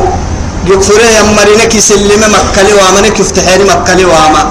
يكفروا 0.69 1.09
يمرينك 1.19 1.73
سلم 1.79 2.21
مكلوا 2.21 2.81
وما 2.89 3.01
نك 3.01 3.19
يفتحين 3.19 3.61
مكلوا 3.67 4.41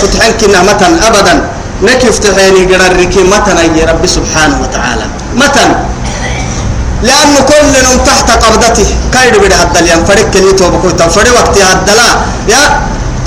فتحين 0.00 0.32
كنا 0.40 0.60
متن 0.68 0.92
أبدا. 1.08 1.34
نك 1.82 2.04
يفتحين 2.04 2.54
قررك 2.70 3.14
متن 3.32 3.58
يا 3.76 3.84
رب 3.90 4.04
سبحانه 4.06 4.56
وتعالى. 4.62 5.06
متن 5.36 5.70
لأنه 7.02 7.40
كل 7.40 7.74
تحت 8.04 8.28
قبضته. 8.30 8.88
كايد 9.12 9.34
بده 9.42 9.56
هذا 9.56 9.78
اليوم 9.80 10.04
فرق 10.04 10.30
كلي 10.30 10.52
توبكو 10.52 10.90
تفرق 10.90 11.32
وقت 11.40 11.56
هذا 11.58 11.92
يا 12.48 12.62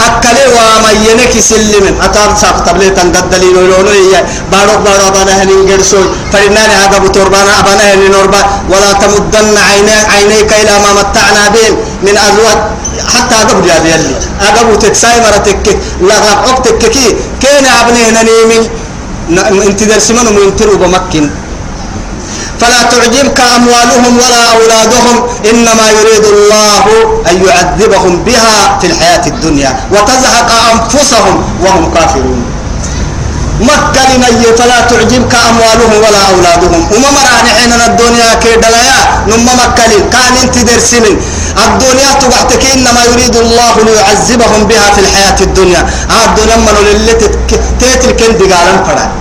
أكله 0.08 0.48
وما 0.58 0.92
ينك 1.08 1.34
سلم 1.40 1.86
أتار 2.02 2.30
ساق 2.42 2.58
تبلي 2.66 2.90
تنقدلي 2.90 3.50
لولو 3.54 3.94
يا 4.14 4.22
بارو 4.52 4.76
بارو 4.86 5.08
أبانا 5.08 5.34
هنين 5.44 5.66
جرسول 5.70 6.06
فرناني 6.34 6.74
هذا 6.82 6.98
بتوربانا 7.04 7.60
أبانا 7.60 7.84
هنين 7.94 8.12
نوربا. 8.12 8.42
ولا 8.72 8.92
تمدن 9.02 9.58
عينيك 9.58 10.06
عينيك 10.14 10.52
إلى 10.62 10.74
ما 10.84 10.92
متعنا 11.00 11.44
بهم 11.54 11.76
من 12.06 12.16
أزواج 12.28 12.60
حتى 13.14 13.36
أقبل 13.42 13.68
يا 13.70 13.76
يلي. 13.92 14.16
أقبل 14.48 14.80
تكساي 14.80 15.22
مرتك 15.26 15.66
لا 16.02 16.18
أقتك 16.52 16.78
كي 16.94 17.06
كين 17.42 17.66
أبني 17.80 18.02
هنين 18.10 18.70
انت 19.68 19.84
درسمن 19.84 20.28
وانتروا 20.38 20.76
بمكن 20.76 21.30
فلا 22.62 22.84
تعجبك 22.84 23.40
أموالهم 23.56 24.18
ولا 24.18 24.42
أولادهم 24.56 25.16
إنما 25.52 25.86
يريد 26.00 26.26
الله 26.26 26.84
أن 27.32 27.36
يعذبهم 27.48 28.24
بها 28.24 28.80
في 28.82 28.88
الحياة 28.88 29.28
الدنيا 29.28 29.80
وتزهق 29.92 30.50
أنفسهم 30.74 31.44
وهم 31.64 31.94
كافرون. 31.94 32.46
مكة 33.62 34.10
فلا 34.58 34.82
تعجبك 34.82 35.36
أموالهم 35.50 35.94
ولا 36.06 36.22
أولادهم. 36.34 36.82
وما 36.94 37.10
مراني 37.12 37.50
حين 37.58 37.72
الدنيا 37.74 38.34
كيدلايا 38.34 39.00
نما 39.28 39.54
مكلين 39.56 40.10
كان 40.10 40.34
انت 40.44 40.58
درسمين 40.58 41.18
الدنيا 41.66 42.14
تبعتك 42.22 42.66
إنما 42.76 43.02
يريد 43.12 43.36
الله 43.36 43.74
ليعذبهم 43.86 44.64
بها 44.70 44.92
في 44.96 45.00
الحياة 45.02 45.40
الدنيا. 45.42 45.82
الدنيا 46.26 46.56
من 46.56 46.76
اللي 46.92 47.14
تيتل 47.80 48.12
كندي 48.12 48.54
قالن 48.54 48.84
فرا 48.88 49.12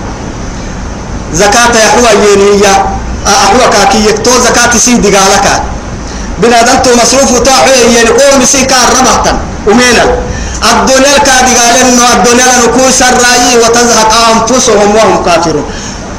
زكاة 1.33 1.73
يحوى 1.85 2.11
ينية. 2.33 2.96
أحوى 3.43 3.65
كاكي 3.73 3.99
يكتو 4.09 4.31
زكاة 4.39 4.77
سيدي 4.77 5.15
قالك. 5.15 5.45
بنادم 6.41 6.77
تو 6.83 6.91
مصروف 7.01 7.39
تاعه 7.39 7.69
يعني 7.95 8.09
قوم 8.09 8.45
سيكا 8.45 8.75
ربطا 8.97 9.39
ومينا. 9.67 10.05
الدنيا 10.71 11.17
الكادي 11.17 11.53
قال 11.59 11.75
إنه 11.81 12.13
الدنيا 12.13 12.45
لنكون 12.57 12.89
شرعي 12.99 13.57
وتزهق 13.61 14.11
أنفسهم 14.33 14.95
وهم 14.95 15.23
كافرون. 15.25 15.65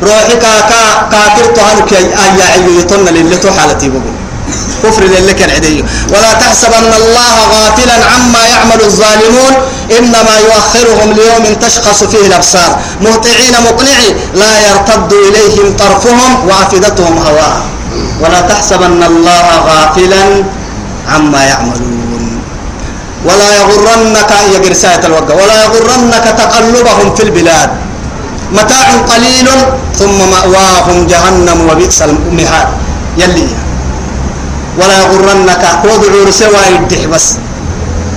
روحي 0.03 0.37
كاكا 0.43 0.83
كافر 1.13 1.45
تهانك 1.57 1.93
أي 1.93 2.43
عيوتن 2.53 3.05
للي 3.05 3.39
حالتي 3.59 3.89
بقول. 3.89 4.18
كفر 4.85 5.03
للي 5.05 5.35
كان 5.35 5.51
عدي 5.51 5.85
ولا 6.13 6.33
تحسبن 6.33 6.93
الله 7.01 7.35
غافلا 7.55 7.97
عما 8.13 8.43
يعمل 8.47 8.81
الظالمون 8.81 9.53
إنما 9.99 10.35
يؤخرهم 10.47 11.13
ليوم 11.13 11.55
تشخص 11.61 12.05
فيه 12.05 12.27
الأبصار. 12.27 12.79
مهطعين 13.01 13.55
مقنعي 13.65 14.09
لا 14.35 14.53
يرتد 14.69 15.13
إليهم 15.13 15.77
طرفهم 15.77 16.49
وأفئدتهم 16.49 17.19
هواء. 17.19 17.57
ولا 18.21 18.41
تحسبن 18.41 19.03
الله 19.03 19.47
غافلا 19.69 20.45
عما 21.09 21.45
يعملون. 21.45 22.43
ولا 23.25 23.49
يغرنك 23.61 24.31
يا 24.53 24.59
قرساية 24.59 25.03
الوقت 25.07 25.31
ولا 25.31 25.65
يغرنك 25.65 26.25
تقلبهم 26.39 27.15
في 27.15 27.23
البلاد. 27.23 27.71
متاع 28.53 28.87
قليل 29.13 29.49
ثم 29.99 30.19
مأواهم 30.31 31.07
جهنم 31.07 31.59
وبئس 31.71 32.03
المهاد. 32.03 32.69
يلي. 33.19 33.49
ولا 34.79 34.97
يغرنك. 35.03 35.65
وضعوا 35.85 36.31
سوى 36.31 36.61
يدح 36.75 37.03
بس. 37.13 37.27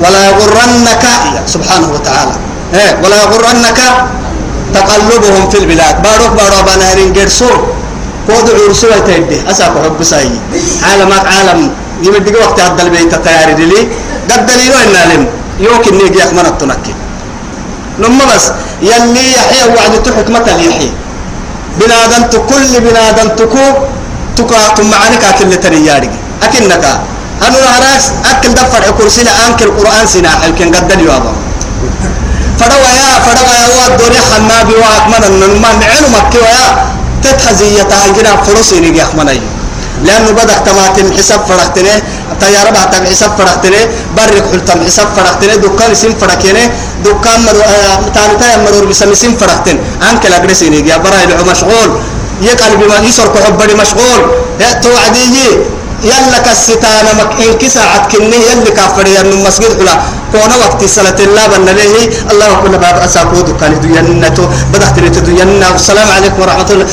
ولا 0.01 0.22
يغرنك. 0.30 1.05
سبحانه 1.53 1.89
وتعالى. 1.95 2.36
إيه. 2.74 2.91
ولا 3.03 3.18
يغرنك 3.24 3.80
تقلبهم 4.74 5.49
في 5.49 5.57
البلاد. 5.57 5.95
باروك 6.03 6.32
بارو 6.39 6.59
بنهرين 6.68 7.14
قرسون 7.14 7.57
وضعوا 8.30 8.74
سوى 8.74 8.99
تيده 9.07 9.51
أساق 9.51 9.74
حب 9.84 10.03
ساي 10.03 10.30
عالمك 10.86 11.26
عالم. 11.34 11.59
يمدق 12.05 12.36
وقت 12.41 12.59
هذا 12.59 12.82
البيت 12.84 13.14
التياري 13.14 13.66
لي 13.66 13.82
قد 14.30 14.45
دليلو 14.45 14.78
إن 14.86 14.95
لم. 15.12 15.24
يوكن 15.59 15.93
نيجي 15.97 16.20
يحمن 16.20 16.45
التنكي. 16.45 16.93
لما 17.99 18.26
بس. 18.36 18.45
يلي 18.82 19.26
يحيى 19.38 19.64
وعد 19.76 19.93
حكمة 20.18 20.47
يحيى 20.68 20.91
بنادم 21.80 22.24
كل 22.49 22.72
بنادم 22.86 23.28
تكو. 23.39 23.66
تكا 24.38 24.68
تمعنك 24.78 25.24
أكل 25.24 25.51
ترياري 25.59 26.09
أكنك. 26.44 26.86
أنا 27.42 27.58
هراس 27.58 28.06
أكل 28.32 28.54
دفر 28.54 28.84
كرسي 28.98 29.24
لأنك 29.24 29.62
القرآن 29.62 30.06
سنا 30.06 30.46
يمكن 30.46 30.70
قد 30.76 30.88
دليل 30.88 31.10
هذا 31.10 31.34
فدوا 32.60 32.89
يا 33.02 33.10
فدوا 33.26 33.54
يا 33.62 33.68
واد 33.82 33.98
دوري 33.98 34.20
حنابي 34.30 34.74
وأكمل 34.78 35.24
النما 35.26 35.70
معلو 35.82 36.08
مكي 36.14 36.38
ويا 36.38 36.68
تتحزية 37.24 37.82
تهجنا 37.84 38.32
فرصي 38.46 38.80
نجي 38.80 39.02
أحمني 39.04 39.42
لأنه 40.06 40.32
بدك 40.32 40.62
تماتم 40.66 41.18
حساب 41.18 41.42
فرحتني 41.50 41.94
طيارة 42.42 42.70
بعد 42.70 42.92
حساب 43.10 43.32
فرحتني 43.38 43.82
برك 44.18 44.46
حلتم 44.52 44.86
حساب 44.86 45.08
فرحتني 45.18 45.58
دكان 45.66 45.96
سين 45.96 46.14
فرحتني 46.22 46.64
دكان 47.06 47.39
مرو 47.46 47.62
تاني 48.14 48.36
تاني 48.39 48.64
مرور 48.66 48.86
بسمي 48.86 49.16
سين 49.16 49.34
فرحتن. 49.38 49.78
عنك 50.02 50.26
الأجرسي 50.26 50.70
نجي 50.70 50.94
براي 51.04 51.26
له 51.26 51.42
مشغول. 51.52 51.89
يقلب 52.42 52.82
ما 52.89 52.98
يسر 53.08 53.28
كحبري 53.34 53.74
مشغول. 53.74 54.22
توعدي 54.84 55.26
يلا 56.04 56.38
كستانا 56.45 57.12
مك 57.20 57.32
إن 57.45 57.54
كساعة 57.62 58.08
كني 58.12 58.38
يلا 58.49 58.70
كافري 58.78 59.22
أنه 59.22 59.36
مسجد 59.47 59.72
حلا 59.80 59.95
كونا 60.32 60.56
وقت 60.64 60.82
صلاة 60.86 61.20
الله 61.20 61.47
بن 61.47 61.66
له 61.66 61.93
الله 62.32 62.49
كنا 62.62 62.78
بعد 62.78 62.97
أساقو 63.06 63.41
دكان 63.41 63.74
ديانته 63.82 64.45
بدأت 64.74 64.97
تدينا 65.16 65.68
السلام 65.76 66.10
عليكم 66.18 66.39
ورحمة 66.41 66.70
الله. 66.72 66.88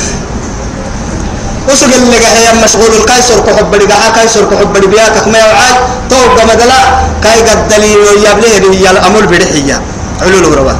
وسق 1.69 1.93
اللي 2.01 2.17
هي 2.17 2.49
مشغول. 2.65 2.93
القيصر 3.01 3.39
كحب 3.47 3.75
لي 3.75 3.85
قاعد 3.85 4.13
قيصر 4.19 4.45
كحب 4.51 4.77
لي 4.77 4.87
بياك 4.87 5.29
ما 5.33 5.39
يوعد 5.39 5.77
توب 6.11 6.37
مدلا. 6.49 6.81
كاي 7.25 7.41
قد 7.49 7.69
دليل 7.69 7.99
ويابله 7.99 8.77
يا 8.85 8.91
الأمر 8.91 9.25
بدحية 9.27 9.77
علول 10.23 10.45
وربا. 10.45 10.77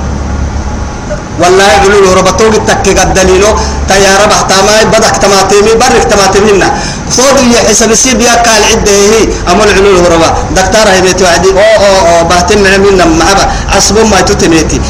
والله 1.41 1.71
علول 1.85 2.05
وربا. 2.09 2.31
توق 2.31 2.55
التك 2.61 2.87
قد 2.99 3.15
دليله 3.15 3.53
تيار 3.89 4.21
بحتماي 4.31 4.85
بدك 4.85 5.17
تماتيمي. 5.23 5.73
برك 5.83 6.05
تماتيمنا 6.13 6.69
صوت 7.11 7.39
يا 7.55 7.61
حسب 7.69 7.91
السيب 7.91 8.21
يا 8.21 8.35
قال 8.47 8.63
عده 8.71 8.93
هي 8.93 9.29
أمر 9.53 9.69
علول 9.77 9.97
وربا 10.05 10.29
دكتور 10.57 10.87
هي 10.93 11.01
بيت 11.01 11.23
وعدي. 11.23 11.51
أو 11.51 11.59
أو 11.59 11.97
أو 12.09 12.25
بحتم 12.29 12.61
منا 12.61 13.05
معبا 13.05 13.45
عصب 13.77 13.97
ما 14.13 14.21
تتميتي 14.21 14.81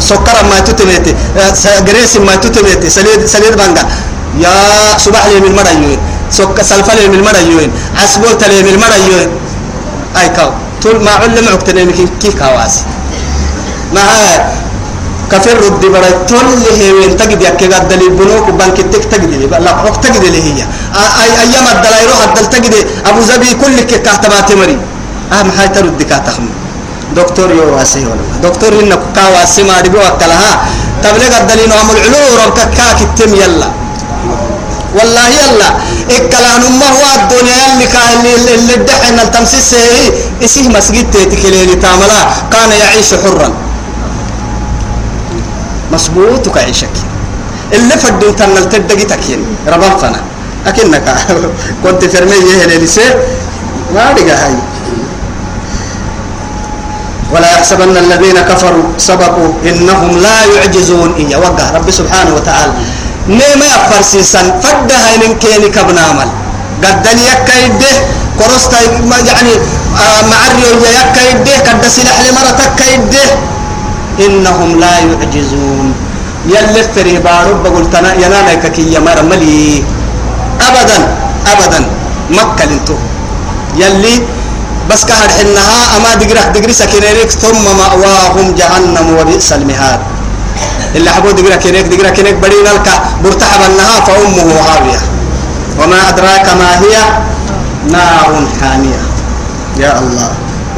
سكر 0.00 0.36
ما 0.50 0.58
تتميتي 0.60 1.14
جريس 1.86 2.16
ما 2.16 2.34
تتميتي 2.36 2.90
سليد 2.90 3.26
سليد 3.26 3.56
بانجا. 3.56 3.84
يا 4.38 4.98
صباح 4.98 5.26
لي 5.26 5.40
من 5.40 5.52
مريوين 5.56 5.98
سك 6.30 6.62
سلفة 6.62 6.94
لي 6.94 7.08
من 7.08 7.20
مريوين 7.24 7.70
عسبوت 7.96 8.44
لي 8.44 8.62
من 8.62 8.74
مريوين 8.78 9.28
أي 10.16 10.28
كاو. 10.28 10.50
طول 10.82 11.04
ما 11.04 11.10
علم 11.10 11.48
عقتني 11.48 11.84
مكين 11.84 12.08
كي 12.22 12.30
كواس 12.32 12.74
ما 13.94 14.00
هاي. 14.00 14.67
كفر 15.32 15.56
رد 15.66 15.82
برا 15.92 16.10
اللي 16.54 16.72
هي 16.80 16.92
وين 16.92 17.16
تجد 17.16 17.42
يا 17.42 17.50
كذا 17.50 17.78
دليل 17.78 18.10
بنوك 18.10 18.50
بنك 18.50 18.78
تك 18.92 19.04
تجد 19.12 19.30
لي. 19.40 19.46
لا 19.46 19.70
حق 19.76 20.00
تجد 20.00 20.24
لي 20.24 20.40
هي. 20.46 20.60
أي 21.22 21.30
أيام 21.44 21.66
الدلائل 21.74 22.08
الدل 22.24 22.46
تجد. 22.54 22.74
أبو 23.06 23.20
زبي 23.20 23.50
كل 23.62 23.76
كهتبات 23.90 24.52
مري 24.52 24.78
أهم 25.32 25.50
حاجة 25.56 25.68
ترد 25.68 26.02
كاتخم 26.02 26.48
دكتور 27.16 27.50
يو 27.50 27.76
واسي 27.76 28.00
ولا 28.08 28.24
دكتور 28.42 28.72
إنك 28.80 29.00
كواسي 29.16 29.62
ما 29.62 29.80
ربوا 29.84 30.08
وكلها 30.08 30.50
تبلغ 31.02 31.32
الدليل 31.40 31.72
عمل 31.72 31.96
علو 32.04 32.22
ربك 32.44 32.70
كاك 32.76 33.00
التم 33.06 33.34
يلا. 33.34 33.68
والله 34.96 35.26
يلا. 35.28 35.68
إكلان 36.16 36.62
ما 36.80 36.88
هو 36.96 37.06
الدنيا 37.20 37.60
اللي 37.72 37.86
كان 37.94 38.24
اللي 38.54 38.76
دحين 38.88 39.18
التمسيس 39.18 39.74
هي 39.74 40.12
إسيه 40.44 40.68
مسجد 40.68 41.10
تتكلي 41.10 41.74
تعملا 41.84 42.20
كان 42.52 42.70
يعيش 42.80 43.14
حرا. 43.24 43.67
مسبوط 45.92 46.48
كعيشك 46.48 46.90
اللي 47.72 47.96
فدون 47.96 48.36
تنل 48.36 48.68
تدقي 48.68 49.04
تكين. 49.04 49.40
ربان 49.68 49.96
فنا 50.00 50.20
أكنك. 50.66 51.04
كنت 51.84 52.04
فرمي 52.04 52.32
يهلي 52.32 52.78
لسه. 52.78 53.14
ما 53.94 54.12
بقى 54.12 54.36
هاي. 54.36 54.54
ولا 57.32 57.52
يحسبن 57.52 57.96
الذين 57.96 58.40
كفروا 58.40 58.82
سبقوا 58.98 59.52
إنهم 59.64 60.18
لا 60.18 60.44
يعجزون. 60.44 61.14
إيا 61.18 61.36
وقع. 61.36 61.70
رب 61.70 61.90
سبحانه 61.90 62.34
وتعالى. 62.34 62.72
نيما 63.28 63.66
يفرسيسا 63.76 64.60
فدها 64.62 65.14
إن 65.16 65.34
كيني 65.34 65.68
كبنامل 65.68 66.28
قدني 66.84 67.22
يكايده. 67.32 67.94
كرستا 68.38 68.80
يعني 69.28 69.54
آه 69.96 70.20
معريو 70.32 70.80
يكايده. 71.00 71.54
قد 71.68 71.86
سلاح 71.88 72.16
لمرتك 72.28 72.70
كايده 72.78 73.57
إنهم 74.26 74.80
لا 74.80 74.94
يعجزون. 74.98 75.94
يلي 76.46 76.82
فري 76.94 77.18
بارب 77.18 77.66
قلتنا 77.66 78.14
ينانا 78.14 78.54
كي 78.54 78.94
يمر 78.94 79.18
ملي. 79.30 79.82
أبدا 80.68 80.98
أبدا. 81.52 81.80
مكة 82.30 82.64
لنتو. 82.64 82.96
يلي 83.76 84.14
بس 84.90 85.04
كهر 85.04 85.28
حنها 85.28 85.96
أما 85.96 86.14
دقرح 86.20 86.46
دقري 86.54 86.72
سكينيك 86.72 87.30
ثم 87.30 87.64
مأواهم 87.80 88.54
جهنم 88.58 89.06
وبئس 89.18 89.52
المهاد. 89.52 90.00
اللي 90.96 91.10
حبوا 91.10 91.32
دقرا 91.32 91.56
كينيك 91.56 91.86
دقرا 91.92 92.10
كينيك 92.10 92.34
بدين 92.34 92.64
لك 92.64 92.88
برتحب 93.24 93.60
النها 93.70 94.00
فأمه 94.00 94.48
هاوية. 94.68 95.00
وما 95.78 96.08
أدراك 96.08 96.46
ما 96.60 96.70
هي؟ 96.82 96.96
نار 97.92 98.32
حامية. 98.60 99.00
يا 99.76 99.98
الله. 99.98 100.30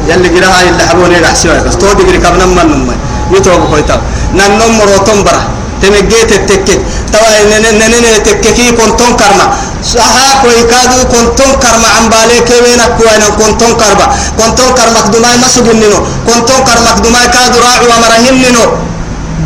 يلي 0.07 0.29
قراها 0.35 0.69
اللي 0.69 0.83
حبوا 0.89 1.07
نيجا 1.07 1.27
حسيوها. 1.27 1.63
بس 1.63 1.77
تو 1.77 1.93
دقري 1.93 2.17
كابنا 2.17 2.45
من 2.45 2.67
نمي 2.71 2.95
يتوب 3.35 3.61
خويتا 3.71 3.95
ننم 4.37 4.71
مروتم 4.77 5.19
برا 5.25 5.41
تمجيت 5.81 6.31
التكك 6.39 6.81
توا 7.13 7.33
ننن 7.79 8.05
تككي 8.25 8.67
كنتم 8.79 9.11
كرما 9.19 9.45
صحا 9.93 10.29
كوي 10.41 10.61
كادو 10.71 10.99
كنتم 11.13 11.49
كرما 11.63 11.89
عن 11.95 12.05
بالي 12.11 12.37
كوينا 12.47 12.85
كوينا 12.97 13.27
كنتم 13.39 13.71
كرما 13.81 14.05
كنتم 14.39 14.67
كرما 14.77 14.99
دماي 15.13 15.35
مسجننو 15.43 15.99
كنتم 16.27 16.57
كرما 16.67 16.91
دماي 17.03 17.25
كادو 17.33 17.57
راعي 17.65 17.85
ومرهننو 17.89 18.65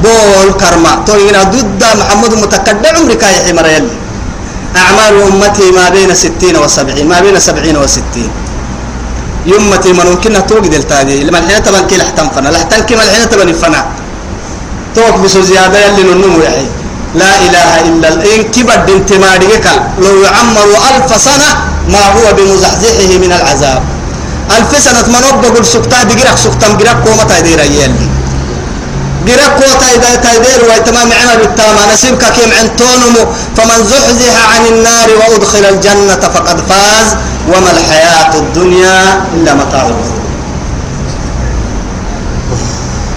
بول 0.04 0.50
كرما. 0.62 0.92
توينا 1.08 1.44
ضد 1.44 1.82
محمد 2.00 2.34
متكدع 2.44 2.92
عمرك 2.98 3.24
يا 3.24 3.40
حمر 3.48 3.68
أعمال 4.76 5.14
أمتي 5.28 5.72
ما 5.72 5.90
بين 5.90 6.12
ستين 6.16 6.56
وسبعين 6.58 7.08
ما 7.08 7.18
بين 7.24 7.40
سبعين 7.40 7.78
وستين. 7.78 8.30
يمتي 9.46 9.94
من 9.94 10.06
ممكن 10.06 10.48
توقد 10.48 10.74
التاجي. 10.74 11.24
لما 11.24 11.40
الحين 11.40 11.64
تبان 11.64 11.88
كي 11.88 11.98
لحتن 11.98 12.30
فنا. 12.36 12.50
لحتن 12.50 12.80
كي 12.88 12.94
الحين 12.94 13.30
تبان 13.30 13.54
فنا. 13.54 13.82
توك 14.96 15.16
بسو 15.24 15.42
زيادة 15.42 15.78
يلي 15.86 16.04
ننمو 16.04 16.40
يحي 16.44 16.68
لا 17.16 17.32
إله 17.46 17.72
إلا 17.88 18.10
إن 18.36 18.42
كبر 18.54 18.80
دين 18.88 19.06
تماريك 19.06 19.66
لو 20.04 20.16
يعمر 20.24 20.68
ألف 20.90 21.10
سنة 21.22 21.50
ما 21.94 22.04
هو 22.16 22.26
بمزحزحه 22.38 23.12
من 23.24 23.32
العذاب. 23.40 23.82
ألف 24.58 24.72
سنة 24.84 25.08
من 25.14 25.24
بقول 25.42 25.66
سكتا 25.66 26.04
بقرق. 26.04 26.36
سكتا 26.36 26.68
بقرق 26.74 26.98
كومة 27.06 27.24
تايدير 27.24 27.60
يلي. 27.60 28.08
قرق 29.28 29.52
كومة 29.60 30.16
تايدير 30.26 30.60
ويتمام 30.68 31.10
عمل 31.20 31.40
التامة 31.48 31.82
نسيبك 31.94 32.24
كيم 32.36 32.52
عن 32.60 32.68
تونمو. 32.80 33.24
فمن 33.58 33.80
زحزح 33.92 34.36
عن 34.54 34.64
النار 34.74 35.10
وأدخل 35.20 35.66
الجنة 35.74 36.24
فقد 36.36 36.58
فاز. 36.70 37.10
وما 37.48 37.72
الحياة 37.72 38.36
الدنيا 38.36 39.24
إلا 39.34 39.54
متاع 39.54 39.82
الغرور. 39.82 40.16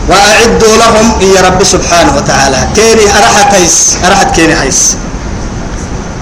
وأعدوا 0.09 0.77
لهم 0.77 1.07
يا 1.35 1.41
رب 1.41 1.65
سبحانه 1.65 2.17
وتعالى. 2.17 2.69
كيني 2.77 3.05
أرحت 3.19 3.55
هيس 3.55 3.97
أرحت 4.05 4.35
كيني 4.37 4.55
هيس 4.63 4.97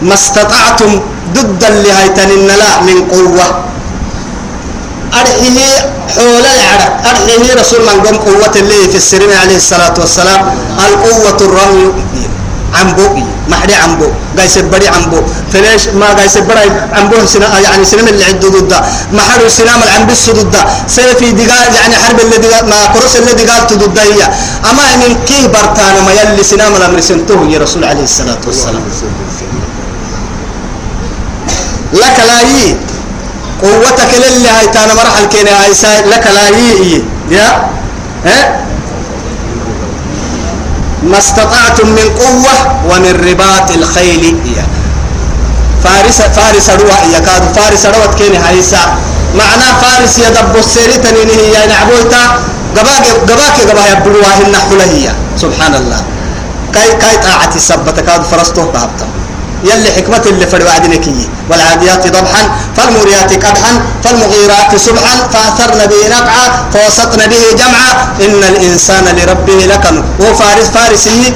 ما 0.02 0.14
استطعتم 0.14 1.00
ضد 1.34 1.64
اللي 1.64 1.92
هيتن 1.92 2.46
لا 2.46 2.80
من 2.80 3.08
قوة. 3.10 3.46
أرحيه 5.14 5.90
حول 6.14 6.44
العرب 6.54 6.92
أرحيه 7.10 7.54
رسول 7.60 7.80
من 7.80 8.16
قوة 8.16 8.52
اللي 8.56 8.88
في 8.90 8.96
السرين 8.96 9.32
عليه 9.32 9.56
الصلاة 9.56 9.94
والسلام. 9.98 10.40
القوة 10.88 11.38
الرمي 11.40 11.92
عمبو 12.80 13.06
محري 13.48 13.74
عمبو 13.74 14.08
قاي 14.38 14.48
سبري 14.48 14.88
عمبو 14.88 15.20
فليش 15.52 15.82
ما 16.00 16.08
قاي 16.18 16.28
سبري 16.28 16.70
عمبو 16.92 17.16
سنا 17.26 17.58
يعني 17.58 17.84
سنم 17.84 18.08
اللي 18.08 18.24
عند 18.24 18.44
ضد. 18.46 18.72
ما 19.12 19.22
حرو 19.28 19.48
سنام 19.48 19.82
العنب 19.82 20.10
السدود 20.10 20.56
سيفي 20.86 21.30
دقال 21.32 21.74
يعني 21.74 21.94
حرب 22.02 22.20
اللي 22.20 22.38
دقال 22.38 22.64
ما 22.68 22.86
كروس 22.94 23.16
اللي 23.16 23.32
دقال 23.32 23.66
تضد 23.66 23.98
هي. 23.98 24.20
أما 24.70 24.84
من 25.02 25.12
كي 25.28 25.48
برتانا 25.48 26.00
ما 26.06 26.12
يلي 26.18 26.42
سنام 26.42 26.76
الأمر 26.76 27.00
سنتوه 27.00 27.46
يا 27.52 27.58
رسول 27.58 27.84
عليه 27.84 28.02
الصلاة 28.02 28.42
والسلام. 28.46 28.82
لك 31.92 32.16
لا 32.28 32.40
يي. 32.40 32.76
قوتك 33.62 34.12
للي 34.22 34.48
هاي 34.48 34.66
تانا 34.74 34.94
مرحل 34.94 35.24
كيني 35.32 35.50
هاي 35.50 35.70
لك 36.12 36.26
لا 36.26 36.48
يي. 36.48 37.02
يا؟ 37.30 37.48
ها؟ 38.26 38.65
ما 41.06 41.18
استطعتم 41.18 41.88
من 41.88 42.08
قوة 42.22 42.56
ومن 42.90 43.12
رباط 43.30 43.70
الخيل 43.70 44.24
يا 44.56 44.66
فارس 45.84 46.22
فارس 46.22 46.70
روح 46.70 47.02
يا 47.14 47.18
كاد 47.18 47.42
فارس 47.56 47.86
روت 47.86 48.14
كيني 48.18 48.38
هايسا 48.38 48.98
معنى 49.38 49.68
فارس 49.82 50.18
يدب 50.18 50.54
تنيني 51.02 51.32
هي 51.32 51.66
نعبويتا. 51.66 52.22
قباك 52.76 53.06
قباك 53.28 53.56
قبا 53.70 53.84
يبلوها 53.92 54.32
حلهية 54.70 55.14
سبحان 55.36 55.74
الله. 55.74 56.00
كاي 56.74 56.92
كاي 56.92 57.16
طاعتي 57.16 57.58
سبتك 57.58 58.04
كاد 58.04 58.22
فرستو 58.22 58.62
بابتا 58.62 59.06
يلي 59.64 59.90
حكمة 59.96 60.22
اللي 60.26 60.46
فرد 60.46 60.62
وعدنك 60.62 61.06
والعاديات 61.50 62.06
ضبحا 62.06 62.42
فالموريات 62.76 63.32
قدحا 63.44 63.72
فالمغيرات 64.04 64.76
سبحا 64.76 65.14
فأثرن 65.32 65.86
به 65.86 66.08
نقعا 66.16 66.46
فوسطن 66.72 67.26
به 67.26 67.44
جمعا. 67.60 67.92
إن 68.20 68.42
الإنسان 68.52 69.04
لربه 69.18 69.58
لكن. 69.72 70.02
وفارس 70.20 70.68
فارسي 70.74 71.32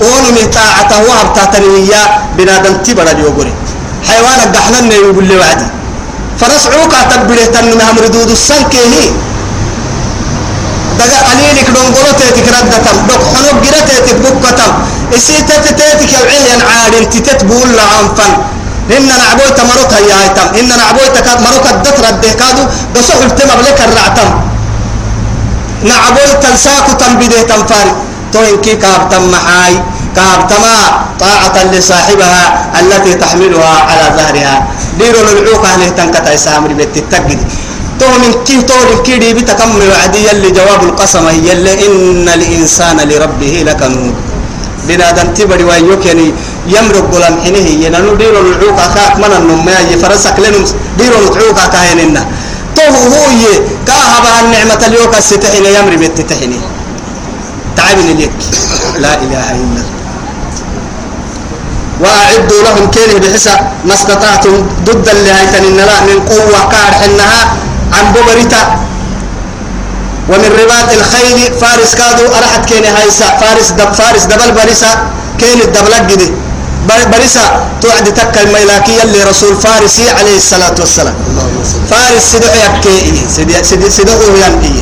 ون 0.00 0.24
من 0.36 0.50
طاعته 0.50 0.98
وهبتا 1.08 1.44
تنويا 1.44 2.02
بنادم 2.38 2.74
تبرا 2.76 3.10
اليوغري 3.10 3.52
حيوانا 4.08 4.44
دحنا 4.44 4.94
يقول 4.94 5.24
لي 5.24 5.36
وعدي. 5.36 5.66
فرسعوك 6.40 6.94
تبره 7.10 7.44
تنمها 7.54 7.92
مردود 7.92 8.30
السنكيه 8.30 9.10
دقا 11.02 11.18
قليلك 11.28 11.68
دونغولو 11.76 12.12
تيتك 12.18 12.46
ردتم 12.54 12.96
دق 13.08 13.22
حنوب 13.32 13.56
جرا 13.64 13.80
تيتك 13.88 14.16
بكتم 14.24 14.72
إسي 15.16 15.36
تتتيتك 15.48 16.12
يوعيا 16.18 16.56
عاد 16.70 16.94
تتت 17.10 17.44
بقول 17.44 17.68
لعنفن 17.76 18.32
إن 18.96 19.08
نعبوي 19.08 19.50
تمرك 19.58 19.92
يا 20.10 20.16
ايتم 20.22 20.48
إن 20.58 20.68
نعبوي 20.68 21.08
تكاد 21.14 21.38
مرك 21.40 21.66
الدت 21.70 22.00
رده 22.06 22.32
كادو 22.40 22.64
بسوح 22.94 23.16
التم 23.28 23.50
بلك 23.60 23.78
الرعتم. 23.88 24.28
نعبوي 25.84 26.34
تنساك 26.42 26.86
تم 27.00 27.12
بده 27.20 27.42
تنفاري 27.42 27.92
تو 28.32 28.40
إنكي 28.50 28.74
كابتم 28.76 29.30
محاي 29.30 29.82
كابتما 30.16 30.74
طاعة 31.20 31.56
لصاحبها 31.72 32.44
التي 32.80 33.14
تحملها 33.14 33.74
على 33.88 34.04
ظهرها. 34.16 34.66
ديرو 34.98 35.20
العوق 35.20 35.66
أهله 35.66 35.88
تنكتا 35.88 36.32
يسامري 36.32 36.74
بيت 36.74 37.14
من 38.22 38.32
كي 38.46 38.62
تو 38.62 39.02
كيدي 39.02 39.34
بتكمل 39.34 39.88
وعدي 39.92 40.20
يلي 40.28 40.50
جواب 40.50 40.82
القسم 40.82 41.26
هي 41.26 41.38
يلي 41.48 41.86
إن 41.86 42.28
الإنسان 42.28 42.96
لربه 43.08 43.54
لكنود. 43.66 44.14
بنادم 44.88 45.28
تبري 45.34 45.64
ويوك 45.64 46.06
يعني 46.06 46.34
يمرق 46.66 47.06
قلم 47.14 47.34
حينه 47.44 47.66
ينانو 47.86 48.14
ديرو 48.14 48.40
العوق 48.40 48.78
أخاك 48.80 49.14
من 49.22 49.32
النمى 49.38 49.94
يفرسك 49.94 50.36
لنم 50.42 50.64
ديرو 50.98 51.18
العوق 51.18 51.58
أخايننا 51.58 52.22
تو 52.76 52.82
هو 52.82 53.24
يه 53.42 53.58
كاهبها 53.86 54.40
النعمة 54.40 54.82
اليوك 54.86 55.14
الستحين 55.18 55.66
يمري 55.66 55.96
بالتتحيني 55.96 56.60
تعبني 57.76 58.14
ليك. 58.14 58.32
لا 58.98 59.14
إله 59.24 59.44
إلا 59.50 59.62
الله. 59.64 59.86
وأعدوا 62.02 62.62
لهم 62.66 62.90
كيله 62.90 63.18
بحسا 63.22 63.54
ما 63.84 63.94
استطعتم 63.94 64.66
ضد 64.84 65.08
اللي 65.08 65.30
هيتن 65.38 65.76
لا 65.76 66.00
من 66.08 66.18
قوة 66.30 66.60
كار 66.72 66.92
حنها 67.00 67.40
عن 67.92 68.04
ببرتا 68.12 68.62
ومن 70.28 70.50
رباط 70.62 70.88
الخيل 70.92 71.38
فارس 71.60 71.94
كادو 71.94 72.26
أرحت 72.38 72.62
كيني 72.68 72.88
هايسا. 72.88 73.26
فارس 73.40 73.70
دب 73.70 73.92
فارس 73.92 74.24
دبل 74.24 74.52
بريسا 74.52 74.90
كين 75.38 75.60
الدبلق 75.60 76.02
جدي 76.10 76.30
بريسا 77.12 77.44
توعد 77.82 78.14
تكا 78.14 78.42
الميلاكي 78.42 79.02
اللي 79.02 79.22
رسول 79.22 79.56
فارسي 79.56 80.10
عليه 80.10 80.36
الصلاة 80.36 80.74
والسلام. 80.78 81.14
فارس 81.90 82.22
سدعو 82.32 82.54
يكي 82.64 83.26
سدعو 83.90 84.36
ينقي 84.42 84.76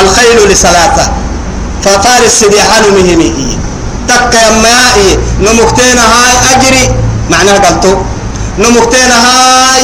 الخيل 0.00 0.38
لصلاته 0.52 1.06
ففارس 1.84 2.32
سديحان 2.40 2.84
مهمي. 2.96 3.58
تكا 4.08 4.40
يمائي. 4.48 5.18
نمكتين 5.40 5.98
هاي 5.98 6.34
أجري. 6.52 6.84
معناها 7.30 7.58
قلتو. 7.58 7.92
نمكتين 8.58 9.10
هاي 9.10 9.82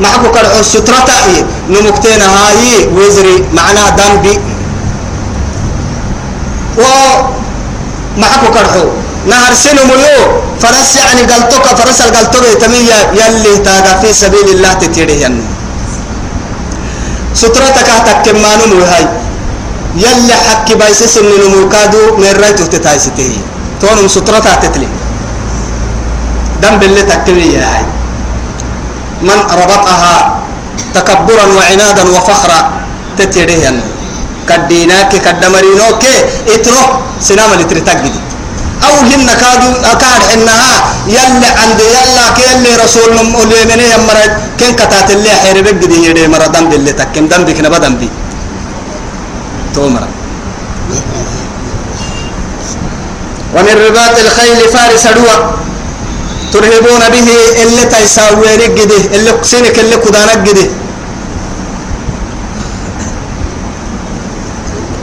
محكو 0.00 0.30
كرحو 0.34 0.62
سترتا 0.62 1.16
إيه. 1.26 1.42
نمكتين 1.70 2.22
هاي 2.22 2.88
وزري 2.96 3.44
معناها 3.52 3.90
دنبي 3.98 4.38
و 6.78 6.82
محكو 8.16 8.48
كرحو 8.54 8.86
نهر 9.30 9.54
سنو 9.54 9.82
ملو 9.90 10.18
فرس 10.60 10.96
يعني 10.96 11.22
قلتوك 11.32 11.66
فرس 11.78 12.00
القلتو 12.00 12.38
بيتمية 12.40 12.98
يلي 13.20 13.58
تاغا 13.64 13.92
في 14.02 14.12
سبيل 14.12 14.48
الله 14.54 14.72
تتيري 14.72 15.22
ينو 15.22 15.42
سترتك 17.34 17.88
تكمانو 18.06 18.66
موهاي 18.74 19.06
يلي 19.96 20.34
حكي 20.34 20.74
بايسس 20.74 21.16
ان 21.18 21.30
نموكادو 21.42 22.16
من 22.16 22.32
رايتو 22.42 22.64
تتايسته 22.66 23.32
تونم 23.80 24.08
سترتها 24.08 24.54
تتلي. 24.62 24.88
دم 26.62 26.74
باللي 26.78 27.02
تكتبي 27.02 27.52
يا 27.54 27.64
هاي. 27.72 27.84
من 29.22 29.38
ربطها 29.62 30.14
تكبرا 30.94 31.46
وعنادا 31.56 32.02
وفخرا 32.14 32.60
تتيريه 33.18 33.80
كديناك 34.48 35.12
كدمرينوك 35.24 36.04
إترو 36.54 36.82
سنام 37.20 37.52
اللي 37.52 37.64
ترتقدي 37.64 38.12
أو 38.86 38.94
هن 39.10 39.26
كادو 39.42 39.70
أكاد 39.92 40.22
إنها 40.34 40.72
يلا 41.08 41.48
عند 41.60 41.80
يلا 41.96 42.24
كيلي 42.36 42.72
رسول 42.84 43.10
اللي 43.42 43.60
من 43.70 43.80
يمرد 43.94 44.32
كن 44.60 44.72
كتات 44.78 45.10
اللي 45.10 45.30
حير 45.30 45.56
بجدي 45.62 46.06
يدي 46.06 46.28
مرة 46.28 46.46
دم 46.46 46.68
باللي 46.68 46.92
تكم 46.92 47.26
دم 47.28 47.42
بك 47.44 47.60
نبا 47.64 47.78
دم 47.78 47.94
بي 47.96 48.08
تومر 49.74 50.04
ومن 53.54 53.74
رباط 53.86 54.14
الخيل 54.24 54.60
فارس 54.74 55.06
دوا 55.06 55.36
ترهبون 56.54 57.02
به 57.14 57.28
اللي 57.62 57.84
تيساوي 57.94 58.48
رجده 58.62 59.00
اللي 59.16 59.30
سينك 59.42 59.76
اللي 59.78 59.96
كدانك 60.04 60.38
جده 60.48 60.66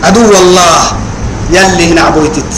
عدو 0.03 0.21
الله 0.43 0.77
يلي 1.55 1.83
هنا 1.91 2.01
عبويتت. 2.01 2.53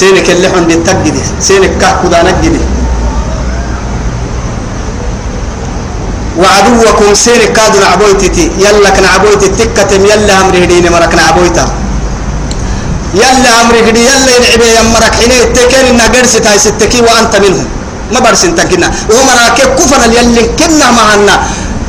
سينك 0.00 0.26
اللي 0.34 0.48
حن 0.52 0.66
تجده 0.88 1.24
سينك 1.40 1.72
كه 1.80 1.90
كدانك 2.02 2.36
جده 2.44 2.64
وعدوكم 6.40 7.14
سينك 7.14 7.52
كادو 7.56 7.78
نعبويتتي 7.84 8.44
يلا 8.64 8.90
كن 8.90 9.04
عبويتي 9.14 9.48
تكتم 9.58 10.02
يلا 10.10 10.34
امري 10.40 10.66
دين 10.66 10.86
مرك 10.92 11.14
نعبويتا 11.14 11.64
يلا 13.14 13.50
امري 13.62 13.80
دي 13.94 14.00
يلا 14.10 14.30
ينعبي 14.36 14.66
يمرك 14.78 15.14
حين 15.18 15.32
التكين 15.32 15.84
ان 15.94 16.00
قرس 16.14 16.32
تاي 16.44 16.58
ستكي 16.58 17.00
وأنت 17.06 17.34
منهم. 17.44 17.66
ما 18.12 18.20
برسن 18.20 18.54
تكنا 18.54 18.90
ومراك 19.10 19.58
كفنا 19.78 20.06
يلي 20.16 20.42
كنا 20.58 20.90
معنا. 20.90 21.36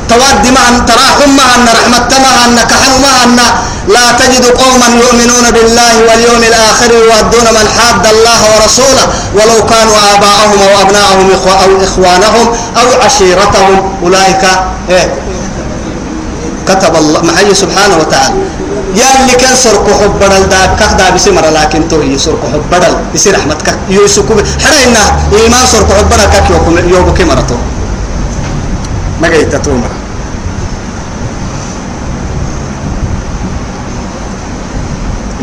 تواد 0.08 0.46
معنا 0.56 0.78
تراحم 0.88 1.30
معنا 1.36 1.70
رحمة 1.78 2.10
معنا 2.26 2.62
كحل 2.70 2.94
معنا. 3.02 3.46
لا 3.88 4.12
تجد 4.18 4.44
قوما 4.44 4.86
يؤمنون 5.02 5.46
بالله 5.50 5.92
واليوم 6.08 6.42
الآخر 6.50 6.90
يودون 6.92 7.46
من 7.56 7.66
حاد 7.76 8.06
الله 8.06 8.40
ورسوله. 8.52 9.06
ولو 9.34 9.66
كانوا 9.66 9.96
آباءهم 10.14 10.58
أو 10.62 10.82
أبناءهم 10.82 11.30
أو 11.62 11.84
إخوانهم 11.84 12.46
أو 12.76 13.02
عشيرتهم. 13.04 13.76
أولئك 14.02 14.44
إيه؟ 14.90 15.14
كتب 16.68 16.96
الله 16.96 17.20
معي 17.22 17.54
سبحانه 17.54 17.96
وتعالى. 18.02 18.34
يا 18.96 19.08
اللي 19.20 19.34
كان 19.42 19.56
سرق 19.56 19.86
حب 20.00 20.14
بدل 20.20 20.48
دا 20.48 20.60
كخدا 20.80 21.10
بسمر 21.14 21.46
لكن 21.58 21.88
تو 21.88 22.02
يسرق 22.02 22.42
حب 22.52 22.64
بدل 22.72 22.92
يصير 23.14 23.34
رحمتك 23.38 23.76
يوسف 23.90 24.26
حرينا 24.64 25.04
إيمان 25.32 25.64
سرق 25.72 25.88
حب 25.98 26.06
بدل 26.10 26.26
كك 26.32 26.50
يوم 26.50 26.78
يوم 26.88 27.14
كمرتو 27.14 27.58
ما 29.20 29.28
جيت 29.28 29.54
تومر 29.56 29.92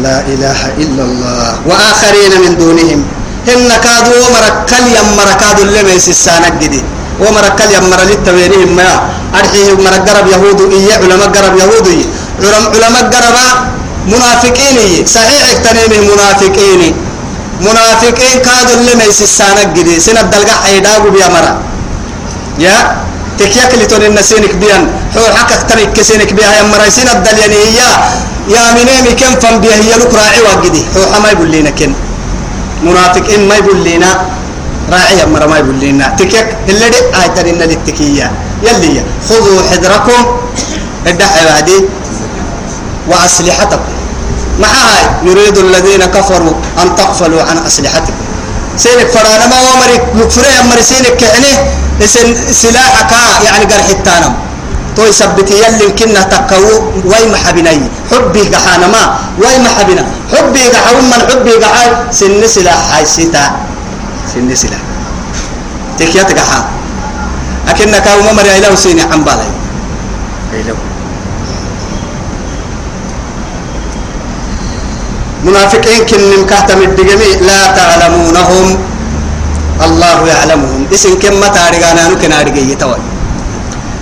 لا 0.04 0.20
إله 0.34 0.60
إلا 0.84 1.04
الله. 1.04 1.48
وآخرين 1.70 2.34
من 2.44 2.58
دونهم. 2.58 3.00
هن 3.48 3.70
كادوا 3.84 4.18
ومركل 4.26 4.84
يم 4.98 5.08
مركادوا 5.18 5.64
اللي 5.64 5.84
بيس 5.84 6.10
السانك 6.10 6.54
جدي 6.62 6.84
ومركل 7.26 7.70
يم 7.76 7.86
مرلت 7.92 8.20
تبينهم 8.26 8.76
ما. 8.76 8.90
أرحيه 9.40 9.74
مرقرب 9.86 10.26
يهود 10.34 10.60
إيه 10.74 10.94
علماء 11.02 11.30
قرب 11.36 11.54
يهود 11.62 11.88
علماء 12.76 13.04
قرب 13.14 13.38
منافقين. 14.14 15.06
صحيح 15.16 15.42
اكتنيمه 15.52 16.00
منافقين. 16.14 16.94
منافقين 17.62 18.36
كادوا 18.46 18.76
اللي 18.80 18.94
بيس 19.00 19.22
السانك 19.22 19.68
جدي 19.78 20.00
سنة 20.00 20.22
دلقا 20.22 20.56
حيداغوا 20.64 21.12
بيا 21.16 21.28
مرة 21.36 21.54
يا؟ 22.60 22.76
تكياك 23.40 23.74
اللي 23.74 23.86
توني 23.86 24.08
النسينك 24.08 24.54
بيان. 24.62 24.84
حول 25.14 25.32
حكك 25.38 25.62
تنك 25.70 25.94
كسينك 25.94 26.34
بيها 26.34 26.52
يا 26.58 26.64
مريسين 26.64 27.08
الدلياني 27.16 27.56
يا 27.80 27.90
يا 28.54 28.62
منامي 28.78 29.12
كم 29.20 29.34
فن 29.42 29.56
بيها 29.62 29.76
هي 29.84 29.94
لك 30.02 30.14
راعي 30.14 30.42
واجدي 30.48 30.82
هو 30.98 31.04
حما 31.14 31.30
يقول 31.32 31.52
لنا 31.52 31.70
كن. 31.70 31.94
منافق 32.84 33.26
إن 33.36 33.48
ما 33.48 33.56
يقول 33.56 33.80
لنا 33.84 34.12
راعي 34.92 35.26
مرة 35.26 35.46
ما 35.46 35.58
يقول 35.58 35.80
لنا 35.80 36.08
تكيك 36.20 36.48
اللي 36.70 36.90
دي 36.90 37.00
آيتان 37.22 37.46
إن 37.48 37.62
التكية 37.62 38.32
يلي 38.64 39.04
خذوا 39.30 39.62
حذركم 39.72 40.22
الدحي 41.08 41.46
بعدي 41.46 41.78
وأسلحتكم. 43.08 43.94
مع 44.60 44.68
هاي 44.68 45.04
يريد 45.24 45.58
الذين 45.58 46.06
كفروا 46.06 46.54
أن 46.82 46.96
تغفلوا 46.96 47.42
عن 47.42 47.58
أسلحتكم. 47.68 48.14
سينك 48.78 49.08
فرانا 49.08 49.48
ما 49.48 49.58
ومرك 49.62 50.04
يكفرين 50.16 50.56
أمري 50.64 50.84
سينك 50.84 51.18
كعنه 51.18 51.54
سلاحك 52.52 53.12
يعني 53.46 53.66
قرح 53.66 53.88
التانم. 53.90 54.34
تو 54.96 55.04
يثبت 55.06 55.52
يلي 55.52 55.92
كنا 56.00 56.24
تقو 56.24 56.66
وي 57.06 57.24
محبني 57.34 57.82
حبي 58.12 58.42
قحانا 58.54 58.88
ما 58.88 59.04
وي 59.42 59.58
محبنا 59.66 60.06
حبي 60.32 60.64
قحا 60.70 60.94
من 61.02 61.22
حبي 61.30 61.52
قحا 61.52 61.86
سن 62.12 62.48
سلاح 62.48 62.96
هاي 62.96 63.06
سيتا. 63.06 63.73
سن 64.34 64.56
سلاح 64.56 64.84
تكيات 66.00 66.30
قحا 66.40 66.60
أكنك 67.70 68.08
أو 68.08 68.20
ممر 68.28 68.46
إلهو 68.58 68.76
سيني 68.76 69.02
عن 69.02 69.24
بالي 69.24 69.50
إلهو. 70.54 70.82
منافقين 75.44 76.02
كن 76.10 76.46
كهتم 76.50 76.82
الدقمي 76.82 77.30
لا 77.48 77.62
تعلمونهم. 77.78 78.66
الله 79.86 80.18
يعلمهم. 80.28 80.82
اسم 80.94 81.20
كم 81.20 81.42
تاريغانا 81.46 82.08
نكن 82.10 82.32
أرجي 82.32 82.76
توي 82.76 83.02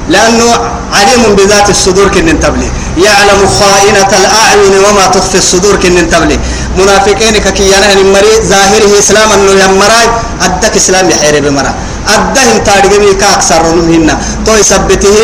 لأنه 0.10 0.48
عليم 0.94 1.24
بذات 1.38 1.70
الصدور 1.70 2.08
كن 2.08 2.40
تبلي. 2.40 2.70
يعلم 2.98 3.40
خائنة 3.60 4.12
الأعين 4.20 4.74
وما 4.86 5.06
تخفي 5.16 5.38
الصدور 5.38 5.76
كن 5.76 5.98
تبلي. 6.12 6.38
منافقين 6.78 7.38
ككيانا 7.38 7.96
مري 8.16 8.34
ظاهره 8.48 9.00
إسلام 9.00 9.32
أنه 9.32 9.52
يمرأي 9.64 10.08
أدك 10.42 10.76
إسلام 10.76 11.10
يحير 11.10 11.44
بمرا 11.44 11.74
أدهم 12.08 12.58
تاريغمي 12.66 13.14
كأكثر 13.22 13.76
منهن 13.76 14.10
تو 14.46 14.56
يثبته 14.56 15.18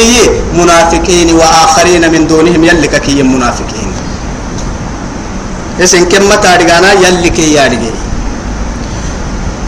منافقين 0.53 1.29
وآخرين 1.39 2.11
من 2.11 2.27
دونهم 2.27 2.63
يلي 2.63 2.87
ككي 2.87 3.23
منافقين. 3.23 3.89
اسم 5.83 6.09
كم 6.09 6.33
تاريغانا 6.35 6.93
يلي 6.93 7.29
كي 7.29 7.53
ياريغي 7.53 7.91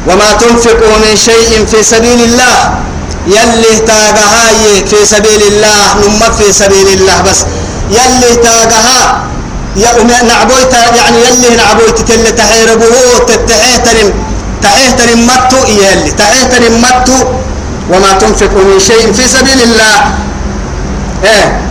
وما 0.08 0.30
تنفقوا 0.42 0.96
من 1.04 1.14
شيء 1.16 1.66
في 1.72 1.84
سبيل 1.84 2.20
الله. 2.24 2.58
يلي 3.28 3.74
تاغها 3.88 4.46
في 4.90 5.00
سبيل 5.06 5.42
الله 5.52 5.84
نم 6.02 6.22
في 6.38 6.54
سبيل 6.54 6.88
الله 6.88 7.18
بس. 7.22 7.40
يلي 7.92 8.36
تاغها 8.36 9.00
يا 9.00 9.29
نعبويت 9.76 10.74
يعني 10.74 11.18
يلي 11.18 11.56
نعبويت 11.56 12.02
تل 12.02 12.36
تحيربه 12.36 12.86
تتحيتنم 13.28 14.14
تحيتنم 14.62 15.28
متو 15.28 15.58
يلي 15.68 16.12
تحيتنم 16.12 16.82
متو 16.82 17.14
وما 17.90 18.14
تنفقوا 18.14 18.64
من 18.64 18.80
شيء 18.80 19.14
في 19.14 19.28
سبيل 19.28 19.62
الله. 19.62 19.98
إيه. 21.24 21.62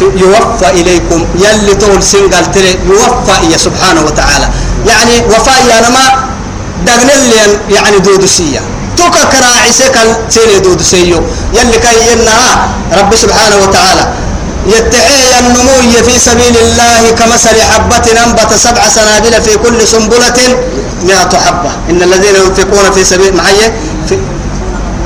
يوفى 0.00 0.70
إليكم. 0.70 1.26
يلي 1.34 1.74
تقول 1.74 2.02
سنقل 2.02 2.52
تري 2.52 2.78
يوفى 2.86 3.34
إيا 3.48 3.56
سبحانه 3.56 4.00
وتعالى. 4.00 4.48
يعني 4.86 5.26
وفاء 5.26 5.66
يا 5.70 5.88
نما 5.88 6.04
دغنل 6.86 7.58
يعني 7.70 7.98
دودسية 7.98 8.60
توكا 8.96 9.24
كراعي 9.24 9.72
سكال 9.72 10.08
سيني 10.28 10.58
دودسيو 10.58 11.20
يلي 11.54 11.78
ينها 12.12 12.68
رب 12.98 13.14
سبحانه 13.14 13.56
وتعالى. 13.56 14.29
يتحي 14.66 15.38
النمو 15.40 16.02
في 16.04 16.18
سبيل 16.18 16.56
الله 16.56 17.10
كمثل 17.18 17.56
حبة 17.62 18.06
أنبت 18.24 18.50
سبع 18.54 18.82
سنابل 18.88 19.42
في 19.42 19.56
كل 19.56 19.88
سنبلة 19.88 20.38
مئة 21.02 21.32
حبة. 21.44 21.70
إن 21.90 22.02
الذين 22.02 22.36
ينفقون 22.36 22.86
في 22.94 23.04
سبيل 23.04 23.36
معي؟ 23.36 23.72
في 24.08 24.18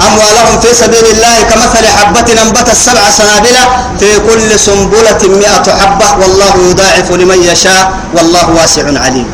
أموالهم 0.07 0.61
في 0.61 0.75
سبيل 0.75 1.07
الله 1.15 1.37
كمثل 1.51 1.85
حبة 1.87 2.29
أنبت 2.43 2.69
سبع 2.75 3.05
سنابل 3.11 3.57
في 4.01 4.11
كل 4.27 4.59
سنبلة 4.59 5.23
مئة 5.23 5.67
حبة. 5.81 6.09
والله 6.21 6.55
يضاعف 6.71 7.09
لمن 7.13 7.39
يشاء. 7.43 7.93
والله 8.15 8.51
واسع 8.51 8.87
عليم. 9.05 9.27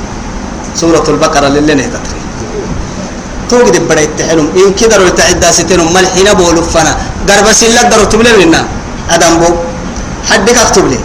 سورة 0.77 1.05
البقرة 1.09 1.49
للي 1.49 1.75
نهتتري 1.75 2.21
توجد 3.51 3.89
بدأ 3.89 4.01
يتحلم. 4.01 4.49
إن 4.57 4.75
كده 4.75 4.97
رو 4.97 5.07
يتعدى 5.07 5.53
ستين 5.53 5.81
ملحين 5.81 6.29
بولو 6.39 6.62
فنا 6.62 6.93
قرب 7.29 7.53
سيلا 7.53 7.83
درو 7.83 8.05
تبلي 8.05 8.45
لنا 8.45 8.61
أدم 9.11 9.35
بو 9.41 9.49
حدك 10.31 10.57
اكتب 10.59 10.87
لي. 10.89 10.99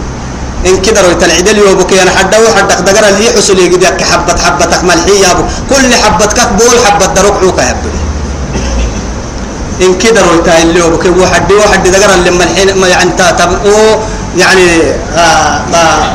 إن 0.65 0.81
كده 0.81 1.01
رو 1.01 1.09
يتلعد 1.11 1.49
لي 1.49 1.61
وبكي 1.61 2.01
أنا 2.01 2.11
حد 2.11 2.33
أو 2.33 2.41
حد 2.57 2.67
دقر 2.85 3.07
اللي 3.09 3.29
حصل 3.37 3.59
يجدك 3.59 4.03
حبة 4.03 4.35
حبتك 4.45 4.83
ملحية 4.83 5.19
يا 5.27 5.31
أبو. 5.31 5.43
كل 5.69 5.93
حبة 5.95 6.25
كف 6.25 6.49
بول 6.59 6.75
حبة 6.85 7.05
دروك 7.05 7.37
عوكا 7.43 7.69
أبو. 7.71 7.89
إن 9.81 9.97
كده 9.97 10.21
رو 10.21 10.39
يتعد 10.39 10.65
لي 10.65 10.81
وبكي 10.81 11.09
واحد 11.09 11.51
واحد 11.51 11.83
دقر 11.87 12.13
اللي 12.13 12.31
ملحين 12.31 12.77
ما 12.77 12.87
يعني 12.87 13.11
تا 13.17 13.31
تب 13.31 13.51
أو 13.65 13.99
يعني 14.37 14.65
آه 15.15 15.61
آه 15.73 16.13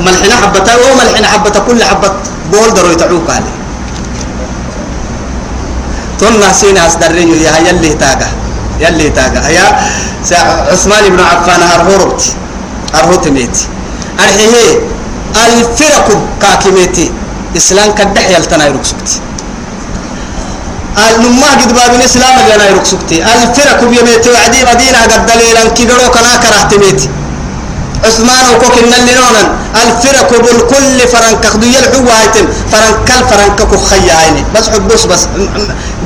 ملحنا 0.00 0.34
حبة 0.36 0.72
أو 0.72 0.94
ملحنا 0.98 1.26
حبة 1.26 1.50
كل 1.68 1.84
حبة 1.84 2.12
بول 2.52 2.74
درو 2.74 2.90
يتعوك 2.90 3.30
عليه 3.30 3.54
تنا 6.20 6.52
سين 6.52 6.78
أصدرين 6.78 7.28
يا 7.42 7.52
يلي 7.68 7.88
تاجا 7.94 8.28
يلي 8.80 9.10
تاجا 9.10 9.48
يا 9.48 9.66
عثمان 10.72 11.08
بن 11.08 11.20
عفان 11.20 11.62
هرهرت 12.94 13.28
ميتي 13.28 13.66
الحيه 14.18 14.80
الفرق 15.46 16.08
كاكميتي 16.42 17.12
إسلام 17.56 17.90
كدح 17.94 18.30
يلتنا 18.30 18.66
يركسكتي 18.66 19.20
النما 20.98 21.46
قد 21.60 21.72
باب 21.74 21.94
الإسلام 21.94 22.38
اللي 22.40 22.54
أنا 22.54 22.66
يركسكتي 22.70 23.16
الفرق 23.24 23.80
بيميتي 23.84 24.30
وعدي 24.30 24.60
مدينة 24.70 24.98
قد 25.12 25.26
دليلا 25.26 25.68
كبروا 25.76 26.08
كنا 26.14 26.36
كرهتميتي 26.42 27.08
عثمان 28.04 28.44
وكوك 28.54 28.78
اللي 28.78 29.14
نونا 29.14 29.42
الفرق 29.74 30.30
بالكل 30.30 30.98
فرنك 31.12 31.46
خدو 31.46 31.66
يلعو 31.66 32.08
هايتم 32.08 32.46
فرنك 32.72 33.10
الفرنك 33.10 33.62
كو 33.70 33.76
خياني 33.76 34.44
بس 34.54 34.68
حبوس 34.68 35.04
بس. 35.04 35.22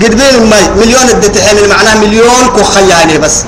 قد 0.03 0.15
بين 0.15 0.51
ماي. 0.51 0.65
مليون 0.77 1.09
الدتحين. 1.09 1.69
معناه 1.69 1.95
مليون 1.95 2.45
كو 2.57 2.63
خياني 2.63 3.19
بس. 3.19 3.45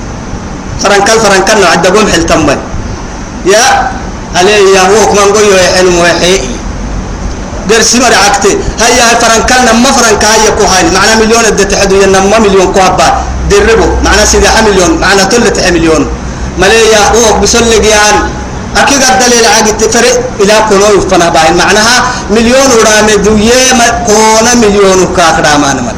فرنك 0.83 1.09
الفرنك 1.09 1.49
نوع 1.49 1.69
عدقون 1.71 2.11
حل 2.11 2.23
تمي 2.25 2.57
يا 3.45 3.91
علي 4.35 4.73
يا 4.75 4.81
هو 4.81 5.05
كمان 5.09 5.29
قوي 5.35 5.55
يحلم 5.55 5.99
ويحيي 5.99 6.41
قرسي 7.69 7.99
مري 7.99 8.15
عكتي. 8.15 8.57
هيا 8.81 9.19
فرنك 9.21 9.51
لما 9.67 9.91
فرنك 9.91 10.23
هيا 10.25 10.49
كو 10.49 10.63
هاي 10.63 10.83
معناه 10.93 11.15
مليون 11.15 11.45
الدتحين. 11.45 11.91
ينما 11.91 12.39
مليون 12.39 12.73
كو 12.73 12.79
هبا 12.79 13.07
دربو. 13.49 13.87
معناه 14.03 14.25
سيدي 14.25 14.47
مليون 14.67 14.91
معناه 15.01 15.23
تلت 15.23 15.59
مليون. 15.73 16.07
مليا 16.58 17.02
هو 17.16 17.40
بسلق 17.40 17.86
يعني 17.86 18.40
أكيد 18.76 19.02
الدليل 19.02 19.44
عقد 19.56 19.78
تفرق 19.78 20.20
إلى 20.40 20.54
كونو 20.68 20.86
يفنا 20.98 21.28
باين 21.28 21.56
معناها 21.56 21.96
مليون 22.30 22.70
ورام 22.78 23.22
دوية 23.24 23.72
ما 23.78 23.88
كونا 24.06 24.54
مليون 24.54 25.14
كاكرا 25.16 25.56
ما 25.56 25.72
نمل 25.72 25.96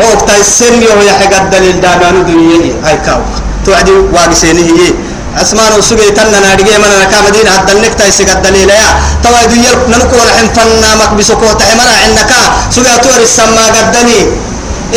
هو 0.00 0.26
تيسر 0.26 0.72
يو 0.82 1.02
يحق 1.08 1.32
الدليل 1.42 1.80
دامان 1.80 2.26
دوية 2.26 2.74
هاي 2.84 2.96
كاو 3.06 3.20
توعدي 3.66 3.92
واقسيني 4.12 4.60
هي 4.60 4.92
عثمان 5.36 5.72
وسجي 5.78 6.10
تنا 6.10 6.40
نادجي 6.40 6.78
من 6.78 6.90
أنا 6.96 7.04
كمدينة 7.12 7.50
هذا 7.50 7.72
النك 7.72 7.94
تيسك 7.94 8.30
الدليل 8.36 8.70
يا 8.70 8.88
توا 9.22 9.40
يدير 9.44 9.76
ننكون 9.88 10.28
حين 10.36 10.48
فنا 10.56 10.90
مكبسكو 11.00 11.46
تحمنا 11.60 11.94
عندك 12.04 12.30
سجى 12.70 12.94
تور 13.04 13.20
السما 13.22 13.64
قدني 13.76 14.20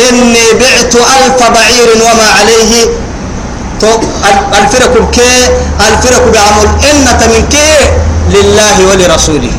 إني 0.08 0.44
بعت 0.60 0.94
ألف 0.96 1.40
بعير 1.54 1.88
وما 2.04 2.28
عليه 2.38 2.72
تو 2.84 3.03
الفرق 4.59 4.93
كي 5.11 5.31
الفرق 5.87 6.23
بعمل 6.35 6.67
إن 6.89 7.05
من 7.31 7.41
كي 7.53 7.71
لله 8.35 8.75
ولرسوله. 8.89 9.55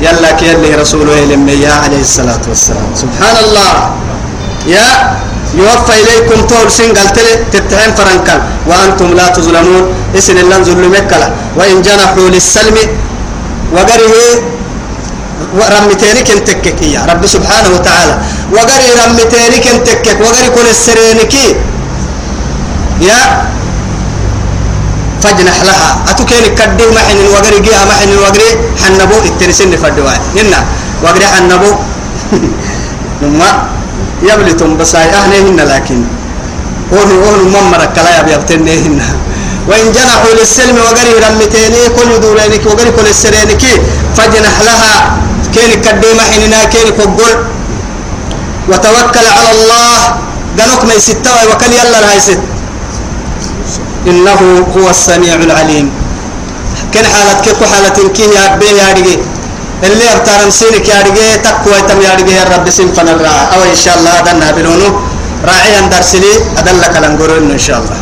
يلا 0.00 0.30
كي 0.38 0.46
يلي 0.46 0.74
رسوله 0.74 1.14
يا 1.66 1.72
عليه 1.72 2.02
الصلاة 2.08 2.44
والسلام. 2.48 2.88
سبحان 2.94 3.36
الله 3.44 3.72
يا 4.66 4.88
يوفى 5.54 5.94
إليكم 6.02 6.38
طول 6.46 6.66
سن 6.70 6.90
قلت 6.94 7.18
تتهم 7.52 7.90
فرنكل 7.98 8.38
وأنتم 8.68 9.08
لا 9.18 9.26
تظلمون. 9.36 9.84
إسن 10.18 10.38
الله 10.38 10.58
ظلمك 10.62 11.12
وإن 11.56 11.82
جنحوا 11.82 12.28
للسلم 12.34 12.76
وقره 13.74 14.14
رمتينك 15.74 16.28
انتكك 16.30 16.82
يا 16.82 17.02
رب 17.10 17.22
سبحانه 17.26 17.70
وتعالى. 17.74 18.14
وقري 18.52 18.88
رمتينك 19.02 19.64
انتكك. 19.74 20.18
وقري 20.20 20.48
كل 20.56 20.66
السرينك 20.76 21.34
يا 23.00 23.20
فجنح 25.22 25.58
لها. 25.62 25.90
أتوكين 26.10 26.54
كدي 26.54 26.86
محن 26.94 27.18
وقري 27.34 27.58
جيها 27.60 27.84
محن 27.90 28.10
وقري 28.22 28.48
حنبو 28.82 29.18
الترسين 29.26 29.74
فدوا 29.76 30.14
هنا 30.36 30.60
وقري 31.02 31.26
حنبو. 31.26 31.70
نما 33.22 33.50
يبلتم 34.22 34.78
بساي 34.78 35.10
أهلهن 35.10 35.58
لكن. 35.58 35.98
هون 36.92 37.10
هون 37.22 37.38
ممر 37.54 37.82
كلا 37.94 38.24
يبتنهن 38.34 39.00
وإن 39.68 39.86
جنحوا 39.92 40.32
للسلم 40.38 40.78
وقري 40.78 41.12
رمتيني 41.18 41.82
كل 41.98 42.10
دورينك 42.22 42.66
وقري 42.66 42.90
كل 42.90 43.06
السرينك 43.06 43.62
فجنح 44.16 44.56
لها. 44.66 44.94
كين 45.54 45.82
كدي 45.82 46.10
محننا 46.14 46.64
كين 46.72 46.88
كقول. 46.98 47.34
وتوكل 48.70 49.26
على 49.36 49.50
الله. 49.56 49.98
قالوك 50.58 50.82
ما 50.84 50.94
يستوى 50.94 51.42
وكل 51.50 51.72
يلا 51.72 51.98
لا 52.00 52.14
يست. 52.14 52.40
إنه 54.08 54.40
هو 54.76 54.86
السميع 54.90 55.34
العليم. 55.48 55.86
كن 56.94 57.04
حالة 57.12 57.34
كيف 57.44 57.60
حالة 57.72 57.98
كي 58.16 58.22
يا 58.36 58.56
بي 58.60 58.66
يا 58.80 58.88
رجي 58.96 59.16
اللي 59.86 60.06
أبتارم 60.16 60.50
سينك 60.50 60.88
يا 60.88 60.98
رجي 61.06 61.26
تقوى 61.44 61.78
تم 61.88 62.00
يا 62.06 62.12
رجي 62.18 62.36
رب 62.54 62.66
سين 62.70 62.88
فنرا 62.96 63.36
أو 63.54 63.60
إن 63.72 63.76
شاء 63.84 63.94
الله 63.98 64.10
هذا 64.10 64.32
نابلونه 64.32 64.90
راعيا 65.48 65.80
درسلي 65.92 66.32
أدلك 66.58 66.94
لنقولون 67.02 67.50
إن 67.50 67.62
شاء 67.66 67.78
الله. 67.82 67.97